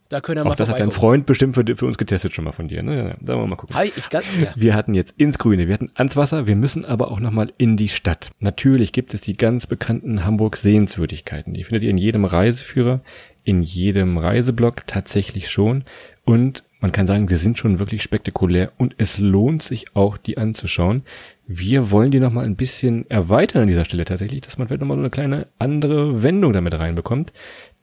da 0.09 0.21
könnt 0.21 0.39
ihr 0.39 0.45
mal 0.45 0.53
auch 0.53 0.57
das 0.57 0.71
hat 0.71 0.81
dein. 0.81 0.91
Freund 0.91 1.27
bestimmt 1.27 1.55
für, 1.55 1.65
für 1.77 1.85
uns 1.85 1.99
getestet 1.99 2.35
schon 2.35 2.45
mal 2.45 2.53
von 2.53 2.67
dir. 2.67 2.83
Ne? 2.83 2.97
Ja, 2.97 3.13
Da 3.21 3.35
wollen 3.35 3.43
wir 3.43 3.47
mal 3.49 3.57
gucken. 3.57 3.77
Hi, 3.77 3.93
ich 3.95 4.09
ganz, 4.09 4.25
ja. 4.41 4.49
Wir 4.57 4.75
hatten 4.75 4.95
jetzt 4.95 5.13
ins 5.19 5.39
Grüne, 5.39 5.67
wir 5.69 5.75
hatten 5.75 5.91
ans 5.95 6.17
Wasser, 6.17 6.47
wir 6.47 6.57
müssen 6.57 6.87
aber 6.87 7.11
auch 7.11 7.21
nochmal 7.21 7.53
in 7.59 7.77
die 7.77 7.91
Stadt. 7.91 8.31
Natürlich 8.41 8.93
gibt 8.93 9.13
es 9.13 9.21
die 9.21 9.37
ganz 9.37 9.67
bekannten 9.67 10.25
Hamburg-Sehenswürdigkeiten. 10.25 11.53
Die 11.53 11.63
findet 11.63 11.83
ihr 11.83 11.91
in 11.91 11.99
jedem 11.99 12.25
Reiseführer, 12.25 13.03
in 13.49 13.63
jedem 13.63 14.19
Reiseblog 14.19 14.87
tatsächlich 14.87 15.49
schon. 15.49 15.85
Und 16.27 16.65
man 16.81 16.93
kann 16.93 17.07
sagen, 17.07 17.29
sie 17.29 17.37
sind 17.37 17.57
schon 17.57 17.79
wirklich 17.79 18.03
spektakulär 18.03 18.73
und 18.77 18.95
es 18.99 19.19
lohnt 19.19 19.63
sich 19.63 19.97
auch, 19.97 20.19
die 20.19 20.37
anzuschauen. 20.37 21.03
Wir 21.47 21.91
wollen 21.91 22.11
die 22.11 22.21
nochmal 22.21 22.45
ein 22.45 22.57
bisschen 22.57 23.09
erweitern 23.09 23.63
an 23.63 23.69
dieser 23.69 23.87
Stelle 23.87 24.05
tatsächlich, 24.05 24.43
dass 24.43 24.59
man 24.59 24.69
vielleicht 24.69 24.83
nochmal 24.83 24.99
so 24.99 25.01
eine 25.01 25.09
kleine 25.09 25.47
andere 25.59 26.23
Wendung 26.23 26.53
damit 26.53 26.79
reinbekommt. 26.79 27.33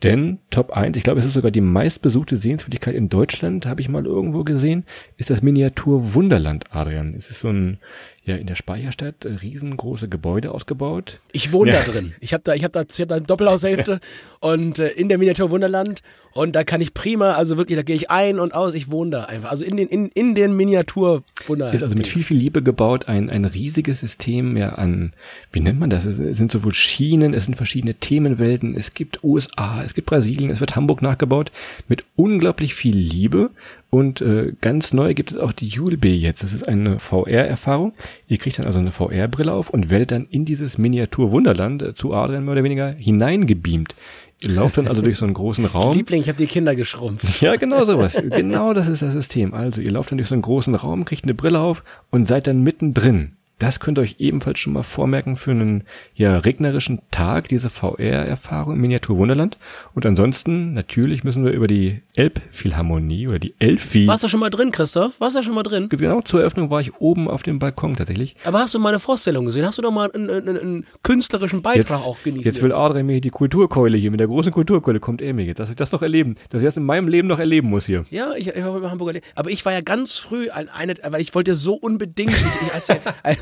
Denn 0.03 0.37
Top 0.51 0.69
1, 0.69 0.95
ich 0.97 1.03
glaube, 1.03 1.19
es 1.19 1.25
ist 1.25 1.33
sogar 1.33 1.49
die 1.49 1.61
meistbesuchte 1.61 2.37
Sehenswürdigkeit 2.37 2.93
in 2.93 3.09
Deutschland, 3.09 3.65
habe 3.65 3.81
ich 3.81 3.89
mal 3.89 4.05
irgendwo 4.05 4.43
gesehen, 4.43 4.83
ist 5.17 5.31
das 5.31 5.41
Miniatur 5.41 6.13
Wunderland, 6.13 6.65
Adrian. 6.69 7.15
Es 7.17 7.31
ist 7.31 7.39
so 7.39 7.49
ein, 7.49 7.79
ja, 8.25 8.35
in 8.35 8.47
der 8.47 8.55
Speicherstadt, 8.55 9.23
äh, 9.25 9.29
riesengroße 9.29 10.09
Gebäude 10.09 10.51
ausgebaut. 10.51 11.19
Ich 11.31 11.51
wohne 11.53 11.71
Ja. 11.73 11.83
da 11.83 11.91
drin. 11.91 12.15
Ich 12.19 12.33
habe 12.33 12.41
da, 12.43 12.55
ich 12.55 12.63
habe 12.63 12.71
da, 12.71 12.81
ich 12.81 12.99
hab 13.01 13.07
da 13.07 13.15
eine 13.15 13.25
Doppelhaushälfte 13.25 13.99
und 14.39 14.79
äh, 14.79 14.87
in 14.89 15.09
der 15.09 15.17
Miniatur 15.17 15.51
Wunderland 15.51 16.01
und 16.33 16.55
da 16.55 16.63
kann 16.63 16.81
ich 16.81 16.93
prima, 16.93 17.33
also 17.33 17.57
wirklich, 17.57 17.77
da 17.77 17.83
gehe 17.83 17.95
ich 17.95 18.09
ein 18.09 18.39
und 18.39 18.53
aus. 18.53 18.73
Ich 18.73 18.89
wohne 18.91 19.11
da 19.11 19.23
einfach, 19.25 19.51
also 19.51 19.63
in 19.63 19.77
den 19.77 19.87
in, 19.87 20.09
in 20.09 20.35
den 20.35 20.55
Miniatur 20.57 21.23
Wunderland. 21.47 21.75
Ist 21.75 21.83
also 21.83 21.95
mit 21.95 22.07
viel, 22.07 22.23
viel 22.23 22.37
Liebe 22.37 22.61
gebaut, 22.63 23.07
ein, 23.07 23.29
ein 23.29 23.45
riesiges 23.45 23.99
System 23.99 24.57
ja 24.57 24.69
an, 24.73 25.13
wie 25.51 25.59
nennt 25.59 25.79
man 25.79 25.89
das? 25.89 26.05
Es 26.05 26.17
sind 26.17 26.51
sowohl 26.51 26.73
Schienen, 26.73 27.33
es 27.33 27.45
sind 27.45 27.55
verschiedene 27.55 27.93
Themenwelten, 27.93 28.75
es 28.75 28.93
gibt 28.93 29.23
USA, 29.23 29.83
es 29.83 29.93
gibt 29.93 30.07
Brasilien, 30.07 30.49
es 30.49 30.59
wird 30.59 30.75
Hamburg 30.75 31.01
nachgebaut 31.01 31.51
mit 31.87 32.03
unglaublich 32.15 32.73
viel 32.75 32.97
Liebe 32.97 33.51
und 33.95 34.19
äh, 34.19 34.51
ganz 34.59 34.91
neu 34.91 35.13
gibt 35.13 35.31
es 35.31 35.37
auch 35.37 35.53
die 35.53 35.69
Julbe 35.69 36.09
jetzt. 36.09 36.43
Das 36.43 36.51
ist 36.51 36.67
eine 36.67 36.99
VR-Erfahrung. 36.99 37.93
Ihr 38.27 38.37
kriegt 38.37 38.59
dann 38.59 38.65
also 38.65 38.79
eine 38.79 38.91
VR-Brille 38.91 39.53
auf 39.53 39.69
und 39.69 39.89
werdet 39.89 40.11
dann 40.11 40.27
in 40.29 40.43
dieses 40.43 40.77
Miniatur-Wunderland 40.77 41.81
äh, 41.81 41.95
zu 41.95 42.13
Adrian 42.13 42.43
mehr 42.43 42.51
oder 42.51 42.65
weniger 42.65 42.91
hineingebeamt. 42.91 43.95
Ihr 44.41 44.49
lauft 44.49 44.77
dann 44.77 44.89
also 44.89 45.01
durch 45.01 45.15
so 45.15 45.23
einen 45.23 45.33
großen 45.33 45.63
Raum. 45.63 45.95
Liebling, 45.95 46.19
ich 46.19 46.27
habe 46.27 46.37
die 46.37 46.45
Kinder 46.45 46.75
geschrumpft. 46.75 47.41
Ja, 47.41 47.55
genau 47.55 47.85
sowas. 47.85 48.21
genau 48.31 48.73
das 48.73 48.89
ist 48.89 49.01
das 49.01 49.13
System. 49.13 49.53
Also 49.53 49.81
ihr 49.81 49.91
lauft 49.91 50.11
dann 50.11 50.17
durch 50.17 50.27
so 50.27 50.35
einen 50.35 50.41
großen 50.41 50.75
Raum, 50.75 51.05
kriegt 51.05 51.23
eine 51.23 51.33
Brille 51.33 51.61
auf 51.61 51.81
und 52.11 52.27
seid 52.27 52.47
dann 52.47 52.63
mittendrin. 52.63 53.34
Das 53.57 53.79
könnt 53.79 53.97
ihr 53.97 54.01
euch 54.01 54.17
ebenfalls 54.19 54.59
schon 54.59 54.73
mal 54.73 54.83
vormerken 54.83 55.37
für 55.37 55.51
einen 55.51 55.85
ja, 56.13 56.37
regnerischen 56.37 56.99
Tag, 57.09 57.47
diese 57.47 57.69
VR-Erfahrung 57.69 58.73
im 58.73 58.81
Miniatur 58.81 59.17
Wunderland. 59.17 59.57
Und 59.93 60.05
ansonsten, 60.05 60.73
natürlich 60.73 61.23
müssen 61.23 61.45
wir 61.45 61.53
über 61.53 61.67
die 61.67 62.01
Elbphilharmonie 62.15 63.29
oder 63.29 63.39
die 63.39 63.53
Elfi. 63.59 64.07
Warst 64.07 64.25
du 64.25 64.27
schon 64.27 64.41
mal 64.41 64.49
drin, 64.49 64.71
Christoph? 64.71 65.13
Warst 65.19 65.37
du 65.37 65.43
schon 65.43 65.55
mal 65.55 65.63
drin? 65.63 65.87
Genau, 65.87 66.21
zur 66.21 66.41
Eröffnung 66.41 66.69
war 66.69 66.81
ich 66.81 66.95
oben 66.95 67.29
auf 67.29 67.43
dem 67.43 67.59
Balkon 67.59 67.95
tatsächlich. 67.95 68.35
Aber 68.43 68.59
hast 68.59 68.73
du 68.73 68.79
mal 68.79 68.89
eine 68.89 68.99
Vorstellung 68.99 69.45
gesehen? 69.45 69.65
Hast 69.65 69.77
du 69.77 69.81
doch 69.81 69.91
mal 69.91 70.11
einen, 70.11 70.29
einen, 70.29 70.57
einen 70.57 70.85
künstlerischen 71.03 71.61
Beitrag 71.61 71.99
Jetzt, 71.99 72.07
auch 72.07 72.21
genießen? 72.23 72.51
jetzt 72.51 72.61
will 72.61 72.73
Adrian 72.73 73.05
mir 73.05 73.21
die 73.21 73.29
Kulturkeule 73.29 73.97
hier, 73.97 74.11
mit 74.11 74.19
der 74.19 74.27
großen 74.27 74.51
Kulturkeule 74.51 74.99
kommt 74.99 75.21
er 75.21 75.33
mir 75.33 75.45
jetzt, 75.45 75.59
dass 75.59 75.69
ich 75.69 75.77
das 75.77 75.93
noch 75.93 76.01
erleben, 76.01 76.35
dass 76.49 76.61
ich 76.61 76.67
das 76.67 76.75
in 76.75 76.83
meinem 76.83 77.07
Leben 77.07 77.29
noch 77.29 77.39
erleben 77.39 77.69
muss 77.69 77.85
hier. 77.85 78.03
Ja, 78.09 78.33
ich, 78.35 78.47
ich 78.47 78.63
war 78.63 78.77
in 78.77 78.91
Hamburger 78.91 79.13
Le 79.13 79.21
Aber 79.35 79.49
ich 79.49 79.63
war 79.63 79.71
ja 79.71 79.81
ganz 79.81 80.15
früh 80.15 80.49
an 80.49 80.67
eine, 80.67 80.95
weil 81.07 81.21
ich 81.21 81.33
wollte 81.33 81.55
so 81.55 81.75
unbedingt. 81.75 82.31
Ich, 82.31 82.67
ich, 82.67 82.73
als, 82.73 82.89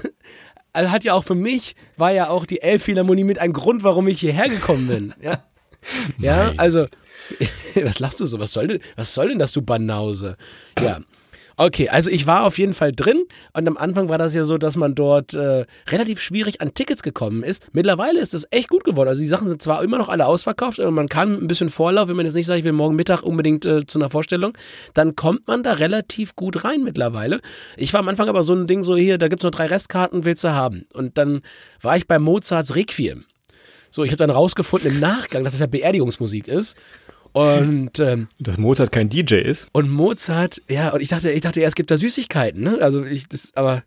also 0.74 0.92
hat 0.92 1.04
ja 1.04 1.14
auch 1.14 1.24
für 1.24 1.36
mich, 1.36 1.76
war 1.98 2.12
ja 2.12 2.30
auch 2.30 2.46
die 2.46 2.62
Elbphilharmonie 2.62 3.24
mit 3.24 3.40
ein 3.40 3.54
Grund, 3.54 3.84
warum 3.84 4.08
ich 4.08 4.20
hierher 4.20 4.50
gekommen 4.50 4.88
bin. 4.88 5.14
Ja, 5.22 5.44
ja 6.20 6.48
Nein. 6.48 6.60
also, 6.60 6.88
was 7.76 8.00
lachst 8.00 8.20
du 8.20 8.26
so? 8.26 8.40
Was 8.40 8.54
soll 8.54 8.68
denn, 8.68 8.80
was 8.96 9.14
soll 9.14 9.30
denn 9.30 9.40
das, 9.40 9.54
du 9.54 9.62
Banause? 9.62 10.38
Ja. 10.80 11.00
Okay, 11.56 11.90
also 11.90 12.10
ich 12.10 12.26
war 12.26 12.46
auf 12.46 12.58
jeden 12.58 12.74
Fall 12.74 12.92
drin 12.94 13.24
und 13.54 13.68
am 13.68 13.78
Anfang 13.78 14.10
war 14.10 14.18
das 14.18 14.34
ja 14.34 14.44
so, 14.46 14.58
dass 14.58 14.76
man 14.76 14.96
dort 14.96 15.34
äh, 15.36 15.66
relativ 15.88 16.20
schwierig 16.20 16.62
an 16.62 16.74
Tickets 16.74 17.04
gekommen 17.04 17.44
ist. 17.44 17.68
Mittlerweile 17.74 18.20
ist 18.20 18.34
es 18.34 18.48
echt 18.50 18.70
gut 18.70 18.84
geworden. 18.84 19.10
Also 19.10 19.22
die 19.22 19.28
Sachen 19.28 19.50
sind 19.50 19.62
zwar 19.62 19.84
immer 19.84 20.00
noch 20.00 20.10
alle 20.10 20.26
ausverkauft, 20.26 20.80
aber 20.80 20.92
man 20.92 21.10
kann 21.10 21.34
ein 21.34 21.48
bisschen 21.48 21.70
Vorlauf, 21.70 22.08
wenn 22.08 22.16
man 22.16 22.26
jetzt 22.26 22.36
nicht 22.36 22.48
sagt, 22.48 22.60
ich 22.60 22.66
will 22.66 22.72
morgen 22.72 22.96
Mittag 22.96 23.22
unbedingt 23.22 23.66
äh, 23.66 23.86
zu 23.86 24.00
einer 24.00 24.10
Vorstellung, 24.10 24.58
dann 24.96 25.16
kommt 25.16 25.48
man 25.48 25.62
da 25.62 25.74
relativ 25.74 26.36
gut 26.36 26.64
rein 26.64 26.84
mittlerweile. 26.84 27.40
Ich 27.78 27.94
war 27.94 28.00
am 28.00 28.08
Anfang 28.08 28.30
aber 28.30 28.42
so 28.44 28.54
ein 28.54 28.66
Ding 28.66 28.84
so 28.84 28.96
hier, 28.96 29.20
da 29.20 29.28
gibt's 29.28 29.44
noch 29.44 29.52
drei 29.52 29.68
Restkarten, 29.68 30.26
willst 30.26 30.44
du 30.44 30.54
haben? 30.54 30.86
Und 30.94 31.18
dann 31.18 31.42
war 31.82 31.98
ich 31.98 32.08
bei 32.08 32.18
Mozarts 32.18 32.76
Requiem. 32.76 33.26
So, 33.92 34.04
ich 34.04 34.10
habe 34.10 34.18
dann 34.18 34.32
rausgefunden 34.32 34.90
im 34.90 35.00
Nachgang, 35.00 35.44
dass 35.44 35.54
es 35.54 35.60
ja 35.60 35.68
Beerdigungsmusik 35.68 36.48
ist. 36.48 36.76
Und 37.34 38.00
ähm, 38.00 38.28
Dass 38.40 38.58
Mozart 38.58 38.92
kein 38.92 39.10
DJ 39.10 39.36
ist. 39.36 39.68
und 39.74 39.90
Mozart, 39.90 40.62
ja, 40.70 40.90
und 40.90 41.02
ich 41.02 41.10
dachte, 41.10 41.32
ich 41.32 41.42
dachte, 41.42 41.62
ja, 41.62 41.68
es 41.68 41.76
gibt 41.76 41.92
da 41.92 41.98
Süßigkeiten, 41.98 42.62
ne? 42.62 42.78
Also 42.82 43.04
ich, 43.04 43.28
das, 43.28 43.52
aber, 43.56 43.84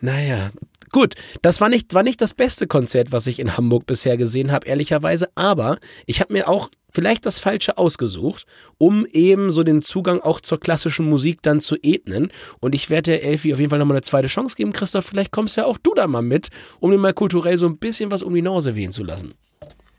naja. 0.00 0.50
Gut, 0.92 1.14
das 1.42 1.60
war 1.60 1.68
nicht, 1.68 1.94
war 1.94 2.02
nicht 2.02 2.20
das 2.20 2.34
beste 2.34 2.66
Konzert, 2.66 3.12
was 3.12 3.28
ich 3.28 3.38
in 3.38 3.56
Hamburg 3.56 3.86
bisher 3.86 4.16
gesehen 4.16 4.50
habe, 4.50 4.66
ehrlicherweise, 4.66 5.28
aber 5.36 5.78
ich 6.04 6.20
habe 6.20 6.32
mir 6.32 6.48
auch 6.48 6.68
vielleicht 6.92 7.26
das 7.26 7.38
Falsche 7.38 7.78
ausgesucht, 7.78 8.44
um 8.76 9.06
eben 9.06 9.52
so 9.52 9.62
den 9.62 9.82
Zugang 9.82 10.20
auch 10.20 10.40
zur 10.40 10.58
klassischen 10.58 11.06
Musik 11.08 11.42
dann 11.42 11.60
zu 11.60 11.76
ebnen. 11.80 12.32
Und 12.58 12.74
ich 12.74 12.90
werde 12.90 13.12
der 13.12 13.22
Elfi 13.22 13.52
auf 13.52 13.60
jeden 13.60 13.70
Fall 13.70 13.78
nochmal 13.78 13.98
eine 13.98 14.02
zweite 14.02 14.26
Chance 14.26 14.56
geben. 14.56 14.72
Christoph, 14.72 15.06
vielleicht 15.06 15.30
kommst 15.30 15.56
ja 15.56 15.64
auch 15.64 15.78
du 15.78 15.94
da 15.94 16.08
mal 16.08 16.22
mit, 16.22 16.48
um 16.80 16.90
dir 16.90 16.98
mal 16.98 17.14
kulturell 17.14 17.56
so 17.56 17.66
ein 17.66 17.78
bisschen 17.78 18.10
was 18.10 18.24
um 18.24 18.34
die 18.34 18.42
Nase 18.42 18.74
wehen 18.74 18.90
zu 18.90 19.04
lassen. 19.04 19.34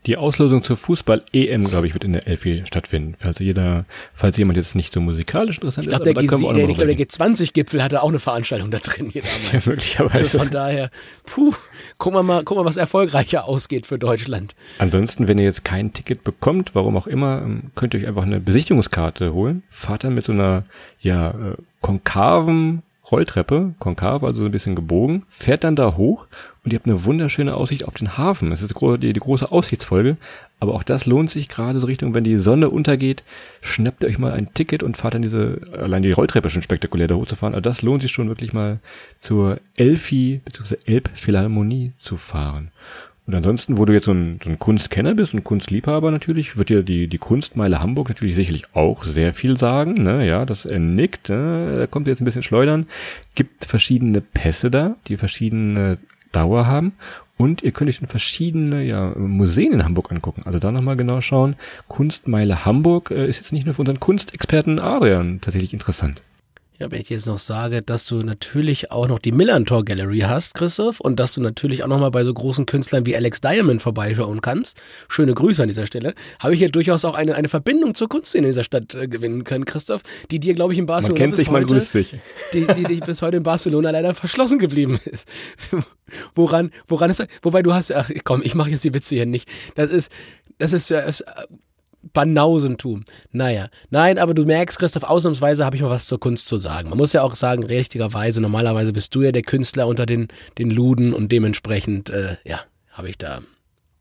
Die 0.06 0.16
Auslosung 0.16 0.64
zur 0.64 0.76
Fußball-EM, 0.76 1.68
glaube 1.68 1.86
ich, 1.86 1.94
wird 1.94 2.02
in 2.02 2.12
der 2.12 2.26
Elfi 2.26 2.64
stattfinden. 2.66 3.14
Falls 3.20 3.38
jeder, 3.38 3.84
falls 4.14 4.36
jemand 4.36 4.56
jetzt 4.56 4.74
nicht 4.74 4.92
so 4.92 5.00
musikalisch 5.00 5.58
interessant 5.58 5.86
Ich 5.86 5.90
glaube, 5.90 6.02
ist, 6.02 6.06
der, 6.06 6.14
G- 6.14 6.26
der, 6.26 6.38
ich 6.40 6.40
glaub, 6.40 6.54
der 6.54 6.86
drüber 6.88 7.02
G20-Gipfel 7.04 7.82
hatte 7.84 8.02
auch 8.02 8.08
eine 8.08 8.18
Veranstaltung 8.18 8.72
da 8.72 8.78
drin 8.78 9.10
hier. 9.10 9.22
Ja, 9.52 9.60
möglicherweise. 9.64 10.18
Also 10.18 10.38
von 10.40 10.50
daher, 10.50 10.90
puh, 11.24 11.52
gucken 11.98 12.18
wir 12.18 12.22
mal, 12.24 12.42
gucken 12.42 12.64
wir, 12.64 12.68
was 12.68 12.78
erfolgreicher 12.78 13.44
ausgeht 13.46 13.86
für 13.86 13.98
Deutschland. 13.98 14.56
Ansonsten, 14.78 15.28
wenn 15.28 15.38
ihr 15.38 15.44
jetzt 15.44 15.64
kein 15.64 15.92
Ticket 15.92 16.24
bekommt, 16.24 16.74
warum 16.74 16.96
auch 16.96 17.06
immer, 17.06 17.40
ähm, 17.42 17.70
könnt 17.76 17.94
ihr 17.94 18.00
euch 18.00 18.08
einfach 18.08 18.24
eine 18.24 18.40
Besichtigungskarte 18.40 19.32
holen. 19.32 19.62
Fahrt 19.70 20.02
dann 20.02 20.14
mit 20.14 20.24
so 20.24 20.32
einer, 20.32 20.64
ja, 21.00 21.30
äh, 21.30 21.54
konkaven 21.80 22.82
Rolltreppe, 23.12 23.74
konkav, 23.78 24.24
also 24.24 24.40
so 24.40 24.46
ein 24.46 24.52
bisschen 24.52 24.74
gebogen, 24.74 25.24
fährt 25.28 25.64
dann 25.64 25.76
da 25.76 25.96
hoch 25.96 26.26
und 26.64 26.72
ihr 26.72 26.78
habt 26.78 26.86
eine 26.86 27.04
wunderschöne 27.04 27.54
Aussicht 27.54 27.86
auf 27.86 27.94
den 27.94 28.16
Hafen. 28.16 28.50
Es 28.52 28.62
ist 28.62 28.74
die, 28.80 29.12
die 29.12 29.20
große 29.20 29.52
Aussichtsfolge, 29.52 30.16
aber 30.60 30.74
auch 30.74 30.82
das 30.82 31.06
lohnt 31.06 31.30
sich 31.30 31.48
gerade 31.48 31.78
so 31.78 31.86
Richtung, 31.86 32.14
wenn 32.14 32.24
die 32.24 32.36
Sonne 32.36 32.70
untergeht, 32.70 33.22
schnappt 33.60 34.02
ihr 34.02 34.08
euch 34.08 34.18
mal 34.18 34.32
ein 34.32 34.54
Ticket 34.54 34.82
und 34.82 34.96
fahrt 34.96 35.14
dann 35.14 35.22
diese, 35.22 35.60
allein 35.78 36.02
die 36.02 36.12
Rolltreppe 36.12 36.50
schon 36.50 36.62
spektakulär 36.62 37.08
da 37.08 37.14
hochzufahren, 37.16 37.54
aber 37.54 37.62
das 37.62 37.82
lohnt 37.82 38.02
sich 38.02 38.12
schon 38.12 38.28
wirklich 38.28 38.52
mal 38.52 38.78
zur 39.20 39.58
Elfi 39.76 40.40
bzw. 40.44 40.76
Elbphilharmonie 40.86 41.92
zu 41.98 42.16
fahren. 42.16 42.70
Und 43.26 43.34
ansonsten, 43.36 43.78
wo 43.78 43.84
du 43.84 43.92
jetzt 43.92 44.06
so 44.06 44.12
ein, 44.12 44.40
so 44.42 44.50
ein 44.50 44.58
Kunstkenner 44.58 45.14
bist 45.14 45.32
und 45.32 45.44
Kunstliebhaber 45.44 46.10
natürlich, 46.10 46.56
wird 46.56 46.70
dir 46.70 46.82
die, 46.82 47.06
die 47.06 47.18
Kunstmeile 47.18 47.80
Hamburg 47.80 48.08
natürlich 48.08 48.34
sicherlich 48.34 48.64
auch 48.74 49.04
sehr 49.04 49.32
viel 49.32 49.56
sagen. 49.56 50.02
Ne? 50.02 50.26
Ja, 50.26 50.44
das 50.44 50.64
er 50.64 50.80
nickt, 50.80 51.28
ne? 51.28 51.76
da 51.78 51.86
kommt 51.86 52.08
jetzt 52.08 52.20
ein 52.20 52.24
bisschen 52.24 52.42
schleudern. 52.42 52.86
Gibt 53.36 53.64
verschiedene 53.64 54.20
Pässe 54.20 54.70
da, 54.70 54.96
die 55.06 55.16
verschiedene 55.16 55.98
Dauer 56.32 56.66
haben. 56.66 56.92
Und 57.38 57.62
ihr 57.62 57.72
könnt 57.72 57.88
euch 57.90 58.00
dann 58.00 58.08
verschiedene 58.08 58.82
ja, 58.82 59.12
Museen 59.16 59.72
in 59.72 59.84
Hamburg 59.84 60.10
angucken. 60.10 60.42
Also 60.44 60.58
da 60.58 60.72
nochmal 60.72 60.96
genau 60.96 61.20
schauen. 61.20 61.54
Kunstmeile 61.88 62.64
Hamburg 62.64 63.10
äh, 63.10 63.28
ist 63.28 63.38
jetzt 63.38 63.52
nicht 63.52 63.66
nur 63.66 63.74
für 63.74 63.82
unseren 63.82 64.00
Kunstexperten 64.00 64.80
Adrian 64.80 65.40
tatsächlich 65.40 65.72
interessant. 65.72 66.20
Ja, 66.82 66.90
wenn 66.90 67.00
ich 67.00 67.10
jetzt 67.10 67.26
noch 67.26 67.38
sage, 67.38 67.80
dass 67.80 68.06
du 68.06 68.16
natürlich 68.16 68.90
auch 68.90 69.06
noch 69.06 69.20
die 69.20 69.30
Millantor 69.30 69.84
Gallery 69.84 70.18
hast, 70.26 70.54
Christoph, 70.54 70.98
und 70.98 71.20
dass 71.20 71.32
du 71.32 71.40
natürlich 71.40 71.84
auch 71.84 71.86
noch 71.86 72.00
mal 72.00 72.10
bei 72.10 72.24
so 72.24 72.34
großen 72.34 72.66
Künstlern 72.66 73.06
wie 73.06 73.14
Alex 73.14 73.40
Diamond 73.40 73.80
vorbeischauen 73.80 74.40
kannst. 74.40 74.82
Schöne 75.06 75.32
Grüße 75.32 75.62
an 75.62 75.68
dieser 75.68 75.86
Stelle. 75.86 76.12
Habe 76.40 76.54
ich 76.54 76.58
hier 76.58 76.70
durchaus 76.70 77.04
auch 77.04 77.14
eine, 77.14 77.36
eine 77.36 77.48
Verbindung 77.48 77.94
zur 77.94 78.08
Kunst 78.08 78.34
in 78.34 78.42
dieser 78.42 78.64
Stadt 78.64 78.96
äh, 78.96 79.06
gewinnen 79.06 79.44
können, 79.44 79.64
Christoph, 79.64 80.02
die 80.32 80.40
dir, 80.40 80.54
glaube 80.54 80.72
ich, 80.72 80.80
in 80.80 80.86
Barcelona 80.86 81.20
Man 81.20 81.28
kennt 81.28 81.36
sich, 81.36 81.52
man 81.52 81.62
heute, 81.62 81.74
grüßt 81.74 81.92
sich. 81.92 82.16
die, 82.52 82.66
die 82.66 82.82
dich 82.82 82.98
bis 82.98 83.22
heute 83.22 83.36
in 83.36 83.44
Barcelona 83.44 83.90
leider 83.90 84.12
verschlossen 84.16 84.58
geblieben 84.58 84.98
ist. 85.04 85.28
woran, 86.34 86.72
woran 86.88 87.10
ist, 87.12 87.24
wobei 87.42 87.62
du 87.62 87.72
hast, 87.72 87.92
ach 87.92 88.10
komm, 88.24 88.42
ich 88.42 88.56
mache 88.56 88.70
jetzt 88.70 88.82
die 88.82 88.92
Witze 88.92 89.14
hier 89.14 89.26
nicht. 89.26 89.48
Das 89.76 89.92
ist, 89.92 90.10
das 90.58 90.72
ist, 90.72 90.90
äh, 90.90 91.08
ist 91.08 91.24
Banausentum. 92.12 93.04
Naja, 93.30 93.68
nein, 93.90 94.18
aber 94.18 94.34
du 94.34 94.44
merkst, 94.44 94.78
Christoph, 94.78 95.04
ausnahmsweise 95.04 95.64
habe 95.64 95.76
ich 95.76 95.82
mal 95.82 95.90
was 95.90 96.06
zur 96.06 96.20
Kunst 96.20 96.46
zu 96.46 96.58
sagen. 96.58 96.90
Man 96.90 96.98
muss 96.98 97.12
ja 97.12 97.22
auch 97.22 97.34
sagen, 97.34 97.64
richtigerweise, 97.64 98.40
normalerweise 98.40 98.92
bist 98.92 99.14
du 99.14 99.22
ja 99.22 99.32
der 99.32 99.42
Künstler 99.42 99.86
unter 99.86 100.06
den, 100.06 100.28
den 100.58 100.70
Luden 100.70 101.12
und 101.12 101.32
dementsprechend, 101.32 102.10
äh, 102.10 102.36
ja, 102.44 102.60
habe 102.92 103.08
ich 103.08 103.18
da 103.18 103.40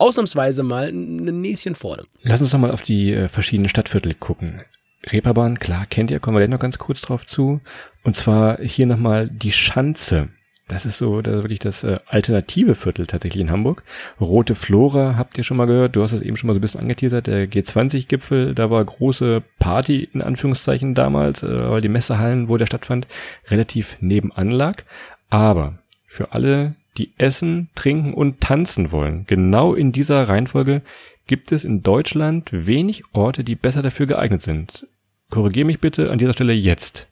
ausnahmsweise 0.01 0.63
mal 0.63 0.89
ein 0.89 1.41
Näschen 1.41 1.75
vorne. 1.75 2.03
Lass 2.23 2.41
uns 2.41 2.49
doch 2.49 2.59
mal 2.59 2.71
auf 2.71 2.81
die 2.81 3.13
äh, 3.13 3.27
verschiedenen 3.27 3.69
Stadtviertel 3.69 4.15
gucken. 4.15 4.61
Reeperbahn, 5.09 5.59
klar, 5.59 5.85
kennt 5.85 6.11
ihr, 6.11 6.19
kommen 6.19 6.35
wir 6.35 6.41
gleich 6.41 6.49
noch 6.49 6.59
ganz 6.59 6.77
kurz 6.77 7.01
drauf 7.01 7.25
zu. 7.25 7.61
Und 8.03 8.15
zwar 8.15 8.59
hier 8.61 8.85
nochmal 8.87 9.29
die 9.29 9.51
Schanze. 9.51 10.29
Das 10.71 10.85
ist 10.85 10.99
so 10.99 11.21
das 11.21 11.35
ist 11.35 11.43
wirklich 11.43 11.59
das 11.59 11.83
äh, 11.83 11.97
alternative 12.07 12.75
Viertel 12.75 13.05
tatsächlich 13.05 13.41
in 13.41 13.51
Hamburg. 13.51 13.83
Rote 14.21 14.55
Flora 14.55 15.17
habt 15.17 15.37
ihr 15.37 15.43
schon 15.43 15.57
mal 15.57 15.65
gehört. 15.65 15.97
Du 15.97 16.01
hast 16.01 16.13
es 16.13 16.21
eben 16.21 16.37
schon 16.37 16.47
mal 16.47 16.53
so 16.53 16.59
ein 16.59 16.61
bisschen 16.61 16.79
angeteasert. 16.79 17.27
Der 17.27 17.45
G20-Gipfel, 17.45 18.55
da 18.55 18.69
war 18.69 18.85
große 18.85 19.43
Party 19.59 20.07
in 20.13 20.21
Anführungszeichen 20.21 20.95
damals, 20.95 21.43
äh, 21.43 21.69
weil 21.69 21.81
die 21.81 21.89
Messehallen, 21.89 22.47
wo 22.47 22.55
der 22.55 22.67
stattfand, 22.67 23.05
relativ 23.49 23.97
nebenan 23.99 24.49
lag. 24.49 24.83
Aber 25.29 25.73
für 26.07 26.31
alle, 26.31 26.75
die 26.97 27.11
essen, 27.17 27.67
trinken 27.75 28.13
und 28.13 28.39
tanzen 28.39 28.93
wollen, 28.93 29.25
genau 29.27 29.73
in 29.73 29.91
dieser 29.91 30.29
Reihenfolge 30.29 30.83
gibt 31.27 31.51
es 31.51 31.65
in 31.65 31.83
Deutschland 31.83 32.47
wenig 32.53 33.03
Orte, 33.11 33.43
die 33.43 33.55
besser 33.55 33.81
dafür 33.81 34.05
geeignet 34.05 34.41
sind. 34.41 34.87
Korrigier 35.29 35.65
mich 35.65 35.81
bitte 35.81 36.11
an 36.11 36.17
dieser 36.17 36.33
Stelle 36.33 36.53
jetzt. 36.53 37.10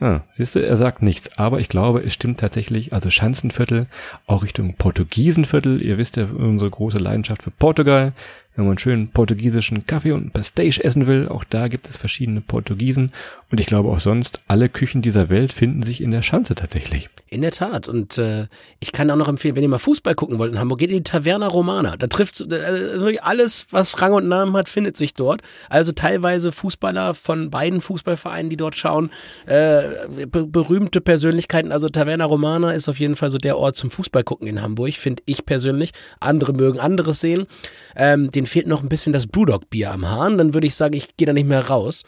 Ah, 0.00 0.20
siehst 0.32 0.54
du, 0.54 0.64
er 0.64 0.78
sagt 0.78 1.02
nichts, 1.02 1.36
aber 1.36 1.60
ich 1.60 1.68
glaube, 1.68 2.00
es 2.00 2.14
stimmt 2.14 2.40
tatsächlich, 2.40 2.94
also 2.94 3.10
Schanzenviertel, 3.10 3.86
auch 4.26 4.42
Richtung 4.42 4.74
Portugiesenviertel, 4.74 5.82
ihr 5.82 5.98
wisst 5.98 6.16
ja 6.16 6.24
unsere 6.24 6.70
große 6.70 6.98
Leidenschaft 6.98 7.42
für 7.42 7.50
Portugal, 7.50 8.12
wenn 8.56 8.66
man 8.66 8.78
schönen 8.78 9.08
portugiesischen 9.08 9.86
Kaffee 9.86 10.12
und 10.12 10.32
Pastéis 10.32 10.80
essen 10.80 11.06
will, 11.06 11.28
auch 11.28 11.44
da 11.44 11.68
gibt 11.68 11.88
es 11.88 11.98
verschiedene 11.98 12.40
Portugiesen 12.40 13.12
und 13.50 13.58
ich 13.58 13.66
glaube 13.66 13.88
auch 13.88 14.00
sonst, 14.00 14.40
alle 14.46 14.68
Küchen 14.68 15.02
dieser 15.02 15.28
Welt 15.28 15.52
finden 15.52 15.82
sich 15.82 16.00
in 16.00 16.12
der 16.12 16.22
Schanze 16.22 16.54
tatsächlich. 16.54 17.08
In 17.32 17.42
der 17.42 17.50
Tat. 17.50 17.88
Und 17.88 18.18
äh, 18.18 18.46
ich 18.80 18.92
kann 18.92 19.10
auch 19.10 19.16
noch 19.16 19.28
empfehlen, 19.28 19.56
wenn 19.56 19.62
ihr 19.62 19.68
mal 19.68 19.78
Fußball 19.78 20.14
gucken 20.14 20.38
wollt 20.38 20.52
in 20.52 20.58
Hamburg, 20.58 20.78
geht 20.80 20.90
in 20.90 20.96
die 20.96 21.02
Taverna 21.04 21.46
Romana. 21.46 21.96
Da 21.96 22.06
trifft 22.08 22.40
äh, 22.40 23.18
alles, 23.22 23.66
was 23.70 24.00
Rang 24.00 24.12
und 24.12 24.28
Namen 24.28 24.56
hat, 24.56 24.68
findet 24.68 24.96
sich 24.96 25.14
dort. 25.14 25.42
Also 25.68 25.92
teilweise 25.92 26.52
Fußballer 26.52 27.14
von 27.14 27.50
beiden 27.50 27.80
Fußballvereinen, 27.80 28.50
die 28.50 28.56
dort 28.56 28.76
schauen, 28.76 29.10
äh, 29.46 29.82
be 30.26 30.46
berühmte 30.46 31.00
Persönlichkeiten. 31.00 31.72
Also 31.72 31.88
Taverna 31.88 32.24
Romana 32.24 32.72
ist 32.72 32.88
auf 32.88 32.98
jeden 32.98 33.16
Fall 33.16 33.30
so 33.30 33.38
der 33.38 33.58
Ort 33.58 33.76
zum 33.76 33.90
Fußball 33.90 34.24
gucken 34.24 34.46
in 34.46 34.62
Hamburg, 34.62 34.94
finde 34.94 35.22
ich 35.26 35.44
persönlich. 35.44 35.90
Andere 36.18 36.52
mögen 36.52 36.80
anderes 36.80 37.20
sehen. 37.20 37.46
Ähm, 37.94 38.30
den 38.30 38.46
fehlt 38.46 38.66
noch 38.66 38.82
ein 38.82 38.88
bisschen 38.88 39.12
das 39.12 39.26
Brewdog-Bier 39.26 39.92
am 39.92 40.08
Hahn. 40.08 40.38
Dann 40.38 40.54
würde 40.54 40.66
ich 40.66 40.74
sagen, 40.74 40.94
ich 40.94 41.16
gehe 41.16 41.26
da 41.26 41.32
nicht 41.32 41.48
mehr 41.48 41.66
raus. 41.66 42.02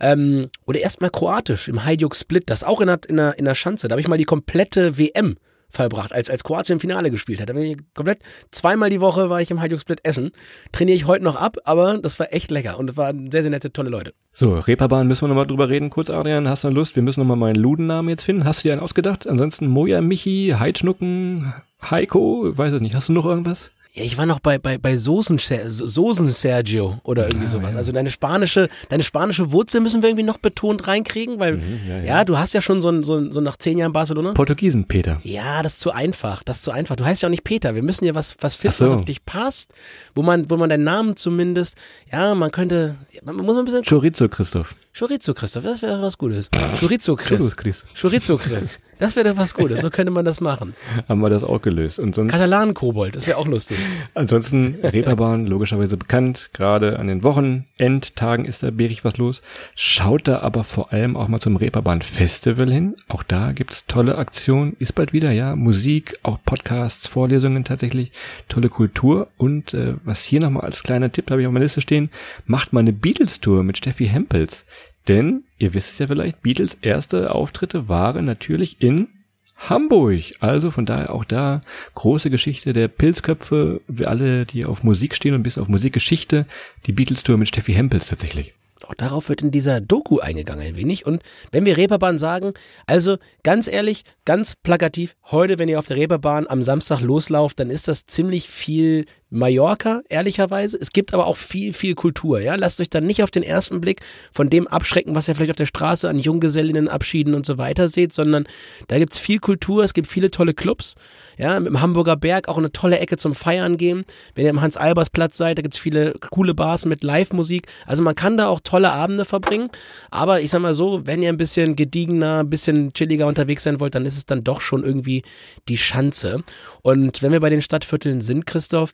Ähm, 0.00 0.48
oder 0.66 0.80
erstmal 0.80 1.10
kroatisch 1.10 1.68
im 1.68 1.84
Hajduk 1.84 2.16
Split, 2.16 2.50
das 2.50 2.64
auch 2.64 2.80
in 2.80 2.88
der, 2.88 3.00
in 3.08 3.16
der, 3.16 3.38
in 3.38 3.44
der 3.44 3.54
Schanze. 3.54 3.88
Da 3.88 3.92
habe 3.92 4.00
ich 4.00 4.08
mal 4.08 4.18
die 4.18 4.24
komplette 4.24 4.98
WM 4.98 5.36
vollbracht, 5.70 6.12
als, 6.12 6.28
als 6.28 6.44
Kroatien 6.44 6.76
im 6.76 6.80
Finale 6.80 7.10
gespielt 7.10 7.40
hat. 7.40 7.48
Da 7.48 7.52
bin 7.52 7.62
ich 7.62 7.76
komplett, 7.94 8.18
zweimal 8.50 8.90
die 8.90 9.00
Woche 9.00 9.30
war 9.30 9.40
ich 9.40 9.50
im 9.50 9.60
Hajduk 9.60 9.80
Split 9.80 10.00
essen. 10.02 10.32
Trainiere 10.72 10.96
ich 10.96 11.06
heute 11.06 11.24
noch 11.24 11.36
ab, 11.36 11.58
aber 11.64 11.98
das 11.98 12.18
war 12.18 12.32
echt 12.32 12.50
lecker 12.50 12.78
und 12.78 12.90
es 12.90 12.96
waren 12.96 13.30
sehr, 13.30 13.42
sehr 13.42 13.50
nette, 13.50 13.72
tolle 13.72 13.90
Leute. 13.90 14.12
So, 14.32 14.58
Reeperbahn 14.58 15.06
müssen 15.06 15.22
wir 15.22 15.28
nochmal 15.28 15.46
drüber 15.46 15.68
reden. 15.68 15.90
Kurz, 15.90 16.10
Adrian, 16.10 16.48
hast 16.48 16.64
du 16.64 16.68
Lust? 16.68 16.96
Wir 16.96 17.02
müssen 17.02 17.20
nochmal 17.20 17.36
meinen 17.36 17.56
Ludennamen 17.56 18.08
jetzt 18.08 18.24
finden. 18.24 18.44
Hast 18.44 18.64
du 18.64 18.68
dir 18.68 18.72
einen 18.72 18.82
ausgedacht? 18.82 19.26
Ansonsten 19.26 19.66
Moja, 19.68 20.00
Michi, 20.00 20.54
Heidschnucken, 20.58 21.52
Heiko, 21.82 22.56
weiß 22.56 22.74
ich 22.74 22.80
nicht. 22.80 22.94
Hast 22.94 23.08
du 23.08 23.12
noch 23.12 23.24
irgendwas? 23.24 23.70
Ja, 23.92 24.04
ich 24.04 24.16
war 24.16 24.24
noch 24.24 24.38
bei, 24.38 24.58
bei, 24.58 24.78
bei 24.78 24.96
Soßen, 24.96 25.38
Soßen 25.38 26.32
Sergio 26.32 27.00
oder 27.02 27.26
irgendwie 27.26 27.46
ah, 27.46 27.50
sowas. 27.50 27.72
Ja. 27.72 27.78
Also 27.78 27.90
deine 27.90 28.12
spanische, 28.12 28.68
deine 28.88 29.02
spanische 29.02 29.50
Wurzel 29.50 29.80
müssen 29.80 30.00
wir 30.02 30.10
irgendwie 30.10 30.24
noch 30.24 30.38
betont 30.38 30.86
reinkriegen, 30.86 31.40
weil, 31.40 31.56
mhm, 31.56 31.80
ja, 31.88 31.96
ja. 31.96 32.04
ja, 32.04 32.24
du 32.24 32.38
hast 32.38 32.54
ja 32.54 32.62
schon 32.62 32.80
so, 32.82 33.02
so, 33.02 33.32
so 33.32 33.40
nach 33.40 33.56
zehn 33.56 33.78
Jahren 33.78 33.92
Barcelona. 33.92 34.32
Portugiesen, 34.32 34.86
Peter. 34.86 35.20
Ja, 35.24 35.64
das 35.64 35.74
ist 35.74 35.80
zu 35.80 35.90
einfach. 35.90 36.44
Das 36.44 36.58
ist 36.58 36.62
zu 36.62 36.70
einfach. 36.70 36.94
Du 36.94 37.04
heißt 37.04 37.22
ja 37.22 37.28
auch 37.28 37.30
nicht 37.30 37.42
Peter. 37.42 37.74
Wir 37.74 37.82
müssen 37.82 38.04
ja 38.04 38.14
was, 38.14 38.36
was 38.40 38.54
finden, 38.54 38.76
so. 38.76 38.84
was 38.84 38.92
auf 38.92 39.04
dich 39.04 39.24
passt, 39.24 39.74
wo 40.14 40.22
man, 40.22 40.48
wo 40.48 40.56
man 40.56 40.70
deinen 40.70 40.84
Namen 40.84 41.16
zumindest, 41.16 41.76
ja, 42.12 42.36
man 42.36 42.52
könnte, 42.52 42.94
man 43.24 43.36
muss 43.36 43.56
ein 43.56 43.64
bisschen. 43.64 43.82
Chorizo, 43.84 44.28
Christoph. 44.28 44.76
Chorizo, 44.96 45.34
Christoph, 45.34 45.64
das 45.64 45.82
wäre 45.82 46.00
was 46.00 46.16
Gutes. 46.16 46.48
Chorizo, 46.78 47.16
Chris. 47.16 47.56
Chorizo, 48.00 48.36
Chris. 48.36 48.78
Das 49.00 49.16
wäre 49.16 49.30
doch 49.30 49.38
was 49.38 49.54
Gutes, 49.54 49.80
so 49.80 49.88
könnte 49.88 50.12
man 50.12 50.26
das 50.26 50.42
machen. 50.42 50.74
Haben 51.08 51.20
wir 51.20 51.30
das 51.30 51.42
auch 51.42 51.62
gelöst. 51.62 51.98
Und 51.98 52.14
sonst, 52.14 52.30
Katalanen-Kobold, 52.30 53.16
das 53.16 53.26
wäre 53.26 53.38
auch 53.38 53.46
lustig. 53.46 53.78
Ansonsten 54.14 54.76
Reeperbahn, 54.82 55.46
logischerweise 55.46 55.96
bekannt. 55.96 56.50
Gerade 56.52 56.98
an 56.98 57.08
den 57.08 57.24
Wochenendtagen 57.24 58.44
ist 58.44 58.62
da 58.62 58.70
bärig 58.70 59.02
was 59.02 59.16
los. 59.16 59.40
Schaut 59.74 60.28
da 60.28 60.40
aber 60.40 60.64
vor 60.64 60.92
allem 60.92 61.16
auch 61.16 61.28
mal 61.28 61.40
zum 61.40 61.56
Reeperbahn 61.56 62.02
Festival 62.02 62.70
hin. 62.70 62.94
Auch 63.08 63.22
da 63.22 63.52
gibt's 63.52 63.86
tolle 63.86 64.18
Aktionen. 64.18 64.76
Ist 64.78 64.94
bald 64.94 65.14
wieder, 65.14 65.32
ja. 65.32 65.56
Musik, 65.56 66.18
auch 66.22 66.38
Podcasts, 66.44 67.08
Vorlesungen 67.08 67.64
tatsächlich. 67.64 68.12
Tolle 68.48 68.68
Kultur. 68.68 69.28
Und 69.38 69.72
äh, 69.72 69.94
was 70.04 70.22
hier 70.22 70.40
nochmal 70.40 70.64
als 70.64 70.82
kleiner 70.82 71.10
Tipp, 71.10 71.30
habe 71.30 71.40
ich 71.40 71.46
auf 71.46 71.52
meiner 71.54 71.64
Liste 71.64 71.80
stehen, 71.80 72.10
macht 72.44 72.74
mal 72.74 72.80
eine 72.80 72.92
Beatles-Tour 72.92 73.62
mit 73.62 73.78
Steffi 73.78 74.08
Hempels. 74.08 74.66
Denn, 75.08 75.44
ihr 75.58 75.74
wisst 75.74 75.92
es 75.92 75.98
ja 75.98 76.06
vielleicht, 76.06 76.42
Beatles 76.42 76.76
erste 76.82 77.34
Auftritte 77.34 77.88
waren 77.88 78.24
natürlich 78.24 78.80
in 78.80 79.08
Hamburg. 79.56 80.22
Also 80.40 80.70
von 80.70 80.86
daher 80.86 81.14
auch 81.14 81.24
da 81.24 81.60
große 81.94 82.30
Geschichte 82.30 82.72
der 82.72 82.88
Pilzköpfe, 82.88 83.80
wir 83.88 84.08
alle, 84.08 84.46
die 84.46 84.64
auf 84.64 84.82
Musik 84.82 85.14
stehen 85.14 85.34
und 85.34 85.42
bis 85.42 85.58
auf 85.58 85.68
Musikgeschichte, 85.68 86.46
die 86.86 86.92
Beatles-Tour 86.92 87.36
mit 87.36 87.48
Steffi 87.48 87.72
Hempels 87.72 88.06
tatsächlich. 88.06 88.54
Auch 88.86 88.94
darauf 88.94 89.28
wird 89.28 89.42
in 89.42 89.50
dieser 89.50 89.80
Doku 89.80 90.18
eingegangen 90.18 90.66
ein 90.66 90.76
wenig. 90.76 91.06
Und 91.06 91.22
wenn 91.52 91.64
wir 91.64 91.76
Reeperbahn 91.76 92.18
sagen, 92.18 92.54
also 92.86 93.18
ganz 93.42 93.68
ehrlich, 93.68 94.04
ganz 94.24 94.56
plakativ, 94.56 95.14
heute, 95.30 95.58
wenn 95.58 95.68
ihr 95.68 95.78
auf 95.78 95.86
der 95.86 95.96
Reeperbahn 95.96 96.46
am 96.48 96.62
Samstag 96.62 97.00
loslauft, 97.00 97.60
dann 97.60 97.70
ist 97.70 97.88
das 97.88 98.06
ziemlich 98.06 98.48
viel 98.48 99.04
Mallorca, 99.30 100.02
ehrlicherweise. 100.08 100.76
Es 100.80 100.90
gibt 100.90 101.14
aber 101.14 101.26
auch 101.26 101.36
viel, 101.36 101.72
viel 101.72 101.94
Kultur. 101.94 102.40
Ja? 102.40 102.56
Lasst 102.56 102.80
euch 102.80 102.90
dann 102.90 103.06
nicht 103.06 103.22
auf 103.22 103.30
den 103.30 103.44
ersten 103.44 103.80
Blick 103.80 104.00
von 104.32 104.50
dem 104.50 104.66
abschrecken, 104.66 105.14
was 105.14 105.28
ihr 105.28 105.36
vielleicht 105.36 105.52
auf 105.52 105.56
der 105.56 105.66
Straße 105.66 106.08
an 106.08 106.18
Junggesellinnenabschieden 106.18 107.34
und 107.34 107.46
so 107.46 107.56
weiter 107.56 107.88
seht, 107.88 108.12
sondern 108.12 108.44
da 108.88 108.98
gibt 108.98 109.12
es 109.12 109.18
viel 109.18 109.38
Kultur, 109.38 109.84
es 109.84 109.94
gibt 109.94 110.08
viele 110.08 110.30
tolle 110.30 110.52
Clubs. 110.52 110.96
Ja, 111.38 111.58
mit 111.60 111.80
Hamburger 111.80 112.16
Berg 112.16 112.48
auch 112.48 112.58
eine 112.58 112.72
tolle 112.72 112.98
Ecke 112.98 113.16
zum 113.16 113.34
Feiern 113.34 113.76
gehen. 113.76 114.04
Wenn 114.34 114.44
ihr 114.44 114.50
am 114.50 114.60
Hans-Albers-Platz 114.60 115.36
seid, 115.36 115.58
da 115.58 115.62
gibt 115.62 115.74
es 115.74 115.80
viele 115.80 116.14
coole 116.30 116.52
Bars 116.52 116.84
mit 116.84 117.02
Live-Musik. 117.02 117.68
Also 117.86 118.02
man 118.02 118.16
kann 118.16 118.36
da 118.36 118.48
auch 118.48 118.60
tolle 118.60 118.92
Abende 118.92 119.24
verbringen. 119.24 119.70
Aber 120.10 120.40
ich 120.40 120.50
sag 120.50 120.60
mal 120.60 120.74
so, 120.74 121.06
wenn 121.06 121.22
ihr 121.22 121.28
ein 121.28 121.36
bisschen 121.36 121.76
gediegener, 121.76 122.40
ein 122.40 122.50
bisschen 122.50 122.92
chilliger 122.92 123.26
unterwegs 123.26 123.62
sein 123.62 123.80
wollt, 123.80 123.94
dann 123.94 124.06
ist 124.06 124.16
es 124.16 124.26
dann 124.26 124.44
doch 124.44 124.60
schon 124.60 124.84
irgendwie 124.84 125.22
die 125.68 125.78
Schanze. 125.78 126.42
Und 126.82 127.22
wenn 127.22 127.32
wir 127.32 127.40
bei 127.40 127.50
den 127.50 127.62
Stadtvierteln 127.62 128.20
sind, 128.20 128.44
Christoph, 128.44 128.92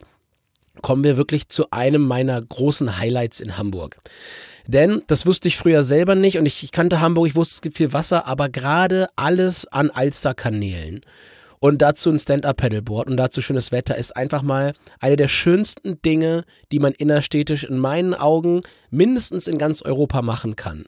kommen 0.83 1.05
wir 1.05 1.17
wirklich 1.17 1.49
zu 1.49 1.71
einem 1.71 2.03
meiner 2.03 2.41
großen 2.41 2.99
Highlights 2.99 3.41
in 3.41 3.59
Hamburg. 3.59 3.97
Denn 4.67 5.03
das 5.07 5.27
wusste 5.27 5.49
ich 5.49 5.57
früher 5.57 5.85
selber 5.85 6.15
nicht 6.15 6.39
und 6.39 6.47
ich, 6.47 6.63
ich 6.65 6.73
kannte 6.73 7.01
Hamburg, 7.01 7.29
ich 7.29 7.37
wusste, 7.37 7.55
es 7.55 7.61
gibt 7.61 7.77
viel 7.77 7.93
Wasser, 7.93 8.27
aber 8.27 8.49
gerade 8.49 9.09
alles 9.15 9.67
an 9.67 9.91
Alsterkanälen 9.91 11.03
und 11.61 11.83
dazu 11.83 12.11
ein 12.11 12.19
Stand-Up-Pedalboard 12.19 13.09
und 13.09 13.17
dazu 13.17 13.41
schönes 13.41 13.73
Wetter 13.73 13.97
ist 13.97 14.17
einfach 14.17 14.43
mal 14.43 14.75
eine 15.01 15.17
der 15.17 15.29
schönsten 15.29 16.01
Dinge, 16.03 16.45
die 16.73 16.79
man 16.79 16.93
innerstädtisch 16.93 17.65
in 17.65 17.79
meinen 17.79 18.15
Augen 18.15 18.61
mindestens 18.91 19.47
in 19.47 19.59
ganz 19.59 19.83
Europa 19.83 20.23
machen 20.23 20.57
kann. 20.57 20.87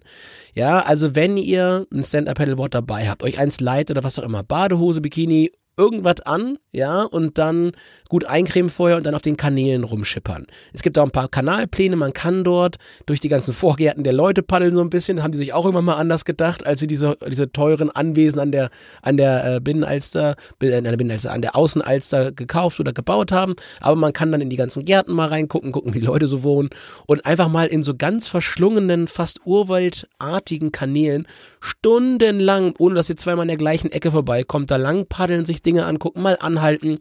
Ja, 0.55 0.80
also 0.80 1.14
wenn 1.14 1.36
ihr 1.36 1.86
ein 1.93 2.03
Stand-Up-Pedalboard 2.03 2.74
dabei 2.74 3.09
habt, 3.09 3.22
euch 3.22 3.39
eins 3.39 3.61
leiht 3.61 3.91
oder 3.91 4.05
was 4.05 4.18
auch 4.18 4.24
immer, 4.24 4.43
Badehose, 4.43 5.01
Bikini, 5.01 5.51
irgendwas 5.79 6.20
an, 6.20 6.59
ja, 6.72 7.03
und 7.03 7.39
dann 7.39 7.72
gut 8.09 8.24
eincremen 8.24 8.70
vorher 8.70 8.97
und 8.97 9.07
dann 9.07 9.14
auf 9.14 9.22
den 9.22 9.37
Kanälen 9.37 9.85
rumschippern. 9.85 10.47
Es 10.72 10.83
gibt 10.83 10.99
auch 10.99 11.05
ein 11.05 11.11
paar 11.11 11.29
Kanalpläne, 11.29 11.97
man 11.97 12.12
kann 12.12 12.45
dort 12.45 12.76
durch 13.07 13.20
die 13.20 13.29
ganzen 13.29 13.55
Vorgärten 13.55 14.05
der 14.05 14.12
Leute 14.12 14.43
paddeln 14.43 14.74
so 14.74 14.81
ein 14.81 14.91
bisschen, 14.91 15.22
haben 15.22 15.33
die 15.33 15.39
sich 15.39 15.53
auch 15.53 15.66
immer 15.66 15.81
mal 15.81 15.95
anders 15.95 16.24
gedacht, 16.24 16.66
als 16.66 16.81
sie 16.81 16.87
diese, 16.87 17.16
diese 17.26 17.51
teuren 17.53 17.91
Anwesen 17.91 18.41
an 18.41 18.53
der, 18.53 18.70
an 19.03 19.16
der 19.16 19.57
äh, 19.57 19.61
Binnenalster, 19.61 20.37
äh, 20.61 20.76
an 20.76 20.85
der 20.85 20.97
Binnenalster, 20.97 21.33
an 21.33 21.43
der 21.43 21.57
Außenalster 21.57 22.33
gekauft 22.33 22.81
oder 22.81 22.93
gebaut 22.93 23.33
haben, 23.33 23.55
aber 23.81 23.97
man 23.97 24.12
kann 24.12 24.33
dann 24.33 24.41
in 24.41 24.51
die 24.51 24.57
ganzen 24.57 24.85
Gärten 24.85 25.12
mal 25.12 25.29
reingucken, 25.29 25.72
gucken, 25.72 25.95
wie 25.95 26.01
Leute 26.01 26.26
so 26.26 26.43
wohnen. 26.43 26.70
Und 27.07 27.24
einfach 27.24 27.49
mal 27.49 27.68
in 27.68 27.83
so 27.83 27.95
ganz 27.95 28.26
verschlungenen, 28.29 29.09
fast 29.09 29.41
urwaldartigen 29.45 30.72
Kanälen 30.72 31.26
stundenlang, 31.61 32.74
ohne 32.78 32.94
dass 32.94 33.09
ihr 33.09 33.16
zweimal 33.16 33.44
in 33.44 33.48
der 33.48 33.56
gleichen 33.56 33.90
Ecke 33.92 34.12
vorbeikommt, 34.12 34.70
da 34.70 34.76
lang 34.76 35.06
paddeln, 35.06 35.44
sich 35.44 35.62
Dinge 35.62 35.86
angucken, 35.86 36.22
mal 36.22 36.36
anhalten, 36.40 36.96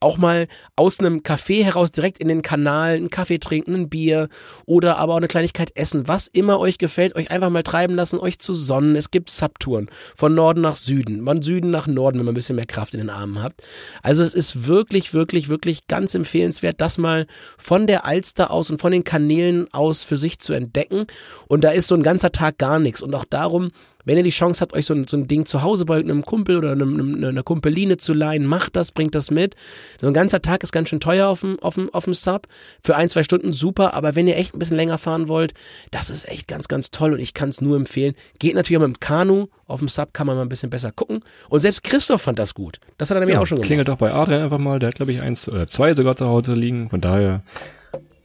auch 0.00 0.18
mal 0.18 0.48
aus 0.76 1.00
einem 1.00 1.20
Café 1.20 1.64
heraus 1.64 1.90
direkt 1.90 2.18
in 2.18 2.28
den 2.28 2.42
Kanal 2.42 2.94
einen 2.94 3.10
Kaffee 3.10 3.38
trinken, 3.38 3.74
ein 3.74 3.88
Bier 3.88 4.28
oder 4.66 4.98
aber 4.98 5.14
auch 5.14 5.18
eine 5.18 5.28
Kleinigkeit 5.28 5.76
essen, 5.76 6.08
was 6.08 6.26
immer 6.26 6.58
euch 6.60 6.78
gefällt, 6.78 7.16
euch 7.16 7.30
einfach 7.30 7.50
mal 7.50 7.62
treiben 7.62 7.94
lassen, 7.94 8.18
euch 8.18 8.38
zu 8.38 8.52
sonnen. 8.52 8.96
Es 8.96 9.10
gibt 9.10 9.30
Subtouren 9.30 9.90
von 10.16 10.34
Norden 10.34 10.60
nach 10.60 10.76
Süden, 10.76 11.24
von 11.24 11.42
Süden 11.42 11.70
nach 11.70 11.86
Norden, 11.86 12.18
wenn 12.18 12.26
man 12.26 12.32
ein 12.32 12.34
bisschen 12.34 12.56
mehr 12.56 12.66
Kraft 12.66 12.94
in 12.94 13.00
den 13.00 13.10
Armen 13.10 13.42
habt. 13.42 13.62
Also 14.02 14.22
es 14.22 14.34
ist 14.34 14.66
wirklich, 14.66 15.14
wirklich, 15.14 15.48
wirklich 15.48 15.86
ganz 15.86 16.14
empfehlenswert, 16.14 16.80
das 16.80 16.98
mal 16.98 17.26
von 17.56 17.86
der 17.86 18.04
Alster 18.04 18.50
aus 18.50 18.70
und 18.70 18.80
von 18.80 18.92
den 18.92 19.04
Kanälen 19.04 19.72
aus 19.72 20.04
für 20.04 20.16
sich 20.16 20.38
zu 20.38 20.52
entdecken. 20.52 21.06
Und 21.46 21.62
da 21.62 21.70
ist 21.70 21.88
so 21.88 21.94
ein 21.94 22.02
ganzer 22.02 22.32
Tag 22.32 22.58
gar 22.58 22.78
nichts. 22.78 23.02
Und 23.02 23.14
auch 23.14 23.24
darum 23.24 23.70
wenn 24.08 24.16
ihr 24.16 24.22
die 24.24 24.30
Chance 24.30 24.60
habt, 24.62 24.72
euch 24.74 24.86
so 24.86 24.94
ein, 24.94 25.06
so 25.06 25.16
ein 25.16 25.28
Ding 25.28 25.46
zu 25.46 25.62
Hause 25.62 25.84
bei 25.84 25.98
einem 26.00 26.24
Kumpel 26.24 26.56
oder 26.56 26.72
einem, 26.72 26.94
einem, 26.94 27.24
einer 27.24 27.42
Kumpeline 27.44 27.98
zu 27.98 28.12
leihen, 28.14 28.46
macht 28.46 28.74
das, 28.74 28.90
bringt 28.90 29.14
das 29.14 29.30
mit. 29.30 29.54
So 30.00 30.08
ein 30.08 30.12
ganzer 30.14 30.42
Tag 30.42 30.62
ist 30.64 30.72
ganz 30.72 30.88
schön 30.88 30.98
teuer 30.98 31.28
auf 31.28 31.40
dem, 31.42 31.58
auf 31.60 31.74
dem, 31.76 31.92
auf 31.94 32.04
dem 32.04 32.14
Sub. 32.14 32.48
Für 32.82 32.96
ein, 32.96 33.08
zwei 33.10 33.22
Stunden 33.22 33.52
super, 33.52 33.94
aber 33.94 34.16
wenn 34.16 34.26
ihr 34.26 34.36
echt 34.36 34.54
ein 34.54 34.58
bisschen 34.58 34.76
länger 34.76 34.98
fahren 34.98 35.28
wollt, 35.28 35.54
das 35.92 36.10
ist 36.10 36.28
echt 36.28 36.48
ganz, 36.48 36.66
ganz 36.66 36.90
toll 36.90 37.12
und 37.12 37.20
ich 37.20 37.34
kann 37.34 37.50
es 37.50 37.60
nur 37.60 37.76
empfehlen. 37.76 38.14
Geht 38.38 38.54
natürlich 38.54 38.78
auch 38.82 38.86
mit 38.86 38.96
dem 38.96 39.00
Kanu. 39.00 39.46
Auf 39.66 39.80
dem 39.80 39.88
Sub 39.88 40.14
kann 40.14 40.26
man 40.26 40.36
mal 40.36 40.42
ein 40.42 40.48
bisschen 40.48 40.70
besser 40.70 40.90
gucken. 40.90 41.20
Und 41.50 41.60
selbst 41.60 41.84
Christoph 41.84 42.22
fand 42.22 42.38
das 42.38 42.54
gut. 42.54 42.80
Das 42.96 43.10
hat 43.10 43.16
er 43.18 43.20
nämlich 43.20 43.34
Ja, 43.34 43.40
auch 43.42 43.46
schon 43.46 43.56
gemacht. 43.56 43.66
klingelt 43.66 43.88
doch 43.88 43.98
bei 43.98 44.12
Adrian 44.12 44.42
einfach 44.42 44.58
mal. 44.58 44.78
Der 44.78 44.88
hat, 44.88 44.94
glaube 44.94 45.12
ich, 45.12 45.20
eins 45.20 45.46
oder 45.48 45.68
zwei 45.68 45.94
sogar 45.94 46.16
zu 46.16 46.26
Hause 46.26 46.54
liegen. 46.54 46.88
Von 46.88 47.02
daher, 47.02 47.42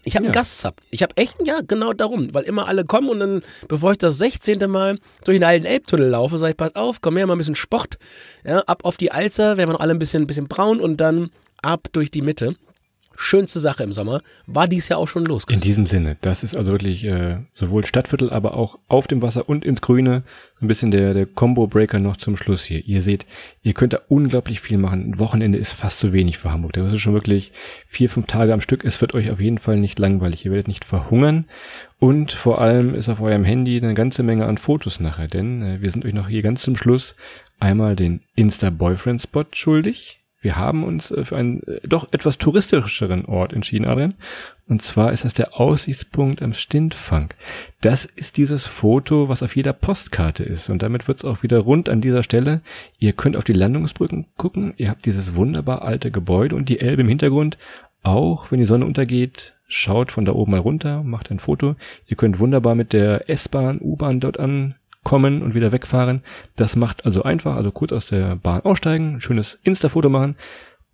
Ich 0.06 0.16
habe 0.16 0.26
einen 0.26 0.34
Ja. 0.34 0.40
Gastsub. 0.42 0.76
Ich 0.92 1.02
habe 1.02 1.16
echt, 1.18 1.36
ja, 1.46 1.62
genau 1.66 1.94
darum, 1.94 2.34
weil 2.34 2.44
immer 2.44 2.68
alle 2.68 2.84
kommen 2.86 3.10
und 3.10 3.20
dann, 3.20 3.42
bevor 3.68 3.94
ich 3.94 3.98
das 3.98 4.18
16. 4.18 4.70
Mal 4.70 4.98
durch 5.24 5.38
den 5.38 5.44
alten 5.44 5.66
Elbtunnel 5.66 6.10
laufe, 6.10 6.38
sage 6.38 6.52
ich, 6.52 6.58
pass 6.58 6.76
auf, 6.76 7.00
komm 7.02 7.18
her, 7.18 7.26
mal 7.28 7.36
ein 7.36 7.38
bisschen 7.38 7.56
Sport. 7.56 7.98
Ja, 8.46 8.60
ab 8.60 8.82
auf 8.84 8.98
die 8.98 9.12
Alzer, 9.12 9.58
werden 9.58 9.70
wir 9.70 9.74
noch 9.74 9.80
alle 9.80 9.94
ein 9.94 10.00
bisschen, 10.00 10.24
ein 10.24 10.28
bisschen 10.28 10.48
braun 10.48 10.80
und 10.80 10.98
dann 10.98 11.30
ab 11.62 11.88
durch 11.94 12.12
die 12.12 12.22
Mitte. 12.22 12.56
Schönste 13.16 13.60
Sache 13.60 13.84
im 13.84 13.92
Sommer. 13.92 14.22
War 14.48 14.68
dies 14.68 14.90
Jahr 14.90 15.00
auch 15.00 15.08
schon 15.08 15.26
los. 15.26 15.46
in 15.50 15.60
diesem 15.60 15.86
Sinne, 15.86 16.18
das 16.22 16.44
ist 16.44 16.58
also 16.58 16.72
wirklich 16.72 17.04
äh, 17.06 17.38
sowohl 17.54 17.86
Stadtviertel, 17.86 18.32
aber 18.32 18.56
auch 18.56 18.80
auf 18.88 19.08
dem 19.08 19.22
Wasser 19.22 19.48
und 19.48 19.64
ins 19.66 19.82
Grüne. 19.82 20.24
Ein 20.62 20.68
bisschen 20.68 20.92
der, 20.92 21.14
der 21.14 21.26
Combo-Breaker 21.26 22.00
noch 22.00 22.18
zum 22.18 22.38
Schluss 22.38 22.64
hier. 22.64 22.86
Ihr 22.86 23.02
seht, 23.02 23.26
ihr 23.62 23.74
könnt 23.74 23.94
da 23.94 24.00
unglaublich 24.08 24.62
viel 24.62 24.78
machen. 24.78 25.12
Ein 25.12 25.20
Wochenende 25.20 25.58
ist 25.58 25.74
fast 25.74 26.00
zu 26.00 26.14
wenig 26.14 26.38
für 26.38 26.52
Hamburg. 26.52 26.74
Das 26.74 26.94
ist 26.94 27.02
schon 27.02 27.14
wirklich 27.14 27.52
vier, 27.86 28.10
fünf 28.10 28.28
Tage 28.28 28.54
am 28.54 28.62
Stück. 28.62 28.86
Es 28.86 29.02
wird 29.02 29.14
euch 29.14 29.30
auf 29.30 29.42
jeden 29.42 29.58
Fall 29.58 29.78
nicht 29.78 30.00
langweilig. 30.00 30.46
Ihr 30.46 30.52
werdet 30.52 30.70
nicht 30.70 30.86
verhungern. 30.86 31.46
Und 32.00 32.32
vor 32.32 32.62
allem 32.62 32.96
ist 32.96 33.10
auf 33.10 33.22
eurem 33.22 33.44
Handy 33.44 33.78
eine 33.78 33.94
ganze 33.94 34.24
Menge 34.24 34.46
an 34.46 34.58
Fotos 34.58 35.00
nachher, 35.00 35.28
denn 35.28 35.62
äh, 35.62 35.82
wir 35.82 35.90
sind 35.90 36.06
euch 36.06 36.14
noch 36.14 36.28
hier 36.28 36.42
ganz 36.42 36.62
zum 36.62 36.76
Schluss 36.76 37.16
einmal 37.60 37.96
den 37.96 38.22
Insta-Boyfriend-Spot 38.36 39.46
schuldig. 39.54 40.23
Wir 40.44 40.58
haben 40.58 40.84
uns 40.84 41.10
äh, 41.10 41.24
für 41.24 41.38
einen 41.38 41.64
äh, 41.64 41.80
doch 41.88 42.12
etwas 42.12 42.38
touristischeren 42.38 43.26
Ort 43.26 43.54
entschieden, 43.54 43.88
Adrian. 43.88 44.14
Und 44.68 44.82
zwar 44.82 45.12
ist 45.12 45.26
das 45.26 45.34
der 45.34 45.60
Aussichtspunkt 45.60 46.42
am 46.42 46.54
Stintfang. 46.54 47.34
Das 47.82 48.06
ist 48.06 48.38
dieses 48.38 48.68
Foto, 48.68 49.30
was 49.30 49.42
auf 49.42 49.56
jeder 49.56 49.74
Postkarte 49.74 50.44
ist. 50.44 50.70
Und 50.70 50.84
damit 50.84 51.08
wird 51.08 51.20
es 51.20 51.26
auch 51.26 51.44
wieder 51.44 51.60
rund 51.60 51.90
an 51.90 52.02
dieser 52.02 52.24
Stelle. 52.24 52.62
Ihr 53.00 53.14
könnt 53.14 53.38
auf 53.38 53.46
die 53.46 53.54
Landungsbrücken 53.54 54.28
gucken. 54.38 54.74
Ihr 54.78 54.90
habt 54.90 55.06
dieses 55.06 55.34
wunderbar 55.34 55.82
alte 55.82 56.12
Gebäude 56.12 56.56
und 56.56 56.70
die 56.70 56.82
Elbe 56.82 57.02
im 57.02 57.10
Hintergrund. 57.10 57.58
Auch 58.04 58.52
wenn 58.52 58.60
die 58.60 58.66
Sonne 58.66 58.86
untergeht, 58.86 59.56
schaut 59.68 60.12
von 60.12 60.26
da 60.26 60.34
oben 60.34 60.52
mal 60.52 60.60
runter, 60.60 61.04
macht 61.04 61.32
ein 61.32 61.40
Foto. 61.40 61.78
Ihr 62.06 62.18
könnt 62.18 62.40
wunderbar 62.40 62.76
mit 62.76 62.92
der 62.92 63.30
S-Bahn, 63.30 63.80
U-Bahn 63.82 64.20
dort 64.20 64.38
ankommen 65.04 65.42
und 65.42 65.54
wieder 65.54 65.72
wegfahren. 65.72 66.24
Das 66.56 66.76
macht 66.76 67.06
also 67.06 67.24
einfach, 67.24 67.56
also 67.56 67.72
kurz 67.72 67.92
aus 67.92 68.06
der 68.06 68.36
Bahn 68.38 68.62
aussteigen, 68.62 69.20
schönes 69.20 69.60
Insta-Foto 69.64 70.10
machen, 70.10 70.36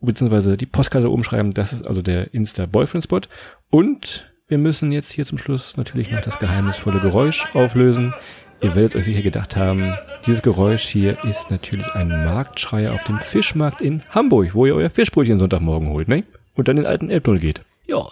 beziehungsweise 0.01 0.57
die 0.57 0.66
Postkarte 0.66 1.12
oben 1.12 1.24
schreiben. 1.24 1.53
Das 1.53 1.74
ist 1.74 1.88
also 1.88 2.01
der 2.01 2.34
Insta-Boyfriend-Spot. 2.34 3.22
Und 3.70 4.32
wir 4.47 4.57
müssen 4.57 4.91
jetzt 4.91 5.12
hier 5.12 5.26
zum 5.26 5.38
Schluss 5.38 5.78
natürlich 5.78 6.12
noch 6.12 6.22
das 6.22 6.39
geheimnisvolle 6.39 6.99
Geräusch 6.99 7.45
auflösen. 7.53 8.14
Ihr 8.62 8.76
werdet 8.76 8.95
euch 8.95 9.05
sicher 9.05 9.22
gedacht 9.22 9.55
haben, 9.55 9.93
dieses 10.26 10.41
Geräusch 10.41 10.84
hier 10.84 11.24
ist 11.24 11.49
natürlich 11.49 11.89
ein 11.93 12.10
Marktschreier 12.10 12.93
auf 12.93 13.03
dem 13.05 13.20
Fischmarkt 13.20 13.80
in 13.80 14.01
Hamburg, 14.10 14.53
wo 14.53 14.66
ihr 14.66 14.76
euer 14.76 14.89
Fischbrötchen 14.89 15.39
Sonntagmorgen 15.39 15.89
holt, 15.89 16.10
ne? 16.10 16.24
Und 16.55 16.68
dann 16.68 16.76
den 16.76 16.86
alten 16.86 17.10
Elbtunnel 17.10 17.39
geht. 17.39 17.62
Ja. 17.88 18.05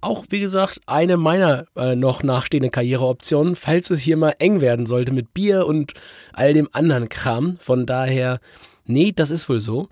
Auch, 0.00 0.26
wie 0.30 0.40
gesagt, 0.40 0.80
eine 0.86 1.16
meiner 1.16 1.66
äh, 1.74 1.96
noch 1.96 2.22
nachstehenden 2.22 2.70
Karriereoptionen, 2.70 3.56
falls 3.56 3.90
es 3.90 3.98
hier 3.98 4.16
mal 4.16 4.34
eng 4.38 4.60
werden 4.60 4.86
sollte 4.86 5.12
mit 5.12 5.34
Bier 5.34 5.66
und 5.66 5.94
all 6.32 6.54
dem 6.54 6.68
anderen 6.72 7.08
Kram. 7.08 7.58
Von 7.60 7.84
daher, 7.84 8.38
nee, 8.86 9.12
das 9.12 9.32
ist 9.32 9.48
wohl 9.48 9.58
so. 9.60 9.88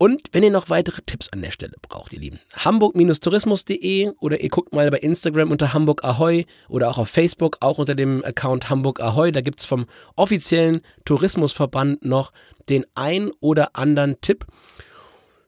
Und 0.00 0.28
wenn 0.30 0.44
ihr 0.44 0.52
noch 0.52 0.70
weitere 0.70 1.02
Tipps 1.04 1.28
an 1.30 1.42
der 1.42 1.50
Stelle 1.50 1.74
braucht, 1.82 2.12
ihr 2.12 2.20
Lieben, 2.20 2.38
hamburg-tourismus.de 2.54 4.12
oder 4.20 4.40
ihr 4.40 4.48
guckt 4.48 4.72
mal 4.72 4.88
bei 4.92 4.98
Instagram 4.98 5.50
unter 5.50 5.72
Hamburg 5.72 6.04
Ahoy 6.04 6.46
oder 6.68 6.88
auch 6.88 6.98
auf 6.98 7.08
Facebook, 7.08 7.56
auch 7.58 7.78
unter 7.78 7.96
dem 7.96 8.24
Account 8.24 8.70
Hamburg 8.70 9.00
Ahoy. 9.00 9.32
Da 9.32 9.40
gibt's 9.40 9.66
vom 9.66 9.86
offiziellen 10.14 10.82
Tourismusverband 11.04 12.04
noch 12.04 12.32
den 12.68 12.86
ein 12.94 13.32
oder 13.40 13.74
anderen 13.74 14.20
Tipp. 14.20 14.46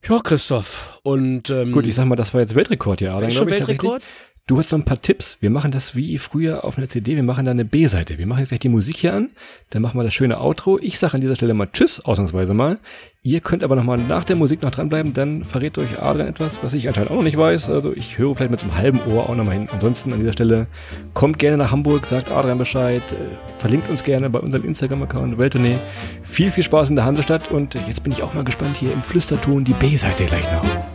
Ja, 0.09 0.19
Christoph. 0.21 0.99
Und 1.03 1.51
ähm, 1.51 1.73
Gut, 1.73 1.85
ich 1.85 1.95
sag 1.95 2.07
mal, 2.07 2.17
das 2.17 2.33
war 2.33 2.41
jetzt 2.41 2.55
Weltrekord 2.55 3.01
hier, 3.01 3.13
Adrian. 3.13 3.31
ist 3.31 3.37
schon 3.37 3.51
Weltrekord? 3.51 4.03
Du 4.51 4.59
hast 4.59 4.73
noch 4.73 4.81
ein 4.81 4.85
paar 4.85 5.01
Tipps. 5.01 5.39
Wir 5.39 5.49
machen 5.49 5.71
das 5.71 5.95
wie 5.95 6.19
früher 6.19 6.65
auf 6.65 6.77
einer 6.77 6.89
CD. 6.89 7.15
Wir 7.15 7.23
machen 7.23 7.45
da 7.45 7.53
eine 7.53 7.65
B-Seite. 7.65 8.19
Wir 8.19 8.27
machen 8.27 8.41
jetzt 8.41 8.49
gleich 8.49 8.59
die 8.59 8.69
Musik 8.69 8.97
hier 8.97 9.15
an. 9.15 9.31
Dann 9.71 9.81
machen 9.81 9.97
wir 9.97 10.03
das 10.03 10.13
schöne 10.13 10.41
Outro. 10.41 10.77
Ich 10.83 10.99
sage 10.99 11.15
an 11.15 11.21
dieser 11.21 11.37
Stelle 11.37 11.55
mal 11.55 11.69
Tschüss, 11.73 12.05
ausnahmsweise 12.05 12.53
mal. 12.53 12.81
Ihr 13.23 13.39
könnt 13.43 13.63
aber 13.63 13.77
noch 13.77 13.85
mal 13.85 13.97
nach 13.97 14.25
der 14.25 14.35
Musik 14.35 14.63
noch 14.63 14.73
dranbleiben. 14.73 15.15
Dann 15.15 15.45
verrät 15.45 15.79
euch 15.79 16.03
Adrian 16.03 16.27
etwas, 16.27 16.65
was 16.65 16.75
ich 16.75 16.89
anscheinend 16.89 17.13
auch 17.13 17.15
noch 17.15 17.23
nicht 17.23 17.37
weiß. 17.37 17.71
Also 17.71 17.93
ich 17.95 18.19
höre 18.19 18.35
vielleicht 18.35 18.51
mit 18.51 18.63
einem 18.63 18.77
halben 18.77 19.01
Ohr 19.13 19.31
auch 19.31 19.37
noch 19.37 19.47
mal 19.47 19.53
hin. 19.53 19.69
Ansonsten 19.73 20.13
an 20.13 20.19
dieser 20.19 20.33
Stelle 20.33 20.67
kommt 21.15 21.39
gerne 21.39 21.57
nach 21.57 21.71
Hamburg, 21.71 22.07
sagt 22.07 22.33
Adrian 22.33 22.59
Bescheid, 22.59 23.03
äh, 23.13 23.61
verlinkt 23.61 23.89
uns 23.89 24.03
gerne 24.03 24.31
bei 24.31 24.41
unserem 24.41 24.65
Instagram-Account 24.65 25.39
Welttournee. 25.39 25.79
Viel, 26.25 26.51
viel 26.51 26.65
Spaß 26.65 26.91
in 26.91 26.97
der 26.97 27.05
Hansestadt. 27.05 27.53
Und 27.53 27.77
jetzt 27.87 28.03
bin 28.03 28.13
ich 28.13 28.25
auch 28.25 28.35
mal 28.35 28.43
gespannt 28.43 28.77
hier 28.79 28.93
im 28.93 29.03
Flüsterton 29.05 29.63
die 29.63 29.75
B-Seite 29.75 30.25
gleich 30.25 30.51
noch. 30.51 30.90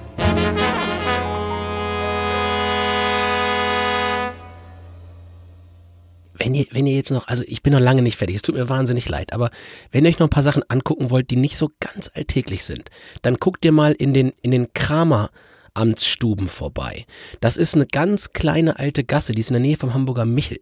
Wenn 6.46 6.54
ihr, 6.54 6.68
wenn 6.72 6.86
ihr 6.86 6.96
jetzt 6.96 7.12
noch, 7.12 7.28
also 7.28 7.44
ich 7.48 7.64
bin 7.64 7.74
noch 7.74 7.80
lange 7.80 8.04
nicht 8.04 8.18
fertig, 8.18 8.36
es 8.36 8.42
tut 8.44 8.56
mir 8.56 8.70
wahnsinnig 8.70 9.10
leid, 9.10 9.34
aber 9.34 9.50
wenn 9.92 10.06
ihr 10.06 10.10
euch 10.10 10.20
noch 10.20 10.28
ein 10.28 10.32
paar 10.32 10.44
Sachen 10.44 10.64
angucken 10.70 11.10
wollt, 11.10 11.32
die 11.32 11.38
nicht 11.38 11.58
so 11.58 11.72
ganz 11.80 12.12
alltäglich 12.14 12.64
sind, 12.64 12.90
dann 13.24 13.38
guckt 13.38 13.66
ihr 13.66 13.72
mal 13.72 13.94
in 13.94 14.14
den, 14.14 14.32
in 14.44 14.52
den 14.52 14.72
Kramer 14.74 15.32
Amtsstuben 15.76 16.48
vorbei. 16.48 17.06
Das 17.42 17.58
ist 17.58 17.76
eine 17.76 17.86
ganz 17.86 18.34
kleine 18.34 18.80
alte 18.80 19.04
Gasse, 19.04 19.34
die 19.34 19.42
ist 19.42 19.50
in 19.50 19.54
der 19.54 19.62
Nähe 19.62 19.78
vom 19.78 19.94
Hamburger 19.94 20.26
Michel. 20.26 20.60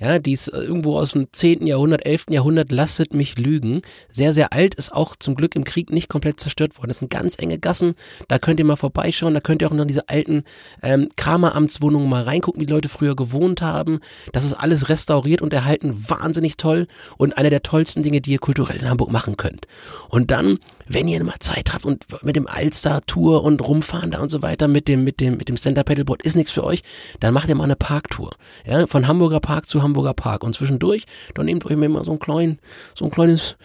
Ja, 0.00 0.18
die 0.18 0.32
ist 0.32 0.48
äh, 0.48 0.58
irgendwo 0.58 0.98
aus 0.98 1.12
dem 1.12 1.32
10. 1.32 1.66
Jahrhundert, 1.66 2.04
11. 2.04 2.26
Jahrhundert, 2.30 2.72
lasset 2.72 3.14
mich 3.14 3.38
lügen. 3.38 3.82
Sehr, 4.10 4.32
sehr 4.32 4.52
alt, 4.52 4.74
ist 4.74 4.92
auch 4.92 5.14
zum 5.16 5.34
Glück 5.34 5.54
im 5.54 5.64
Krieg 5.64 5.92
nicht 5.92 6.08
komplett 6.08 6.40
zerstört 6.40 6.76
worden. 6.78 6.88
Das 6.88 6.98
sind 6.98 7.10
ganz 7.10 7.38
enge 7.38 7.58
Gassen, 7.58 7.94
da 8.28 8.38
könnt 8.38 8.58
ihr 8.58 8.64
mal 8.64 8.76
vorbeischauen, 8.76 9.34
da 9.34 9.40
könnt 9.40 9.62
ihr 9.62 9.68
auch 9.68 9.72
in 9.72 9.86
diese 9.86 10.08
alten 10.08 10.44
ähm, 10.82 11.08
Krameramtswohnungen 11.16 12.08
mal 12.08 12.22
reingucken, 12.22 12.60
wie 12.60 12.66
die 12.66 12.72
Leute 12.72 12.88
früher 12.88 13.14
gewohnt 13.14 13.62
haben. 13.62 14.00
Das 14.32 14.44
ist 14.44 14.54
alles 14.54 14.88
restauriert 14.88 15.42
und 15.42 15.52
erhalten, 15.52 16.08
wahnsinnig 16.08 16.56
toll 16.56 16.86
und 17.18 17.36
einer 17.36 17.50
der 17.50 17.62
tollsten 17.62 18.02
Dinge, 18.02 18.20
die 18.20 18.32
ihr 18.32 18.38
kulturell 18.38 18.80
in 18.80 18.88
Hamburg 18.88 19.10
machen 19.10 19.36
könnt. 19.36 19.66
Und 20.08 20.30
dann, 20.30 20.58
wenn 20.86 21.08
ihr 21.08 21.22
mal 21.22 21.38
Zeit 21.40 21.72
habt 21.72 21.84
und 21.84 22.04
mit 22.22 22.36
dem 22.36 22.46
Alster-Tour 22.46 23.42
und 23.42 23.66
rumfahren 23.66 24.10
da 24.10 24.20
und 24.20 24.30
so 24.30 24.42
weiter, 24.42 24.53
mit 24.68 24.88
dem, 24.88 25.04
mit 25.04 25.20
dem, 25.20 25.36
mit 25.36 25.48
dem 25.48 25.56
Center 25.56 25.84
Paddleboard 25.84 26.22
ist 26.22 26.36
nichts 26.36 26.50
für 26.50 26.64
euch, 26.64 26.82
dann 27.20 27.34
macht 27.34 27.48
ihr 27.48 27.54
mal 27.54 27.64
eine 27.64 27.76
Parktour. 27.76 28.32
Ja, 28.66 28.86
von 28.86 29.06
Hamburger 29.06 29.40
Park 29.40 29.68
zu 29.68 29.82
Hamburger 29.82 30.14
Park. 30.14 30.44
Und 30.44 30.54
zwischendurch, 30.54 31.04
dann 31.34 31.46
nehmt 31.46 31.64
euch 31.66 31.76
mal 31.76 32.04
so 32.04 32.12
ein 32.12 32.18
klein, 32.18 32.58
so 32.94 33.04
ein 33.04 33.10
kleines 33.10 33.56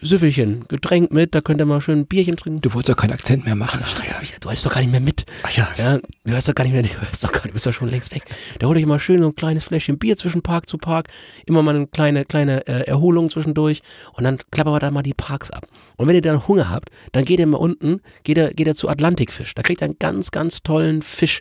Süffelchen, 0.00 0.64
Getränk 0.68 1.12
mit, 1.12 1.34
da 1.34 1.40
könnt 1.40 1.60
ihr 1.60 1.66
mal 1.66 1.80
schön 1.80 2.00
ein 2.00 2.06
Bierchen 2.06 2.36
trinken. 2.36 2.60
Du 2.62 2.72
wolltest 2.72 2.90
doch 2.90 3.00
keinen 3.00 3.12
Akzent 3.12 3.44
mehr 3.44 3.54
machen. 3.54 3.80
Scheiße, 3.84 4.14
hab 4.14 4.22
ich, 4.22 4.34
du 4.40 4.50
hast 4.50 4.64
doch 4.64 4.72
gar 4.72 4.80
nicht 4.80 4.90
mehr 4.90 5.00
mit. 5.00 5.15
Ach 5.42 5.50
ja. 5.52 5.68
Ja, 5.76 5.98
du 5.98 6.32
hörst 6.32 6.48
doch 6.48 6.54
gar 6.54 6.64
nicht 6.64 6.72
mehr, 6.72 6.82
du 6.82 6.88
hörst 7.00 7.22
doch 7.24 7.32
gar 7.32 7.40
nicht, 7.40 7.50
du 7.50 7.52
bist 7.52 7.66
doch 7.66 7.72
schon 7.72 7.88
längst 7.88 8.14
weg. 8.14 8.22
Da 8.58 8.66
holt 8.66 8.78
euch 8.78 8.86
mal 8.86 8.98
schön 8.98 9.20
so 9.20 9.28
ein 9.28 9.34
kleines 9.34 9.64
Fläschchen 9.64 9.98
Bier 9.98 10.16
zwischen 10.16 10.42
Park 10.42 10.68
zu 10.68 10.78
Park, 10.78 11.08
immer 11.46 11.62
mal 11.62 11.76
eine 11.76 11.86
kleine, 11.86 12.24
kleine 12.24 12.66
äh, 12.66 12.86
Erholung 12.86 13.30
zwischendurch 13.30 13.82
und 14.14 14.24
dann 14.24 14.38
klappern 14.50 14.74
wir 14.74 14.80
da 14.80 14.90
mal 14.90 15.02
die 15.02 15.14
Parks 15.14 15.50
ab. 15.50 15.66
Und 15.96 16.08
wenn 16.08 16.14
ihr 16.14 16.22
dann 16.22 16.46
Hunger 16.48 16.70
habt, 16.70 16.90
dann 17.12 17.24
geht 17.24 17.40
ihr 17.40 17.46
mal 17.46 17.58
unten, 17.58 18.00
geht 18.24 18.38
ihr, 18.38 18.52
geht 18.54 18.66
ihr 18.66 18.74
zu 18.74 18.88
Atlantikfisch. 18.88 19.54
Da 19.54 19.62
kriegt 19.62 19.82
ihr 19.82 19.86
einen 19.86 19.98
ganz, 19.98 20.30
ganz 20.30 20.62
tollen 20.62 21.02
Fisch, 21.02 21.40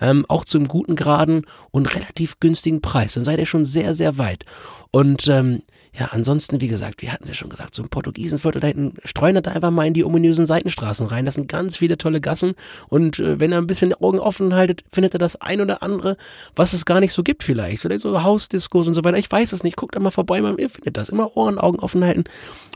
ähm, 0.00 0.24
auch 0.28 0.44
zum 0.44 0.68
guten 0.68 0.96
Graden 0.96 1.46
und 1.70 1.94
relativ 1.94 2.40
günstigen 2.40 2.80
Preis. 2.80 3.14
Dann 3.14 3.24
seid 3.24 3.38
ihr 3.38 3.46
schon 3.46 3.64
sehr, 3.64 3.94
sehr 3.94 4.18
weit. 4.18 4.44
Und 4.94 5.26
ähm, 5.26 5.62
ja, 5.98 6.10
ansonsten, 6.12 6.60
wie 6.60 6.68
gesagt, 6.68 7.02
wir 7.02 7.12
hatten 7.12 7.24
es 7.24 7.30
ja 7.30 7.34
schon 7.34 7.48
gesagt, 7.48 7.74
so 7.74 7.82
ein 7.82 7.88
Portugiesenviertel 7.88 8.60
da 8.60 8.68
hinten, 8.68 8.94
streuen 9.04 9.34
da 9.42 9.50
einfach 9.50 9.72
mal 9.72 9.88
in 9.88 9.92
die 9.92 10.04
ominösen 10.04 10.46
Seitenstraßen 10.46 11.08
rein. 11.08 11.26
Das 11.26 11.34
sind 11.34 11.48
ganz 11.48 11.78
viele 11.78 11.98
tolle 11.98 12.20
Gassen. 12.20 12.54
Und 12.90 13.18
äh, 13.18 13.40
wenn 13.40 13.52
ihr 13.52 13.58
ein 13.58 13.66
bisschen 13.66 13.88
die 13.88 14.00
Augen 14.00 14.20
offen 14.20 14.54
haltet, 14.54 14.84
findet 14.92 15.12
ihr 15.12 15.18
das 15.18 15.34
ein 15.34 15.60
oder 15.60 15.82
andere, 15.82 16.16
was 16.54 16.74
es 16.74 16.84
gar 16.84 17.00
nicht 17.00 17.12
so 17.12 17.24
gibt 17.24 17.42
vielleicht. 17.42 17.82
Vielleicht 17.82 18.02
so 18.02 18.22
Hausdiskos 18.22 18.86
und 18.86 18.94
so 18.94 19.02
weiter. 19.02 19.18
Ich 19.18 19.28
weiß 19.28 19.52
es 19.52 19.64
nicht. 19.64 19.76
Guckt 19.76 19.96
da 19.96 19.98
mal 19.98 20.12
vorbei, 20.12 20.40
man, 20.40 20.58
ihr 20.58 20.70
findet 20.70 20.96
das. 20.96 21.08
Immer 21.08 21.36
Ohren, 21.36 21.58
Augen 21.58 21.80
offen 21.80 22.04
halten. 22.04 22.22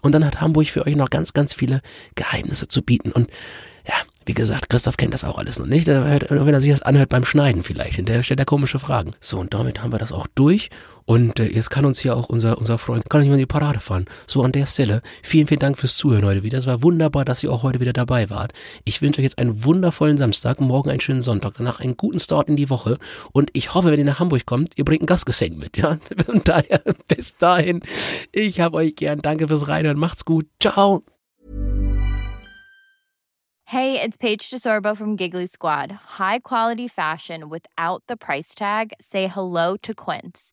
Und 0.03 0.11
dann 0.11 0.25
hat 0.25 0.41
Hamburg 0.41 0.67
für 0.67 0.85
euch 0.87 0.97
noch 0.97 1.11
ganz, 1.11 1.35
ganz 1.35 1.55
viele 1.55 1.83
Geheimnisse 2.17 2.67
zu 2.67 2.83
bieten. 2.83 3.13
Und 3.13 3.29
ja, 3.87 3.95
wie 4.27 4.35
gesagt, 4.35 4.71
Christoph 4.71 4.97
kennt 4.97 5.15
das 5.15 5.23
auch 5.23 5.39
alles 5.39 5.61
noch 5.61 5.67
nicht. 5.67 5.87
Er 5.87 6.21
wenn 6.29 6.53
er 6.53 6.61
sich 6.61 6.73
das 6.73 6.83
anhört 6.83 7.11
beim 7.11 7.25
Schneiden 7.25 7.63
vielleicht. 7.63 8.09
Der 8.09 8.25
stellt 8.25 8.41
er 8.41 8.47
komische 8.47 8.81
Fragen. 8.81 9.15
So, 9.21 9.39
und 9.39 9.55
damit 9.55 9.81
haben 9.81 9.93
wir 9.93 10.01
das 10.01 10.11
auch 10.11 10.27
durch. 10.35 10.69
Und 11.09 11.41
äh, 11.41 11.47
jetzt 11.47 11.71
kann 11.71 11.87
uns 11.87 12.01
hier 12.01 12.15
auch 12.15 12.29
unser, 12.29 12.59
unser 12.59 12.77
Freund, 12.77 13.09
kann 13.09 13.23
nicht 13.23 13.31
mal 13.31 13.37
in 13.37 13.41
die 13.41 13.47
Parade 13.47 13.81
fahren. 13.81 14.05
So 14.27 14.43
an 14.43 14.53
der 14.53 14.67
Stelle. 14.67 15.01
Vielen, 15.23 15.47
vielen 15.47 15.59
Dank 15.59 15.79
fürs 15.79 15.97
Zuhören 15.97 16.27
heute 16.27 16.43
wieder. 16.43 16.59
Es 16.59 16.67
war 16.67 16.83
wunderbar, 16.83 17.25
dass 17.25 17.43
ihr 17.43 17.51
auch 17.51 17.63
heute 17.63 17.81
wieder 17.81 17.95
dabei 17.95 18.29
wart. 18.29 18.53
Ich 18.85 19.01
wünsche 19.01 19.21
euch 19.21 19.25
jetzt 19.25 19.39
einen 19.39 19.65
wundervollen 19.65 20.19
Samstag, 20.19 20.61
morgen 20.61 20.91
einen 20.91 21.01
schönen 21.01 21.23
Sonntag, 21.23 21.55
danach 21.57 21.81
einen 21.81 21.97
guten 21.97 22.21
Start 22.21 22.51
in 22.51 22.57
die 22.57 22.69
Woche. 22.69 22.99
Und 23.33 23.49
ich 23.55 23.73
hoffe, 23.73 23.91
wenn 23.91 23.99
ihr 23.99 24.05
nach 24.05 24.21
Hamburg 24.21 24.45
kommt, 24.45 24.77
ihr 24.77 24.85
bringt 24.85 25.03
ein 25.03 25.07
Gastgeschenk 25.07 25.57
mit. 25.57 25.79
Ja? 25.79 25.97
Und 26.27 26.47
daher, 26.47 26.83
bis 27.07 27.39
dahin, 27.39 27.81
ich 28.31 28.61
hab 28.61 28.75
euch 28.75 28.95
gern. 28.95 29.21
Danke 29.21 29.49
fürs 29.49 29.67
Reinhören. 29.67 29.99
Macht's 29.99 30.27
gut. 30.27 30.47
Ciao. 30.61 31.05
Hey, 33.65 33.99
it's 33.99 34.19
Paige 34.19 34.51
DeSorbo 34.51 34.95
from 34.95 35.17
Giggly 35.17 35.47
Squad. 35.47 36.19
High 36.19 36.41
quality 36.43 36.87
fashion 36.87 37.49
without 37.49 38.03
the 38.09 38.17
price 38.17 38.55
tag. 38.55 38.93
Say 39.01 39.27
hello 39.27 39.79
to 39.79 39.95
Quince. 39.95 40.53